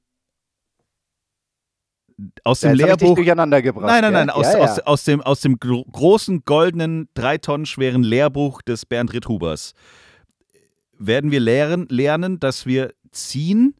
Aus 2.44 2.60
dem 2.60 2.76
Ja, 2.76 2.86
Lehrbuch. 2.86 3.14
durcheinander 3.14 3.60
gebracht. 3.60 3.88
Nein, 3.88 4.00
nein, 4.00 4.12
nein, 4.14 4.30
aus, 4.30 4.46
ja, 4.46 4.58
Aus, 4.58 4.76
ja. 4.78 4.84
aus, 4.86 5.04
dem, 5.04 5.20
aus 5.20 5.40
dem 5.42 5.60
gro 5.60 5.84
großen, 5.84 6.46
goldenen, 6.46 7.10
drei 7.12 7.36
Tonnen 7.36 7.66
schweren 7.66 8.02
Lehrbuch 8.02 8.62
des 8.62 8.86
Bernd 8.86 9.12
Ritthubers 9.12 9.74
werden 10.98 11.30
wir 11.30 11.40
lehren, 11.40 11.86
lernen, 11.90 12.40
dass 12.40 12.64
wir 12.64 12.94
ziehen, 13.10 13.74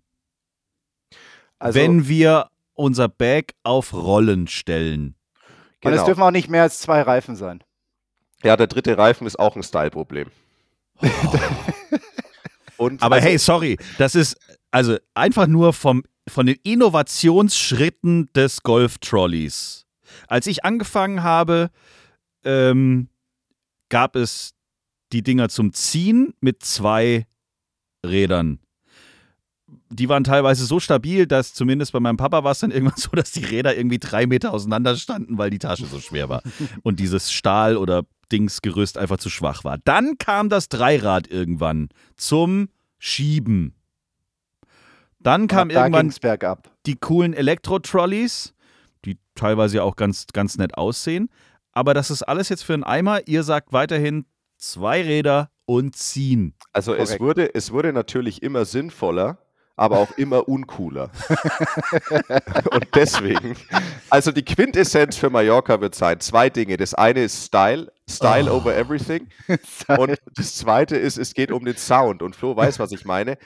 Also, 1.59 1.79
wenn 1.79 2.09
wir 2.09 2.51
unser 2.75 3.09
Bag 3.09 3.55
auf 3.64 3.92
Rollen 3.92 4.47
stellen. 4.47 5.16
Und 5.83 5.92
es 5.92 5.99
genau. 5.99 6.07
dürfen 6.07 6.23
auch 6.23 6.31
nicht 6.31 6.49
mehr 6.49 6.62
als 6.62 6.79
zwei 6.79 7.03
Reifen 7.03 7.37
sein. 7.37 7.62
Ja, 8.42 8.57
der 8.57 8.68
dritte 8.68 8.97
Reifen 8.97 9.27
ist 9.27 9.38
auch 9.38 9.57
ein 9.57 9.62
Style-Problem. 9.62 10.31
Und 12.77 13.03
Aber 13.03 13.16
also, 13.16 13.29
hey, 13.29 13.38
sorry, 13.38 13.77
das 13.99 14.14
ist 14.14 14.37
also 14.71 14.97
einfach 15.14 15.49
nur 15.49 15.73
vom, 15.73 16.05
von 16.29 16.47
den 16.47 16.57
Innovationsschritten 16.62 18.31
des 18.35 18.62
Golf-Trolleys. 18.62 19.87
Als 20.29 20.47
ich 20.47 20.64
angefangen 20.64 21.25
habe, 21.25 21.71
ähm, 22.44 23.09
gab 23.88 24.14
es 24.14 24.55
die 25.12 25.23
Dinger 25.23 25.49
zum 25.49 25.73
Ziehen 25.73 26.35
mit 26.40 26.62
zwei 26.62 27.27
Rädern. 28.07 28.61
Die 29.90 30.09
waren 30.09 30.24
teilweise 30.24 30.64
so 30.66 30.81
stabil, 30.81 31.27
dass 31.27 31.55
zumindest 31.55 31.92
bei 31.92 32.01
meinem 32.01 32.16
Papa 32.16 32.44
war 32.44 32.53
es 32.53 32.61
dann 32.61 32.70
irgendwann 32.70 32.96
so, 32.98 33.11
dass 33.11 33.33
die 33.33 33.44
Räder 33.44 33.77
irgendwie 33.77 33.98
drei 33.98 34.27
Meter 34.27 34.53
auseinander 34.53 34.96
standen, 34.96 35.38
weil 35.38 35.51
die 35.51 35.59
Tasche 35.59 35.87
so 35.87 36.01
schwer 36.01 36.29
war. 36.29 36.42
Und 36.83 37.01
dieses 37.01 37.33
Stahl- 37.33 37.77
oder 37.77 38.05
Dingsgerüst 38.31 38.98
einfach 38.98 39.18
zu 39.18 39.31
schwach 39.31 39.64
war. 39.64 39.79
Dann 39.85 40.18
kam 40.18 40.48
das 40.48 40.68
Dreirad 40.68 41.29
irgendwann 41.29 41.88
zum 42.16 42.68
Schieben. 42.98 43.74
Dann 45.20 45.46
kam 45.48 45.68
da 45.68 45.87
irgendwann 45.87 46.12
die 46.87 46.96
coolen 46.96 47.33
Elektro-Trolleys, 47.33 48.55
die 49.05 49.18
teilweise 49.35 49.79
ja 49.79 49.83
auch 49.83 49.96
ganz, 49.96 50.27
ganz 50.33 50.59
nett 50.59 50.77
aussehen. 50.77 51.29
Aber 51.72 51.94
das 51.94 52.11
ist 52.11 52.22
alles 52.22 52.48
jetzt 52.48 52.62
für 52.62 52.74
einen 52.74 52.85
Eimer. 52.85 53.27
Ihr 53.27 53.42
sagt 53.42 53.72
weiterhin 53.72 54.27
zwei 54.59 55.03
Räder 55.03 55.51
und 55.64 55.96
ziehen. 55.96 56.55
also 56.72 56.94
es, 56.94 57.20
wurde, 57.20 57.55
es 57.55 57.72
wurde 57.72 57.92
natürlich 57.92 58.42
immer 58.42 58.64
sinnvoller, 58.64 59.38
aber 59.79 59.99
auch 59.99 60.11
immer 60.19 60.49
uncooler. 60.49 61.11
Und 62.73 62.87
deswegen, 62.95 63.57
also 64.11 64.33
die 64.33 64.45
Quintessenz 64.45 65.17
für 65.17 65.31
Mallorca 65.31 65.81
wird 65.81 65.95
sein, 65.95 66.21
zwei 66.21 66.51
Dinge. 66.51 66.77
Das 66.77 66.95
eine 66.95 67.23
ist 67.25 67.47
Style, 67.47 67.93
Style 68.09 68.51
Oh. 68.53 68.57
over 68.57 68.75
everything. 68.77 69.29
Und 69.88 70.19
das 70.35 70.57
zweite 70.57 70.97
ist, 70.97 71.17
es 71.17 71.33
geht 71.35 71.51
um 71.53 71.64
den 71.64 71.77
Sound. 71.77 72.23
Und 72.23 72.37
Flo 72.37 72.57
weiß, 72.57 72.79
was 72.79 72.93
ich 72.93 73.05
meine. 73.05 73.38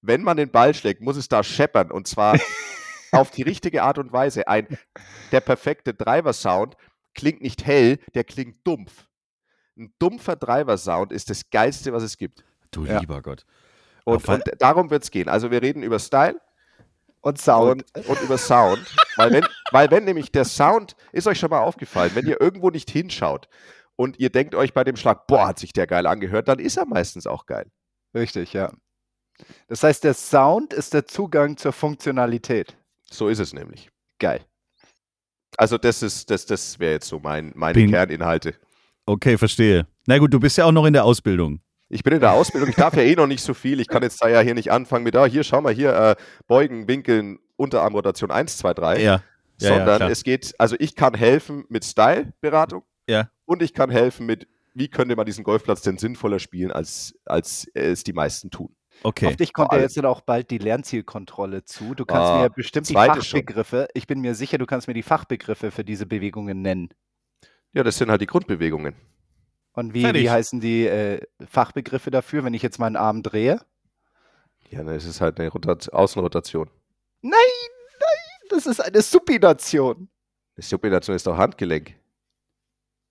Wenn 0.00 0.22
man 0.22 0.36
den 0.36 0.50
Ball 0.50 0.74
schlägt, 0.74 1.00
muss 1.00 1.16
es 1.16 1.28
da 1.28 1.42
scheppern. 1.42 1.90
Und 1.90 2.06
zwar 2.08 2.38
auf 3.12 3.30
die 3.30 3.42
richtige 3.42 3.82
Art 3.82 3.98
und 3.98 4.12
Weise. 4.12 4.48
Ein, 4.48 4.66
der 5.32 5.40
perfekte 5.40 5.94
Driver-Sound 5.94 6.76
klingt 7.14 7.42
nicht 7.42 7.66
hell, 7.66 7.98
der 8.14 8.24
klingt 8.24 8.56
dumpf. 8.66 9.06
Ein 9.76 9.92
dumpfer 9.98 10.36
Driver-Sound 10.36 11.12
ist 11.12 11.28
das 11.30 11.50
Geilste, 11.50 11.92
was 11.92 12.02
es 12.02 12.16
gibt. 12.16 12.44
Du 12.70 12.84
Ja. 12.84 13.00
lieber 13.00 13.20
Gott. 13.20 13.44
Und, 14.04 14.26
und 14.28 14.42
darum 14.58 14.90
wird 14.90 15.04
es 15.04 15.10
gehen. 15.10 15.28
Also 15.28 15.50
wir 15.50 15.62
reden 15.62 15.82
über 15.82 15.98
Style 15.98 16.40
Und 17.20 17.38
Sound. 17.40 17.84
und, 17.96 18.06
und 18.08 18.20
über 18.22 18.38
Sound. 18.38 18.84
weil, 19.16 19.32
wenn, 19.32 19.44
weil 19.70 19.90
wenn 19.90 20.04
nämlich 20.04 20.32
der 20.32 20.44
Sound, 20.44 20.96
ist 21.12 21.26
euch 21.26 21.38
schon 21.38 21.50
mal 21.50 21.60
aufgefallen, 21.60 22.10
wenn 22.14 22.26
ihr 22.26 22.40
irgendwo 22.40 22.70
nicht 22.70 22.90
hinschaut 22.90 23.48
und 23.96 24.18
ihr 24.18 24.30
denkt 24.30 24.54
euch 24.54 24.72
bei 24.74 24.84
dem 24.84 24.96
Schlag, 24.96 25.26
boah, 25.26 25.46
hat 25.48 25.58
sich 25.58 25.72
der 25.72 25.86
geil 25.86 26.06
angehört, 26.06 26.48
dann 26.48 26.58
ist 26.58 26.76
er 26.76 26.86
meistens 26.86 27.26
auch 27.26 27.46
geil. 27.46 27.66
Richtig, 28.14 28.52
ja. 28.52 28.72
Das 29.68 29.82
heißt, 29.82 30.04
der 30.04 30.14
Sound 30.14 30.72
ist 30.72 30.94
der 30.94 31.06
Zugang 31.06 31.56
zur 31.56 31.72
Funktionalität. 31.72 32.76
So 33.10 33.28
ist 33.28 33.38
es 33.38 33.52
nämlich. 33.52 33.90
Geil. 34.18 34.40
Also 35.56 35.78
das 35.78 36.02
ist, 36.02 36.30
das, 36.30 36.46
das 36.46 36.78
wäre 36.78 36.92
jetzt 36.94 37.08
so 37.08 37.18
mein, 37.18 37.52
meine 37.54 37.74
Bin- 37.74 37.90
Kerninhalte. 37.90 38.54
Okay, 39.04 39.36
verstehe. 39.36 39.86
Na 40.06 40.18
gut, 40.18 40.32
du 40.32 40.40
bist 40.40 40.56
ja 40.58 40.64
auch 40.64 40.72
noch 40.72 40.86
in 40.86 40.92
der 40.92 41.04
Ausbildung. 41.04 41.60
Ich 41.92 42.02
bin 42.02 42.14
in 42.14 42.20
der 42.20 42.32
Ausbildung, 42.32 42.70
ich 42.70 42.76
darf 42.76 42.94
ja 42.96 43.02
eh 43.02 43.14
noch 43.14 43.26
nicht 43.26 43.42
so 43.44 43.52
viel. 43.52 43.78
Ich 43.78 43.86
kann 43.86 44.02
jetzt 44.02 44.22
da 44.22 44.28
ja 44.28 44.40
hier 44.40 44.54
nicht 44.54 44.72
anfangen 44.72 45.04
mit, 45.04 45.14
ah, 45.14 45.26
hier, 45.26 45.44
schau 45.44 45.60
mal 45.60 45.74
hier, 45.74 45.92
äh, 45.94 46.16
beugen, 46.46 46.88
winkeln, 46.88 47.38
Unterarmrotation 47.56 48.30
1, 48.30 48.56
2, 48.56 48.72
3. 48.74 49.02
Ja. 49.02 49.02
Ja, 49.02 49.22
ja, 49.58 49.68
sondern 49.76 49.96
klar. 49.98 50.10
es 50.10 50.24
geht, 50.24 50.54
also 50.58 50.74
ich 50.78 50.96
kann 50.96 51.12
helfen 51.12 51.66
mit 51.68 51.84
Style-Beratung 51.84 52.82
Ja. 53.06 53.28
und 53.44 53.60
ich 53.62 53.74
kann 53.74 53.90
helfen 53.90 54.24
mit, 54.24 54.48
wie 54.74 54.88
könnte 54.88 55.14
man 55.16 55.26
diesen 55.26 55.44
Golfplatz 55.44 55.82
denn 55.82 55.98
sinnvoller 55.98 56.38
spielen, 56.38 56.72
als, 56.72 57.14
als 57.26 57.68
es 57.74 58.02
die 58.04 58.14
meisten 58.14 58.50
tun. 58.50 58.74
Okay. 59.02 59.26
Auf 59.26 59.36
dich 59.36 59.52
kommt 59.52 59.72
ja 59.72 59.80
jetzt 59.80 59.96
dann 59.98 60.06
auch 60.06 60.22
bald 60.22 60.50
die 60.50 60.58
Lernzielkontrolle 60.58 61.64
zu. 61.64 61.94
Du 61.94 62.06
kannst 62.06 62.30
Ah, 62.30 62.42
mir 62.44 62.50
bestimmt 62.50 62.88
die 62.88 62.94
zweite 62.94 63.22
schon. 63.22 63.40
Fachbegriffe, 63.40 63.88
ich 63.92 64.06
bin 64.06 64.20
mir 64.20 64.34
sicher, 64.34 64.56
du 64.56 64.64
kannst 64.66 64.88
mir 64.88 64.94
die 64.94 65.02
Fachbegriffe 65.02 65.70
für 65.70 65.84
diese 65.84 66.06
Bewegungen 66.06 66.62
nennen. 66.62 66.88
Ja, 67.74 67.82
das 67.84 67.98
sind 67.98 68.10
halt 68.10 68.22
die 68.22 68.26
Grundbewegungen. 68.26 68.94
Und 69.72 69.94
wie, 69.94 70.02
Fertig. 70.02 70.22
wie 70.22 70.30
heißen 70.30 70.60
die 70.60 70.86
äh, 70.86 71.20
Fachbegriffe 71.46 72.10
dafür, 72.10 72.44
wenn 72.44 72.54
ich 72.54 72.62
jetzt 72.62 72.78
meinen 72.78 72.96
Arm 72.96 73.22
drehe? 73.22 73.60
Ja, 74.70 74.82
ne, 74.82 74.94
es 74.94 75.04
ist 75.04 75.20
halt 75.20 75.38
eine 75.38 75.50
Rotat 75.50 75.92
Außenrotation. 75.92 76.70
Nein, 77.22 77.32
nein, 77.32 78.48
das 78.50 78.66
ist 78.66 78.80
eine 78.80 79.02
Supination. 79.02 80.08
Die 80.56 80.62
Supination 80.62 81.16
ist 81.16 81.26
doch 81.26 81.36
Handgelenk. 81.36 81.94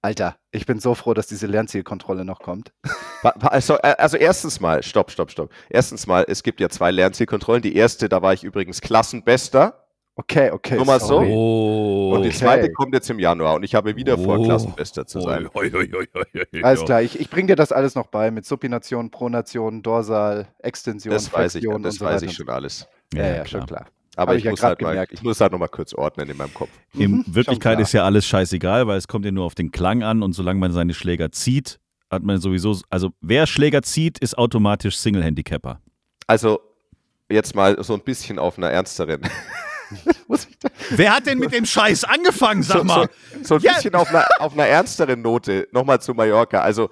Alter, 0.04 0.38
ich 0.52 0.66
bin 0.66 0.80
so 0.80 0.96
froh, 0.96 1.14
dass 1.14 1.28
diese 1.28 1.46
Lernzielkontrolle 1.48 2.26
noch 2.26 2.40
kommt. 2.40 2.74
Also, 3.42 3.76
äh, 3.78 3.96
also 4.00 4.18
erstens 4.18 4.60
mal, 4.60 4.82
stopp, 4.82 5.12
stopp, 5.12 5.30
stopp. 5.30 5.52
Erstens 5.70 6.08
mal, 6.08 6.26
es 6.28 6.42
gibt 6.42 6.60
ja 6.60 6.70
zwei 6.70 6.90
Lernzielkontrollen. 6.90 7.62
Die 7.62 7.76
erste, 7.76 8.10
da 8.10 8.24
war 8.24 8.34
ich 8.34 8.44
übrigens 8.44 8.82
Klassenbester. 8.82 9.81
Okay, 10.22 10.52
okay. 10.52 10.76
Nur 10.76 10.86
mal 10.86 11.00
so. 11.00 11.08
sorry. 11.08 11.30
Oh. 11.32 12.12
Und 12.16 12.24
die 12.24 12.30
Okay. 12.30 12.38
zweite 12.38 12.72
kommt 12.72 12.94
jetzt 12.94 13.10
im 13.10 13.18
Januar 13.20 13.56
und 13.56 13.64
ich 13.64 13.74
habe 13.76 13.96
wieder 13.96 14.18
vor, 14.18 14.40
Oh. 14.40 14.44
Klassenbester 14.46 15.06
zu 15.08 15.22
sein. 15.22 15.48
Oi, 15.54 15.72
Alles 16.62 16.84
klar, 16.84 17.02
ich, 17.02 17.20
ich 17.20 17.30
bringe 17.30 17.48
dir 17.48 17.56
das 17.56 17.72
alles 17.72 17.96
noch 17.96 18.08
bei 18.08 18.30
mit 18.32 18.46
Supination, 18.46 19.10
Pronation, 19.10 19.82
Dorsal, 19.82 20.48
Extension, 20.60 21.14
Das 21.14 21.32
weiß 21.34 21.56
ich, 21.56 21.64
das 21.66 21.74
und 21.74 21.92
so 21.92 22.06
weiß 22.06 22.16
weiter. 22.22 22.26
ich 22.26 22.34
schon 22.36 22.50
alles. 22.50 22.88
Ja, 23.14 23.28
ja, 23.36 23.46
schon 23.46 23.66
klar. 23.66 23.88
Aber 24.18 24.34
ich, 24.34 24.40
ich 24.40 24.46
ja 24.46 24.52
muss 24.52 24.62
halt 24.64 24.82
mal, 24.82 24.90
gemerkt. 24.92 25.14
ich 25.14 25.24
muss 25.24 25.40
halt 25.40 25.54
noch 25.54 25.60
mal 25.60 25.70
kurz 25.70 25.94
ordnen 25.94 26.30
in 26.30 26.38
meinem 26.38 26.54
Kopf. 26.54 26.70
In 26.94 27.12
Mhm, 27.12 27.26
Wirklichkeit 27.28 27.80
ist 27.80 27.94
ja 27.94 28.04
alles 28.04 28.26
scheißegal, 28.28 28.86
weil 28.86 28.98
es 28.98 29.08
kommt 29.08 29.24
ja 29.26 29.32
nur 29.32 29.46
auf 29.46 29.56
den 29.56 29.72
Klang 29.72 30.04
an 30.04 30.22
und 30.22 30.34
solange 30.34 30.60
man 30.60 30.72
seine 30.74 30.94
Schläger 30.94 31.32
zieht, 31.32 31.80
hat 32.10 32.22
man 32.24 32.40
sowieso, 32.40 32.78
also 32.90 33.12
wer 33.22 33.48
Schläger 33.48 33.82
zieht, 33.84 34.20
ist 34.20 34.38
automatisch 34.38 34.98
Single-Handicapper. 34.98 35.80
Also 36.28 36.60
jetzt 37.30 37.56
mal 37.56 37.82
so 37.82 37.94
ein 37.94 38.02
bisschen 38.02 38.38
auf 38.38 38.58
einer 38.58 38.70
ernsteren. 38.70 39.22
Wer 40.92 41.16
hat 41.16 41.26
denn 41.28 41.40
mit 41.40 41.52
dem 41.54 41.66
Scheiß 41.66 42.04
angefangen, 42.04 42.64
sag 42.64 42.80
so, 42.80 42.84
mal? 42.84 43.10
so, 43.38 43.44
so 43.44 43.56
ein 43.56 43.62
Ja. 43.62 43.74
bisschen 43.74 43.96
auf 43.96 44.10
einer, 44.10 44.26
auf 44.40 44.54
einer 44.54 44.66
ernsteren 44.68 45.22
Note 45.22 45.68
nochmal 45.72 46.02
zu 46.02 46.14
Mallorca. 46.14 46.62
Also 46.62 46.90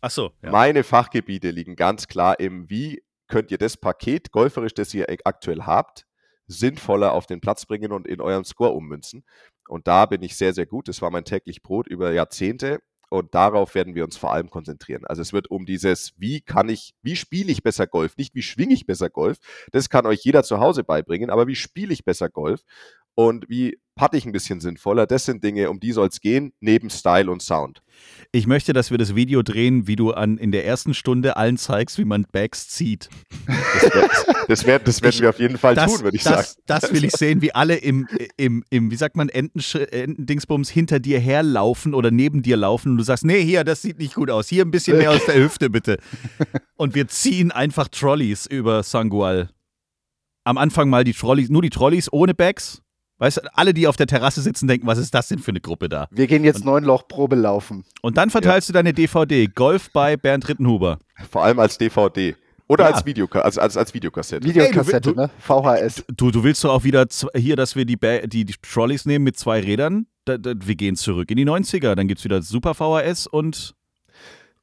Ach 0.00 0.10
so, 0.10 0.30
ja. 0.42 0.50
meine 0.50 0.84
Fachgebiete 0.84 1.50
liegen 1.50 1.76
ganz 1.76 2.06
klar 2.06 2.38
im, 2.40 2.68
wie 2.70 3.02
könnt 3.26 3.50
ihr 3.50 3.58
das 3.58 3.76
Paket 3.76 4.32
golferisch, 4.32 4.74
das 4.74 4.94
ihr 4.94 5.06
aktuell 5.24 5.62
habt, 5.62 6.06
sinnvoller 6.46 7.12
auf 7.12 7.26
den 7.26 7.40
Platz 7.40 7.66
bringen 7.66 7.92
und 7.92 8.06
in 8.06 8.20
eurem 8.20 8.44
Score 8.44 8.72
ummünzen. 8.72 9.24
Und 9.68 9.86
da 9.86 10.06
bin 10.06 10.22
ich 10.22 10.36
sehr, 10.36 10.54
sehr 10.54 10.64
gut. 10.66 10.88
Das 10.88 11.02
war 11.02 11.10
mein 11.10 11.24
täglich 11.24 11.62
Brot 11.62 11.86
über 11.88 12.10
Jahrzehnte. 12.12 12.80
Und 13.10 13.34
darauf 13.34 13.74
werden 13.74 13.94
wir 13.94 14.04
uns 14.04 14.16
vor 14.16 14.32
allem 14.32 14.50
konzentrieren. 14.50 15.06
Also 15.06 15.22
es 15.22 15.32
wird 15.32 15.50
um 15.50 15.64
dieses, 15.64 16.12
wie 16.16 16.40
kann 16.40 16.68
ich, 16.68 16.94
wie 17.02 17.16
spiele 17.16 17.50
ich 17.50 17.62
besser 17.62 17.86
Golf, 17.86 18.16
nicht 18.16 18.34
wie 18.34 18.42
schwinge 18.42 18.74
ich 18.74 18.86
besser 18.86 19.08
Golf. 19.08 19.38
Das 19.72 19.88
kann 19.88 20.06
euch 20.06 20.22
jeder 20.24 20.42
zu 20.42 20.60
Hause 20.60 20.84
beibringen, 20.84 21.30
aber 21.30 21.46
wie 21.46 21.56
spiele 21.56 21.92
ich 21.92 22.04
besser 22.04 22.28
Golf 22.28 22.62
und 23.14 23.48
wie 23.48 23.80
patte 23.98 24.16
ich 24.16 24.24
ein 24.24 24.32
bisschen 24.32 24.60
sinnvoller. 24.60 25.06
Das 25.06 25.26
sind 25.26 25.44
Dinge, 25.44 25.68
um 25.68 25.80
die 25.80 25.92
soll 25.92 26.08
es 26.08 26.20
gehen, 26.20 26.52
neben 26.60 26.88
Style 26.88 27.30
und 27.30 27.42
Sound. 27.42 27.82
Ich 28.32 28.46
möchte, 28.46 28.72
dass 28.72 28.90
wir 28.90 28.96
das 28.96 29.14
Video 29.14 29.42
drehen, 29.42 29.86
wie 29.88 29.96
du 29.96 30.12
an, 30.12 30.38
in 30.38 30.52
der 30.52 30.64
ersten 30.64 30.94
Stunde 30.94 31.36
allen 31.36 31.56
zeigst, 31.56 31.98
wie 31.98 32.04
man 32.04 32.24
Bags 32.30 32.68
zieht. 32.68 33.08
Das, 33.46 33.94
wär, 33.94 34.08
das, 34.46 34.66
wär, 34.66 34.78
das 34.78 35.02
werden 35.02 35.20
wir 35.20 35.28
auf 35.30 35.40
jeden 35.40 35.58
Fall 35.58 35.74
tun, 35.74 36.00
würde 36.02 36.16
ich 36.16 36.22
das, 36.22 36.52
sagen. 36.52 36.62
Das 36.66 36.92
will 36.92 37.04
ich 37.04 37.12
sehen, 37.12 37.42
wie 37.42 37.52
alle 37.54 37.76
im, 37.76 38.06
im, 38.36 38.64
im 38.70 38.90
wie 38.90 38.96
sagt 38.96 39.16
man, 39.16 39.28
Entensch- 39.28 39.74
Entendingsbums 39.74 40.70
hinter 40.70 41.00
dir 41.00 41.18
herlaufen 41.18 41.92
oder 41.92 42.10
neben 42.10 42.42
dir 42.42 42.56
laufen 42.56 42.92
und 42.92 42.98
du 42.98 43.04
sagst, 43.04 43.24
nee, 43.24 43.42
hier, 43.42 43.64
das 43.64 43.82
sieht 43.82 43.98
nicht 43.98 44.14
gut 44.14 44.30
aus. 44.30 44.48
Hier 44.48 44.64
ein 44.64 44.70
bisschen 44.70 44.96
mehr 44.96 45.10
aus 45.10 45.26
der 45.26 45.34
Hüfte, 45.42 45.68
bitte. 45.68 45.98
Und 46.76 46.94
wir 46.94 47.08
ziehen 47.08 47.50
einfach 47.50 47.88
Trolleys 47.88 48.46
über 48.46 48.84
Sangual. 48.84 49.50
Am 50.44 50.56
Anfang 50.56 50.88
mal 50.88 51.04
die 51.04 51.12
Trolleys, 51.12 51.50
nur 51.50 51.62
die 51.62 51.70
Trolleys 51.70 52.10
ohne 52.12 52.32
Bags. 52.32 52.80
Weißt 53.18 53.38
du, 53.38 53.40
alle, 53.56 53.74
die 53.74 53.86
auf 53.88 53.96
der 53.96 54.06
Terrasse 54.06 54.40
sitzen, 54.42 54.68
denken, 54.68 54.86
was 54.86 54.98
ist 54.98 55.12
das 55.12 55.28
denn 55.28 55.40
für 55.40 55.50
eine 55.50 55.60
Gruppe 55.60 55.88
da? 55.88 56.06
Wir 56.10 56.26
gehen 56.28 56.44
jetzt 56.44 56.64
neun 56.64 56.84
Loch 56.84 57.08
Probe 57.08 57.34
laufen. 57.36 57.84
Und 58.00 58.16
dann 58.16 58.30
verteilst 58.30 58.68
du 58.68 58.72
deine 58.72 58.92
DVD. 58.92 59.46
Golf 59.48 59.90
bei 59.92 60.16
Bernd 60.16 60.48
Rittenhuber. 60.48 60.98
Vor 61.30 61.42
allem 61.44 61.58
als 61.58 61.78
DVD. 61.78 62.36
Oder 62.68 62.88
Ja. 62.90 62.94
als, 62.94 63.06
Videoka 63.06 63.40
als, 63.40 63.58
als, 63.58 63.76
als 63.76 63.94
Videokassette. 63.94 64.46
Videokassette, 64.46 65.14
ne? 65.14 65.30
VHS. 65.40 66.04
Du, 66.14 66.30
du 66.30 66.44
willst 66.44 66.62
doch 66.64 66.70
auch 66.70 66.84
wieder 66.84 67.06
hier, 67.34 67.56
dass 67.56 67.74
wir 67.74 67.86
die, 67.86 67.96
ba 67.96 68.18
die, 68.26 68.44
die 68.44 68.54
Trolleys 68.62 69.06
nehmen 69.06 69.24
mit 69.24 69.38
zwei 69.38 69.60
Rädern. 69.60 70.06
Da, 70.26 70.36
da, 70.36 70.52
wir 70.54 70.74
gehen 70.76 70.94
zurück 70.94 71.30
in 71.30 71.38
die 71.38 71.46
90er. 71.46 71.94
Dann 71.94 72.06
gibt 72.08 72.18
es 72.18 72.24
wieder 72.24 72.42
Super 72.42 72.74
VHS 72.74 73.26
und 73.26 73.74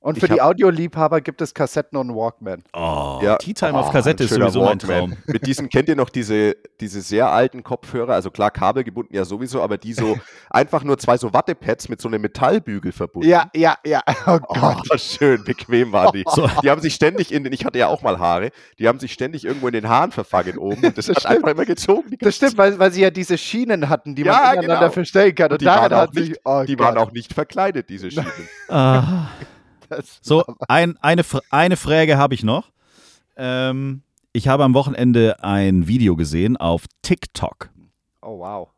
Und 0.06 0.20
für 0.20 0.28
die 0.28 0.34
hab- 0.40 0.50
Audioliebhaber 0.52 1.20
gibt 1.20 1.42
es 1.42 1.52
Kassetten 1.54 1.98
und 1.98 2.14
Walkman. 2.16 2.62
oh, 2.74 3.20
Ja. 3.24 3.38
Tea 3.38 3.54
Time 3.56 3.74
auf 3.74 3.88
Oh, 3.90 3.92
Kassette 3.92 4.24
ein 4.24 4.26
ist 4.26 4.34
sowieso 4.36 4.60
mein 4.60 4.68
Walkman. 4.82 5.00
Traum. 5.00 5.18
Mit 5.26 5.48
diesen, 5.48 5.68
kennt 5.68 5.90
ihr 5.90 5.96
noch 5.96 6.10
diese, 6.10 6.56
diese 6.80 7.02
sehr 7.02 7.32
alten 7.32 7.64
Kopfhörer? 7.64 8.14
Also 8.14 8.30
klar, 8.30 8.52
kabelgebunden 8.52 9.16
ja 9.16 9.26
sowieso, 9.26 9.64
aber 9.64 9.80
die 9.80 9.94
so 9.94 10.16
einfach 10.52 10.84
nur 10.84 11.00
zwei 11.00 11.18
so 11.18 11.34
Wattepads 11.34 11.90
mit 11.90 12.00
so 12.02 12.08
einem 12.08 12.22
Metallbügel 12.22 12.92
verbunden. 12.92 13.28
Ja, 13.28 13.50
ja, 13.56 13.78
ja. 13.84 14.02
Oh 14.28 14.38
Gott. 14.40 14.88
Oh, 14.92 14.98
schön 14.98 15.44
bequem 15.44 15.92
waren 15.92 16.12
die. 16.14 16.24
So. 16.36 16.48
Die 16.62 16.70
haben 16.70 16.82
sich 16.82 16.94
ständig 16.94 17.34
in 17.34 17.44
den, 17.44 17.52
ich 17.54 17.66
hatte 17.66 17.80
ja 17.80 17.88
auch 17.88 18.02
mal 18.04 18.20
Haare, 18.20 18.52
die 18.78 18.88
haben 18.88 19.00
sich 19.00 19.12
ständig 19.12 19.44
irgendwo 19.44 19.68
in 19.68 19.74
den 19.74 19.90
Haaren 19.90 20.12
verfangen 20.12 20.58
oben 20.60 20.84
und 20.86 20.98
das, 20.98 21.08
Das 21.08 21.16
hat 21.16 21.20
stimmt. 21.24 21.36
einfach 21.38 21.50
immer 21.50 21.66
gezogen. 21.66 22.16
Das 22.20 22.36
stimmt, 22.36 22.58
weil, 22.60 22.78
weil 22.78 22.92
sie 22.92 23.02
ja 23.02 23.10
diese 23.10 23.38
Schienen 23.40 23.90
hatten, 23.90 24.14
die 24.14 24.22
Ja, 24.24 24.34
man 24.34 24.42
ineinander 24.58 24.80
genau. 24.82 24.92
verstellen 24.92 25.34
kann. 25.34 25.46
Und, 25.48 25.54
Und 25.54 25.62
die 25.62 25.66
daran 25.66 25.82
waren 25.84 25.94
auch 25.94 26.02
hat 26.10 26.14
sich, 26.14 26.30
nicht- 26.30 26.42
oh 26.46 26.64
Die 26.68 26.78
waren 26.78 26.98
auch 27.00 27.12
nicht 27.12 27.34
verkleidet, 27.34 27.90
diese 27.90 28.12
Schienen. 28.12 28.28
Ah. 28.70 29.30
So, 30.22 30.44
ein, 30.68 30.98
eine, 30.98 31.24
eine 31.52 31.78
Frage 31.78 32.18
habe 32.18 32.34
ich 32.34 32.44
noch. 32.44 32.72
Ähm, 33.38 34.02
ich 34.34 34.48
habe 34.48 34.64
am 34.64 34.74
Wochenende 34.74 35.44
ein 35.44 35.88
Video 35.88 36.16
gesehen 36.16 36.58
auf 36.58 36.86
TikTok. 37.02 37.70
Oh 38.22 38.40
wow. 38.40 38.70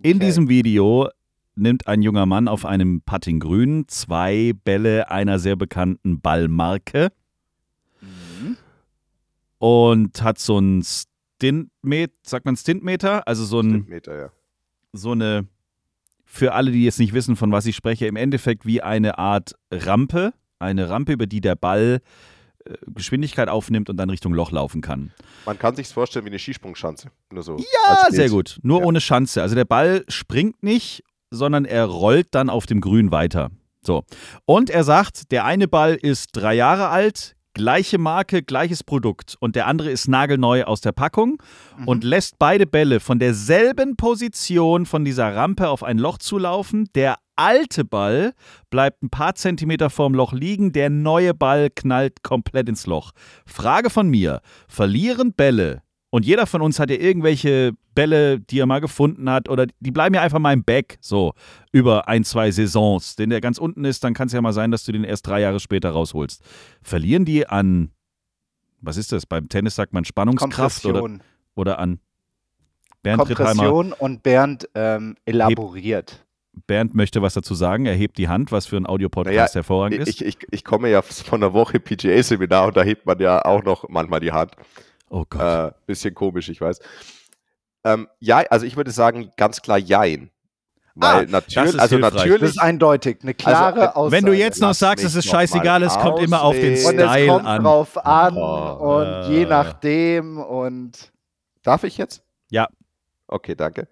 In 0.00 0.16
Okay. 0.16 0.26
diesem 0.26 0.48
Video 0.48 1.08
nimmt 1.56 1.86
ein 1.88 2.02
junger 2.02 2.24
Mann 2.26 2.46
auf 2.48 2.64
einem 2.64 3.00
Putting 3.02 3.40
Grün 3.40 3.84
zwei 3.88 4.52
Bälle 4.64 5.10
einer 5.10 5.38
sehr 5.38 5.56
bekannten 5.56 6.20
Ballmarke 6.20 7.10
Mhm. 8.00 8.56
und 9.58 10.22
hat 10.22 10.38
so 10.38 10.58
ein 10.58 10.82
Stintmeter, 10.84 12.12
sagt 12.22 12.44
man 12.44 12.56
Stintmeter? 12.56 13.26
Also 13.26 13.44
so 13.44 13.60
ein 13.60 13.86
Meter, 13.88 14.16
ja. 14.18 14.30
so 14.92 15.10
eine, 15.12 15.48
für 16.24 16.52
alle, 16.54 16.70
die 16.70 16.84
jetzt 16.84 17.00
nicht 17.00 17.12
wissen, 17.12 17.34
von 17.34 17.50
was 17.50 17.66
ich 17.66 17.74
spreche, 17.74 18.06
im 18.06 18.14
Endeffekt 18.16 18.66
wie 18.66 18.82
eine 18.82 19.18
Art 19.18 19.54
Rampe. 19.72 20.32
Eine 20.58 20.88
Rampe, 20.90 21.12
über 21.12 21.26
die 21.26 21.40
der 21.40 21.54
Ball 21.56 22.00
äh, 22.64 22.74
Geschwindigkeit 22.88 23.48
aufnimmt 23.48 23.88
und 23.90 23.96
dann 23.96 24.10
Richtung 24.10 24.32
Loch 24.34 24.50
laufen 24.50 24.80
kann. 24.80 25.12
Man 25.46 25.58
kann 25.58 25.76
sich 25.76 25.88
vorstellen 25.88 26.24
wie 26.24 26.30
eine 26.30 26.38
Skisprungschanze. 26.38 27.08
Nur 27.32 27.42
so. 27.42 27.56
Ja, 27.86 28.06
sehr 28.10 28.28
gut. 28.28 28.58
Nur 28.62 28.80
Ja. 28.80 28.86
ohne 28.86 29.00
Schanze. 29.00 29.42
Also 29.42 29.54
der 29.54 29.64
Ball 29.64 30.04
springt 30.08 30.62
nicht, 30.62 31.02
sondern 31.30 31.64
er 31.64 31.84
rollt 31.84 32.28
dann 32.32 32.50
auf 32.50 32.66
dem 32.66 32.80
Grün 32.80 33.10
weiter. 33.12 33.50
So. 33.82 34.04
Und 34.44 34.70
er 34.70 34.84
sagt, 34.84 35.30
der 35.30 35.44
eine 35.44 35.68
Ball 35.68 35.94
ist 35.94 36.30
drei 36.32 36.54
Jahre 36.54 36.88
alt, 36.88 37.36
gleiche 37.54 37.98
Marke, 37.98 38.42
gleiches 38.42 38.82
Produkt. 38.84 39.36
Und 39.40 39.54
der 39.56 39.66
andere 39.66 39.90
ist 39.90 40.08
nagelneu 40.08 40.64
aus 40.64 40.80
der 40.80 40.92
Packung 40.92 41.40
und 41.86 42.02
lässt 42.04 42.38
beide 42.38 42.66
Bälle 42.66 42.98
von 43.00 43.18
derselben 43.18 43.96
Position 43.96 44.84
von 44.86 45.04
dieser 45.04 45.34
Rampe 45.34 45.68
auf 45.68 45.82
ein 45.82 45.98
Loch 45.98 46.18
zulaufen. 46.18 46.88
Der 46.94 47.16
alte 47.38 47.84
Ball 47.84 48.34
bleibt 48.70 49.02
ein 49.02 49.10
paar 49.10 49.34
Zentimeter 49.34 49.90
vorm 49.90 50.14
Loch 50.14 50.32
liegen, 50.32 50.72
der 50.72 50.90
neue 50.90 51.34
Ball 51.34 51.70
knallt 51.70 52.22
komplett 52.22 52.68
ins 52.68 52.86
Loch. 52.86 53.12
Frage 53.46 53.90
von 53.90 54.08
mir: 54.08 54.40
Verlieren 54.68 55.32
Bälle, 55.32 55.82
und 56.10 56.24
jeder 56.24 56.46
von 56.46 56.62
uns 56.62 56.80
hat 56.80 56.90
ja 56.90 56.96
irgendwelche 56.96 57.72
Bälle, 57.94 58.40
die 58.40 58.60
er 58.60 58.66
mal 58.66 58.80
gefunden 58.80 59.28
hat, 59.28 59.48
oder 59.48 59.66
die 59.80 59.90
bleiben 59.90 60.14
ja 60.14 60.22
einfach 60.22 60.38
mal 60.38 60.52
im 60.52 60.64
Back, 60.64 60.98
so 61.00 61.34
über 61.70 62.08
ein, 62.08 62.24
zwei 62.24 62.50
Saisons. 62.50 63.14
Wenn 63.18 63.30
der 63.30 63.40
ganz 63.40 63.58
unten 63.58 63.84
ist, 63.84 64.04
dann 64.04 64.14
kann 64.14 64.28
es 64.28 64.32
ja 64.32 64.40
mal 64.40 64.52
sein, 64.52 64.70
dass 64.70 64.84
du 64.84 64.92
den 64.92 65.04
erst 65.04 65.26
drei 65.26 65.40
Jahre 65.40 65.60
später 65.60 65.90
rausholst. 65.90 66.42
Verlieren 66.80 67.24
die 67.24 67.46
an, 67.46 67.90
was 68.80 68.96
ist 68.96 69.12
das? 69.12 69.26
Beim 69.26 69.48
Tennis 69.48 69.74
sagt 69.74 69.92
man 69.92 70.04
Spannungskraft 70.04 70.86
oder, 70.86 71.04
oder 71.54 71.78
an 71.78 72.00
Bernd 73.02 73.28
Rittheimer. 73.28 73.48
Kompression 73.48 73.92
und 73.92 74.22
Bernd 74.22 74.68
ähm, 74.74 75.16
elaboriert. 75.26 76.24
Bernd 76.66 76.94
möchte 76.94 77.22
was 77.22 77.34
dazu 77.34 77.54
sagen. 77.54 77.86
Er 77.86 77.94
hebt 77.94 78.18
die 78.18 78.28
Hand, 78.28 78.52
was 78.52 78.66
für 78.66 78.76
ein 78.76 78.86
Audiopodcast 78.86 79.34
Naja, 79.36 79.54
hervorragend 79.54 79.98
ist. 80.00 80.08
Ich, 80.08 80.24
ich, 80.24 80.38
ich 80.50 80.64
komme 80.64 80.88
ja 80.90 81.02
von 81.02 81.42
einer 81.42 81.52
Woche 81.52 81.80
PGA-Seminar 81.80 82.68
und 82.68 82.76
da 82.76 82.82
hebt 82.82 83.06
man 83.06 83.18
ja 83.18 83.44
auch 83.44 83.62
noch 83.62 83.88
manchmal 83.88 84.20
die 84.20 84.32
Hand. 84.32 84.52
oh 85.10 85.24
Gott. 85.28 85.70
Äh, 85.70 85.72
bisschen 85.86 86.14
komisch, 86.14 86.48
ich 86.48 86.60
weiß. 86.60 86.80
Ähm, 87.84 88.08
ja, 88.20 88.38
also 88.50 88.66
ich 88.66 88.76
würde 88.76 88.90
sagen, 88.90 89.30
ganz 89.36 89.62
klar 89.62 89.78
Jein. 89.78 90.30
Weil 91.00 91.26
das 91.26 91.30
natürlich, 91.30 91.74
ist 91.74 91.80
also 91.80 91.94
hilfreich. 91.96 92.12
Das 92.14 92.24
natürlich, 92.24 92.50
ist 92.50 92.58
eindeutig, 92.58 93.18
eine 93.22 93.32
klare 93.34 93.80
Also, 93.80 93.92
Aussage. 94.00 94.10
Wenn 94.12 94.24
du 94.24 94.36
jetzt 94.36 94.60
noch 94.60 94.74
sagst, 94.74 95.04
es 95.04 95.14
ist 95.14 95.26
scheißegal, 95.26 95.80
es 95.84 95.94
kommt 95.96 96.18
immer 96.20 96.42
auf 96.42 96.56
den 96.56 96.72
ausreden. 96.74 96.98
und 96.98 96.98
es 97.04 97.10
Style 97.12 97.26
kommt 97.28 97.46
an. 97.46 97.62
drauf 97.62 98.04
an 98.04 98.36
Oh, 98.36 98.96
und 98.98 99.30
je 99.30 99.42
äh. 99.42 99.46
nachdem 99.46 100.38
und 100.38 101.12
darf 101.62 101.84
ich 101.84 101.98
jetzt? 101.98 102.24
Ja. 102.50 102.66
Okay, 103.28 103.54
danke. 103.54 103.86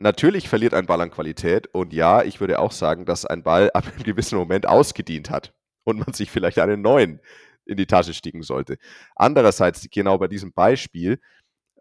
Natürlich 0.00 0.48
verliert 0.48 0.74
ein 0.74 0.86
Ball 0.86 1.00
an 1.00 1.10
Qualität 1.10 1.66
und 1.74 1.92
ja, 1.92 2.22
ich 2.22 2.40
würde 2.40 2.60
auch 2.60 2.70
sagen, 2.70 3.04
dass 3.04 3.26
ein 3.26 3.42
Ball 3.42 3.70
ab 3.72 3.84
einem 3.88 4.04
gewissen 4.04 4.38
Moment 4.38 4.66
ausgedient 4.66 5.28
hat 5.28 5.52
und 5.84 5.98
man 5.98 6.12
sich 6.14 6.30
vielleicht 6.30 6.60
einen 6.60 6.82
neuen 6.82 7.20
in 7.66 7.76
die 7.76 7.86
Tasche 7.86 8.14
stiegen 8.14 8.42
sollte. 8.44 8.78
Andererseits, 9.16 9.88
genau 9.90 10.16
bei 10.16 10.28
diesem 10.28 10.52
Beispiel, 10.52 11.20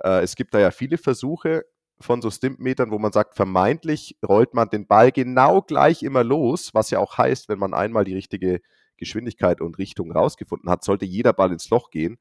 äh, 0.04 0.24
es 0.24 0.36
gibt 0.36 0.56
da 0.56 0.60
ja 0.60 0.72
viele 0.72 0.98
Versuche 0.98 1.66
von 2.00 2.22
so 2.22 2.32
Stimpmetern, 2.32 2.90
wo 2.90 2.98
man 2.98 3.12
sagt, 3.12 3.36
vermeintlich 3.36 4.18
rollt 4.28 4.56
man 4.56 4.70
den 4.70 4.88
Ball 4.88 5.12
genau 5.12 5.62
gleich 5.62 6.02
immer 6.02 6.24
los, 6.24 6.74
was 6.74 6.90
ja 6.90 6.98
auch 7.00 7.20
heißt, 7.20 7.50
wenn 7.50 7.60
man 7.60 7.76
einmal 7.76 8.04
die 8.04 8.16
richtige 8.16 8.62
Geschwindigkeit 8.98 9.62
und 9.62 9.78
Richtung 9.78 10.12
rausgefunden 10.12 10.72
hat, 10.72 10.84
sollte 10.84 11.06
jeder 11.06 11.34
Ball 11.34 11.52
ins 11.52 11.70
Loch 11.70 11.92
gehen. 11.92 12.18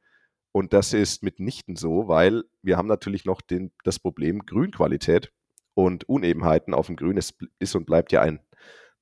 Und 0.53 0.74
das 0.74 0.92
ist 0.92 1.22
mitnichten 1.22 1.76
so, 1.76 2.07
weil 2.07 2.44
wir 2.62 2.76
haben 2.76 2.88
natürlich 2.88 3.24
noch 3.24 3.40
den, 3.40 3.72
das 3.84 3.99
Problem 3.99 4.44
Grünqualität. 4.47 5.32
Und 5.76 6.08
Unebenheiten 6.08 6.74
auf 6.74 6.86
dem 6.86 6.96
Grün. 6.96 7.18
Es 7.18 7.34
ist 7.58 7.76
und 7.76 7.86
bleibt 7.86 8.10
ja 8.10 8.22
ein 8.22 8.40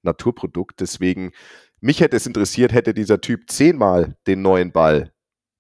Naturprodukt. 0.03 0.81
Deswegen, 0.81 1.31
mich 1.81 2.01
hätte 2.01 2.17
es 2.17 2.27
interessiert, 2.27 2.73
hätte 2.73 2.93
dieser 2.93 3.21
Typ 3.21 3.51
zehnmal 3.51 4.17
den 4.27 4.43
neuen 4.43 4.73
Ball 4.73 5.13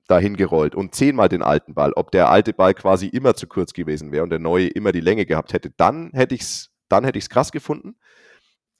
dahin 0.08 0.36
gerollt 0.36 0.74
und 0.74 0.94
zehnmal 0.94 1.28
den 1.28 1.42
alten 1.42 1.72
Ball, 1.72 1.92
ob 1.94 2.10
der 2.10 2.28
alte 2.28 2.52
Ball 2.52 2.74
quasi 2.74 3.06
immer 3.06 3.34
zu 3.34 3.46
kurz 3.46 3.72
gewesen 3.72 4.12
wäre 4.12 4.22
und 4.24 4.30
der 4.30 4.38
neue 4.38 4.66
immer 4.66 4.92
die 4.92 5.00
Länge 5.00 5.24
gehabt 5.24 5.54
hätte, 5.54 5.70
dann 5.70 6.10
hätte 6.12 6.34
ich 6.34 6.42
es 6.42 6.70
dann 6.88 7.04
hätte 7.04 7.16
ich 7.16 7.24
es 7.24 7.30
krass 7.30 7.52
gefunden. 7.52 7.96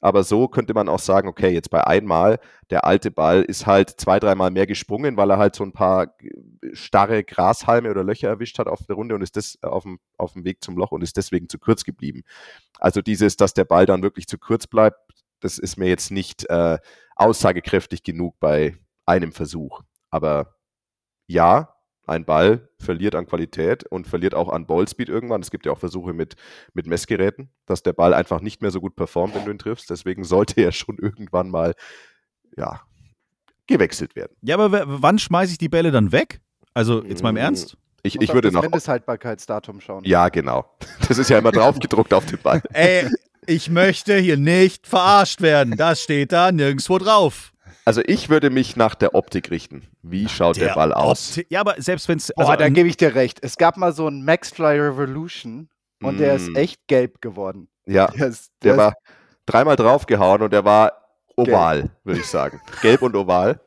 Aber 0.05 0.23
so 0.23 0.49
könnte 0.49 0.75
man 0.75 0.91
auch 0.91 0.99
sagen, 0.99 1.29
okay, 1.29 1.49
jetzt 1.49 1.71
bei 1.71 1.83
einmal, 1.83 2.39
der 2.69 2.85
alte 2.85 3.11
Ball 3.11 3.41
ist 3.41 3.65
halt 3.65 3.89
zwei, 3.89 4.21
dreimal 4.21 4.51
mehr 4.51 4.67
gesprungen, 4.67 5.17
weil 5.17 5.31
er 5.31 5.39
halt 5.39 5.55
so 5.55 5.65
ein 5.65 5.73
paar 5.73 6.15
starre 6.75 7.25
Grashalme 7.25 7.91
oder 7.91 8.05
Löcher 8.05 8.29
erwischt 8.29 8.59
hat 8.59 8.67
auf 8.67 8.85
der 8.87 8.97
Runde 8.97 9.15
und 9.15 9.23
ist 9.23 9.37
das 9.39 9.59
äh, 9.63 9.67
auf 9.67 9.85
dem, 9.85 9.99
auf 10.19 10.35
dem 10.35 10.45
Weg 10.45 10.63
zum 10.63 10.77
Loch 10.77 10.93
und 10.93 11.03
ist 11.03 11.17
deswegen 11.17 11.49
zu 11.49 11.59
kurz 11.59 11.85
geblieben. 11.85 12.23
Also 12.79 13.01
dieses, 13.01 13.39
dass 13.39 13.55
der 13.55 13.65
Ball 13.65 13.87
dann 13.87 14.03
wirklich 14.03 14.27
zu 14.27 14.37
kurz 14.37 14.67
bleibt, 14.67 14.99
das 15.41 15.57
ist 15.57 15.79
mir 15.79 15.89
jetzt 15.89 16.11
nicht 16.11 16.45
äh, 16.51 16.77
aussagekräftig 17.17 18.03
genug 18.03 18.39
bei 18.41 18.77
einem 19.07 19.33
Versuch. 19.33 19.81
Aber 20.11 20.55
ja, 21.27 21.74
ein 22.07 22.25
Ball 22.25 22.69
verliert 22.79 23.15
an 23.15 23.27
Qualität 23.27 23.85
und 23.85 24.07
verliert 24.07 24.35
auch 24.35 24.49
an 24.49 24.67
Ballspeed 24.67 25.09
irgendwann. 25.09 25.41
Es 25.41 25.51
gibt 25.51 25.67
ja 25.67 25.73
auch 25.73 25.79
Versuche 25.79 26.13
mit, 26.13 26.37
mit 26.75 26.87
Messgeräten, 26.87 27.51
dass 27.67 27.83
der 27.83 27.93
Ball 27.93 28.15
einfach 28.15 28.41
nicht 28.41 28.63
mehr 28.63 28.71
so 28.71 28.81
gut 28.81 28.97
performt, 28.97 29.35
wenn 29.35 29.45
du 29.45 29.51
ihn 29.51 29.59
triffst. 29.59 29.91
Deswegen 29.91 30.25
sollte 30.25 30.61
er 30.61 30.73
schon 30.73 30.99
irgendwann 30.99 31.51
mal, 31.51 31.75
ja, 32.57 32.83
gewechselt 33.67 34.15
werden. 34.17 34.37
Ja, 34.43 34.59
aber 34.59 34.85
wann 34.87 35.19
schmeiße 35.19 35.53
ich 35.53 35.59
die 35.59 35.69
Bälle 35.69 35.91
dann 35.91 36.13
weg? 36.13 36.41
Also 36.75 37.03
jetzt 37.05 37.23
mal 37.23 37.31
im 37.31 37.37
mm, 37.37 37.39
Ernst? 37.39 37.77
Ich, 38.03 38.21
ich 38.21 38.35
würde 38.35 38.53
noch. 38.53 38.63
Mindesthaltbarkeitsdatum 38.63 39.81
schauen. 39.81 40.05
Ja, 40.05 40.29
genau. 40.29 40.77
Das 41.09 41.19
ist 41.19 41.31
ja 41.31 41.39
immer 41.39 41.53
draufgedruckt 41.53 42.13
auf 42.13 42.27
den 42.27 42.39
Ball. 42.39 42.63
Ey, 42.73 43.09
ich 43.47 43.71
möchte 43.71 44.17
hier 44.17 44.37
nicht 44.37 44.87
verarscht 44.87 45.41
werden. 45.41 45.77
Das 45.77 46.03
steht 46.03 46.33
da 46.33 46.53
nirgendwo 46.53 46.99
drauf. 46.99 47.54
Also 47.85 48.03
ich 48.07 48.31
würde 48.31 48.51
mich 48.51 48.77
nach 48.77 48.95
der 48.95 49.15
Optik 49.15 49.51
richten. 49.51 49.87
Wie 50.03 50.29
schaut 50.29 50.57
der, 50.57 50.69
der 50.69 50.75
Ball 50.75 50.93
aus? 50.93 51.33
Opti 51.33 51.47
ja, 51.51 51.61
aber 51.61 51.75
selbst 51.79 52.09
wenn 52.09 52.17
es. 52.17 52.31
Also 52.33 52.53
oh, 52.53 52.57
da 52.57 52.69
gebe 52.69 52.89
ich 52.89 52.97
dir 52.97 53.15
recht. 53.15 53.39
Es 53.43 53.57
gab 53.57 53.77
mal 53.77 53.93
so 53.93 54.07
einen 54.07 54.25
Maxfly 54.25 54.81
Revolution 54.81 55.69
und 56.03 56.17
mm. 56.17 56.19
der 56.19 56.35
ist 56.35 56.49
mm. 56.51 56.57
echt 56.57 56.87
gelb 56.87 57.21
geworden. 57.21 57.69
Ja, 57.87 58.07
der, 58.19 58.29
ist, 58.29 58.53
der, 58.63 58.73
der 58.73 58.85
war 58.85 58.95
dreimal 59.47 59.77
draufgehauen 59.77 60.43
und 60.43 60.53
der 60.53 60.65
war 60.65 60.93
oval, 61.37 61.91
würde 62.05 62.21
ich 62.21 62.27
sagen. 62.27 62.61
gelb 62.81 63.03
und 63.03 63.15
oval. 63.15 63.61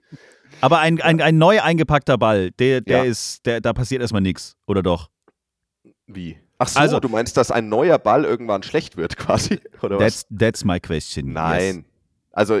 Aber 0.60 0.78
ein, 0.80 1.00
ein, 1.00 1.20
ein 1.20 1.38
neu 1.38 1.60
eingepackter 1.60 2.18
Ball, 2.18 2.50
der, 2.52 2.80
der 2.80 2.98
ja. 2.98 3.04
ist, 3.04 3.44
der, 3.46 3.60
da 3.60 3.72
passiert 3.72 4.00
erstmal 4.00 4.22
nichts, 4.22 4.56
oder 4.66 4.82
doch? 4.82 5.10
Wie? 6.06 6.38
Ach 6.58 6.66
so, 6.66 6.80
also, 6.80 7.00
du 7.00 7.08
meinst, 7.08 7.36
dass 7.36 7.52
ein 7.52 7.68
neuer 7.68 7.98
Ball 7.98 8.24
irgendwann 8.24 8.62
schlecht 8.62 8.96
wird, 8.96 9.16
quasi? 9.16 9.60
Oder 9.82 9.98
that's, 9.98 10.26
was? 10.30 10.38
That's 10.38 10.64
my 10.64 10.80
question. 10.80 11.32
Nein. 11.32 11.76
Yes. 11.76 11.84
Also 12.32 12.60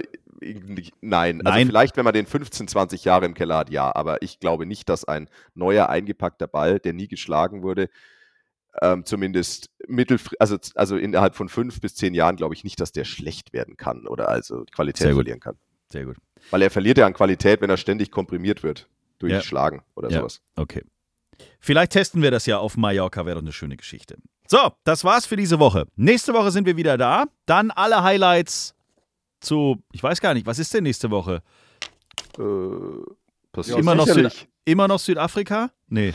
nein. 1.00 1.44
Also 1.46 1.66
vielleicht, 1.66 1.96
wenn 1.96 2.04
man 2.04 2.14
den 2.14 2.26
15, 2.26 2.68
20 2.68 3.04
Jahre 3.04 3.26
im 3.26 3.34
Keller 3.34 3.58
hat, 3.58 3.70
ja. 3.70 3.94
Aber 3.94 4.22
ich 4.22 4.40
glaube 4.40 4.66
nicht, 4.66 4.88
dass 4.88 5.04
ein 5.04 5.28
neuer 5.54 5.88
eingepackter 5.88 6.46
Ball, 6.46 6.78
der 6.78 6.92
nie 6.92 7.08
geschlagen 7.08 7.62
wurde, 7.62 7.88
ähm, 8.80 9.04
zumindest 9.04 9.70
mittelfristig, 9.86 10.40
also, 10.40 10.56
also 10.74 10.96
innerhalb 10.96 11.34
von 11.34 11.48
fünf 11.48 11.80
bis 11.80 11.94
zehn 11.94 12.14
Jahren 12.14 12.36
glaube 12.36 12.54
ich 12.54 12.64
nicht, 12.64 12.80
dass 12.80 12.92
der 12.92 13.04
schlecht 13.04 13.52
werden 13.52 13.76
kann 13.76 14.06
oder 14.06 14.28
also 14.28 14.64
Qualität 14.72 15.12
verlieren 15.12 15.40
kann. 15.40 15.56
Sehr 15.90 16.04
gut. 16.04 16.16
Weil 16.50 16.62
er 16.62 16.70
verliert 16.70 16.98
ja 16.98 17.06
an 17.06 17.14
Qualität, 17.14 17.60
wenn 17.60 17.70
er 17.70 17.76
ständig 17.76 18.10
komprimiert 18.10 18.62
wird 18.62 18.88
durch 19.18 19.32
ja. 19.32 19.40
Schlagen 19.40 19.82
oder 19.94 20.10
ja. 20.10 20.20
sowas. 20.20 20.40
Okay. 20.56 20.82
Vielleicht 21.60 21.92
testen 21.92 22.22
wir 22.22 22.30
das 22.30 22.46
ja 22.46 22.58
auf 22.58 22.76
Mallorca, 22.76 23.24
wäre 23.24 23.36
doch 23.36 23.42
eine 23.42 23.52
schöne 23.52 23.76
Geschichte. 23.76 24.16
So, 24.46 24.72
das 24.84 25.04
war's 25.04 25.26
für 25.26 25.36
diese 25.36 25.58
Woche. 25.58 25.86
Nächste 25.96 26.32
Woche 26.32 26.50
sind 26.50 26.66
wir 26.66 26.76
wieder 26.76 26.96
da. 26.96 27.24
Dann 27.46 27.70
alle 27.70 28.02
Highlights 28.02 28.74
zu, 29.40 29.82
ich 29.92 30.02
weiß 30.02 30.20
gar 30.20 30.34
nicht, 30.34 30.46
was 30.46 30.58
ist 30.58 30.72
denn 30.74 30.84
nächste 30.84 31.10
Woche? 31.10 31.42
Äh, 32.38 33.72
immer, 33.72 33.94
noch 33.94 34.06
Süd, 34.06 34.48
immer 34.64 34.88
noch 34.88 34.98
Südafrika? 34.98 35.70
Nee. 35.88 36.14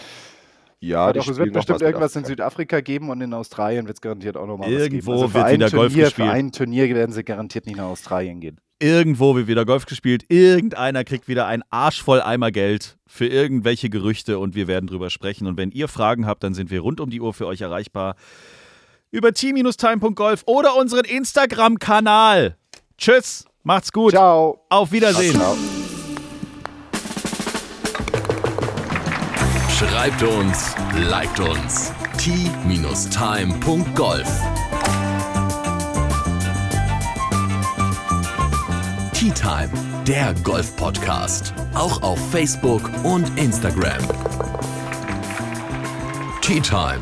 Ja, 0.83 1.07
ja 1.07 1.13
doch, 1.13 1.27
es 1.27 1.37
wird 1.37 1.53
bestimmt 1.53 1.81
irgendwas 1.81 2.15
in 2.17 2.25
Südafrika 2.25 2.81
geben 2.81 3.09
und 3.09 3.21
in 3.21 3.33
Australien 3.33 3.87
wird 3.87 3.97
es 3.97 4.01
garantiert 4.01 4.35
auch 4.35 4.45
nochmal 4.45 4.69
Irgendwo 4.69 5.23
was 5.23 5.31
geben. 5.31 5.33
Also 5.33 5.33
wird 5.33 5.53
wieder 5.53 5.69
Turnier, 5.69 5.79
Golf 5.79 5.93
gespielt. 5.93 6.27
Für 6.27 6.33
ein 6.33 6.51
Turnier 6.51 6.89
werden 6.89 7.11
sie 7.13 7.23
garantiert 7.23 7.65
nicht 7.65 7.77
nach 7.77 7.85
Australien 7.85 8.41
gehen. 8.41 8.59
Irgendwo 8.79 9.33
wird 9.33 9.47
wieder 9.47 9.63
Golf 9.63 9.85
gespielt. 9.85 10.25
Irgendeiner 10.27 11.05
kriegt 11.05 11.29
wieder 11.29 11.47
ein 11.47 11.63
Arsch 11.69 12.03
voll 12.03 12.21
Eimer 12.21 12.51
Geld 12.51 12.97
für 13.07 13.27
irgendwelche 13.27 13.89
Gerüchte 13.89 14.39
und 14.39 14.55
wir 14.55 14.67
werden 14.67 14.87
drüber 14.87 15.09
sprechen. 15.09 15.47
Und 15.47 15.57
wenn 15.57 15.71
ihr 15.71 15.87
Fragen 15.87 16.25
habt, 16.25 16.43
dann 16.43 16.53
sind 16.53 16.69
wir 16.69 16.81
rund 16.81 16.99
um 16.99 17.09
die 17.09 17.21
Uhr 17.21 17.33
für 17.33 17.47
euch 17.47 17.61
erreichbar. 17.61 18.15
Über 19.09 19.31
t-time.golf 19.31 20.43
oder 20.47 20.75
unseren 20.75 21.05
Instagram-Kanal. 21.05 22.57
Tschüss, 23.03 23.43
macht's 23.63 23.91
gut. 23.91 24.13
Ciao. 24.13 24.63
Auf 24.69 24.93
Wiedersehen. 24.93 25.35
Ciao. 25.35 25.57
Schreibt 29.77 30.23
uns, 30.23 30.73
liked 31.09 31.37
uns. 31.41 31.91
t-time.golf 32.17 33.01
Tea 39.11 39.31
Time, 39.31 39.69
der 40.07 40.33
Golf-Podcast. 40.35 41.53
Auch 41.75 42.01
auf 42.03 42.31
Facebook 42.31 42.89
und 43.03 43.37
Instagram. 43.37 44.01
Tea 46.41 46.61
Time. 46.61 47.01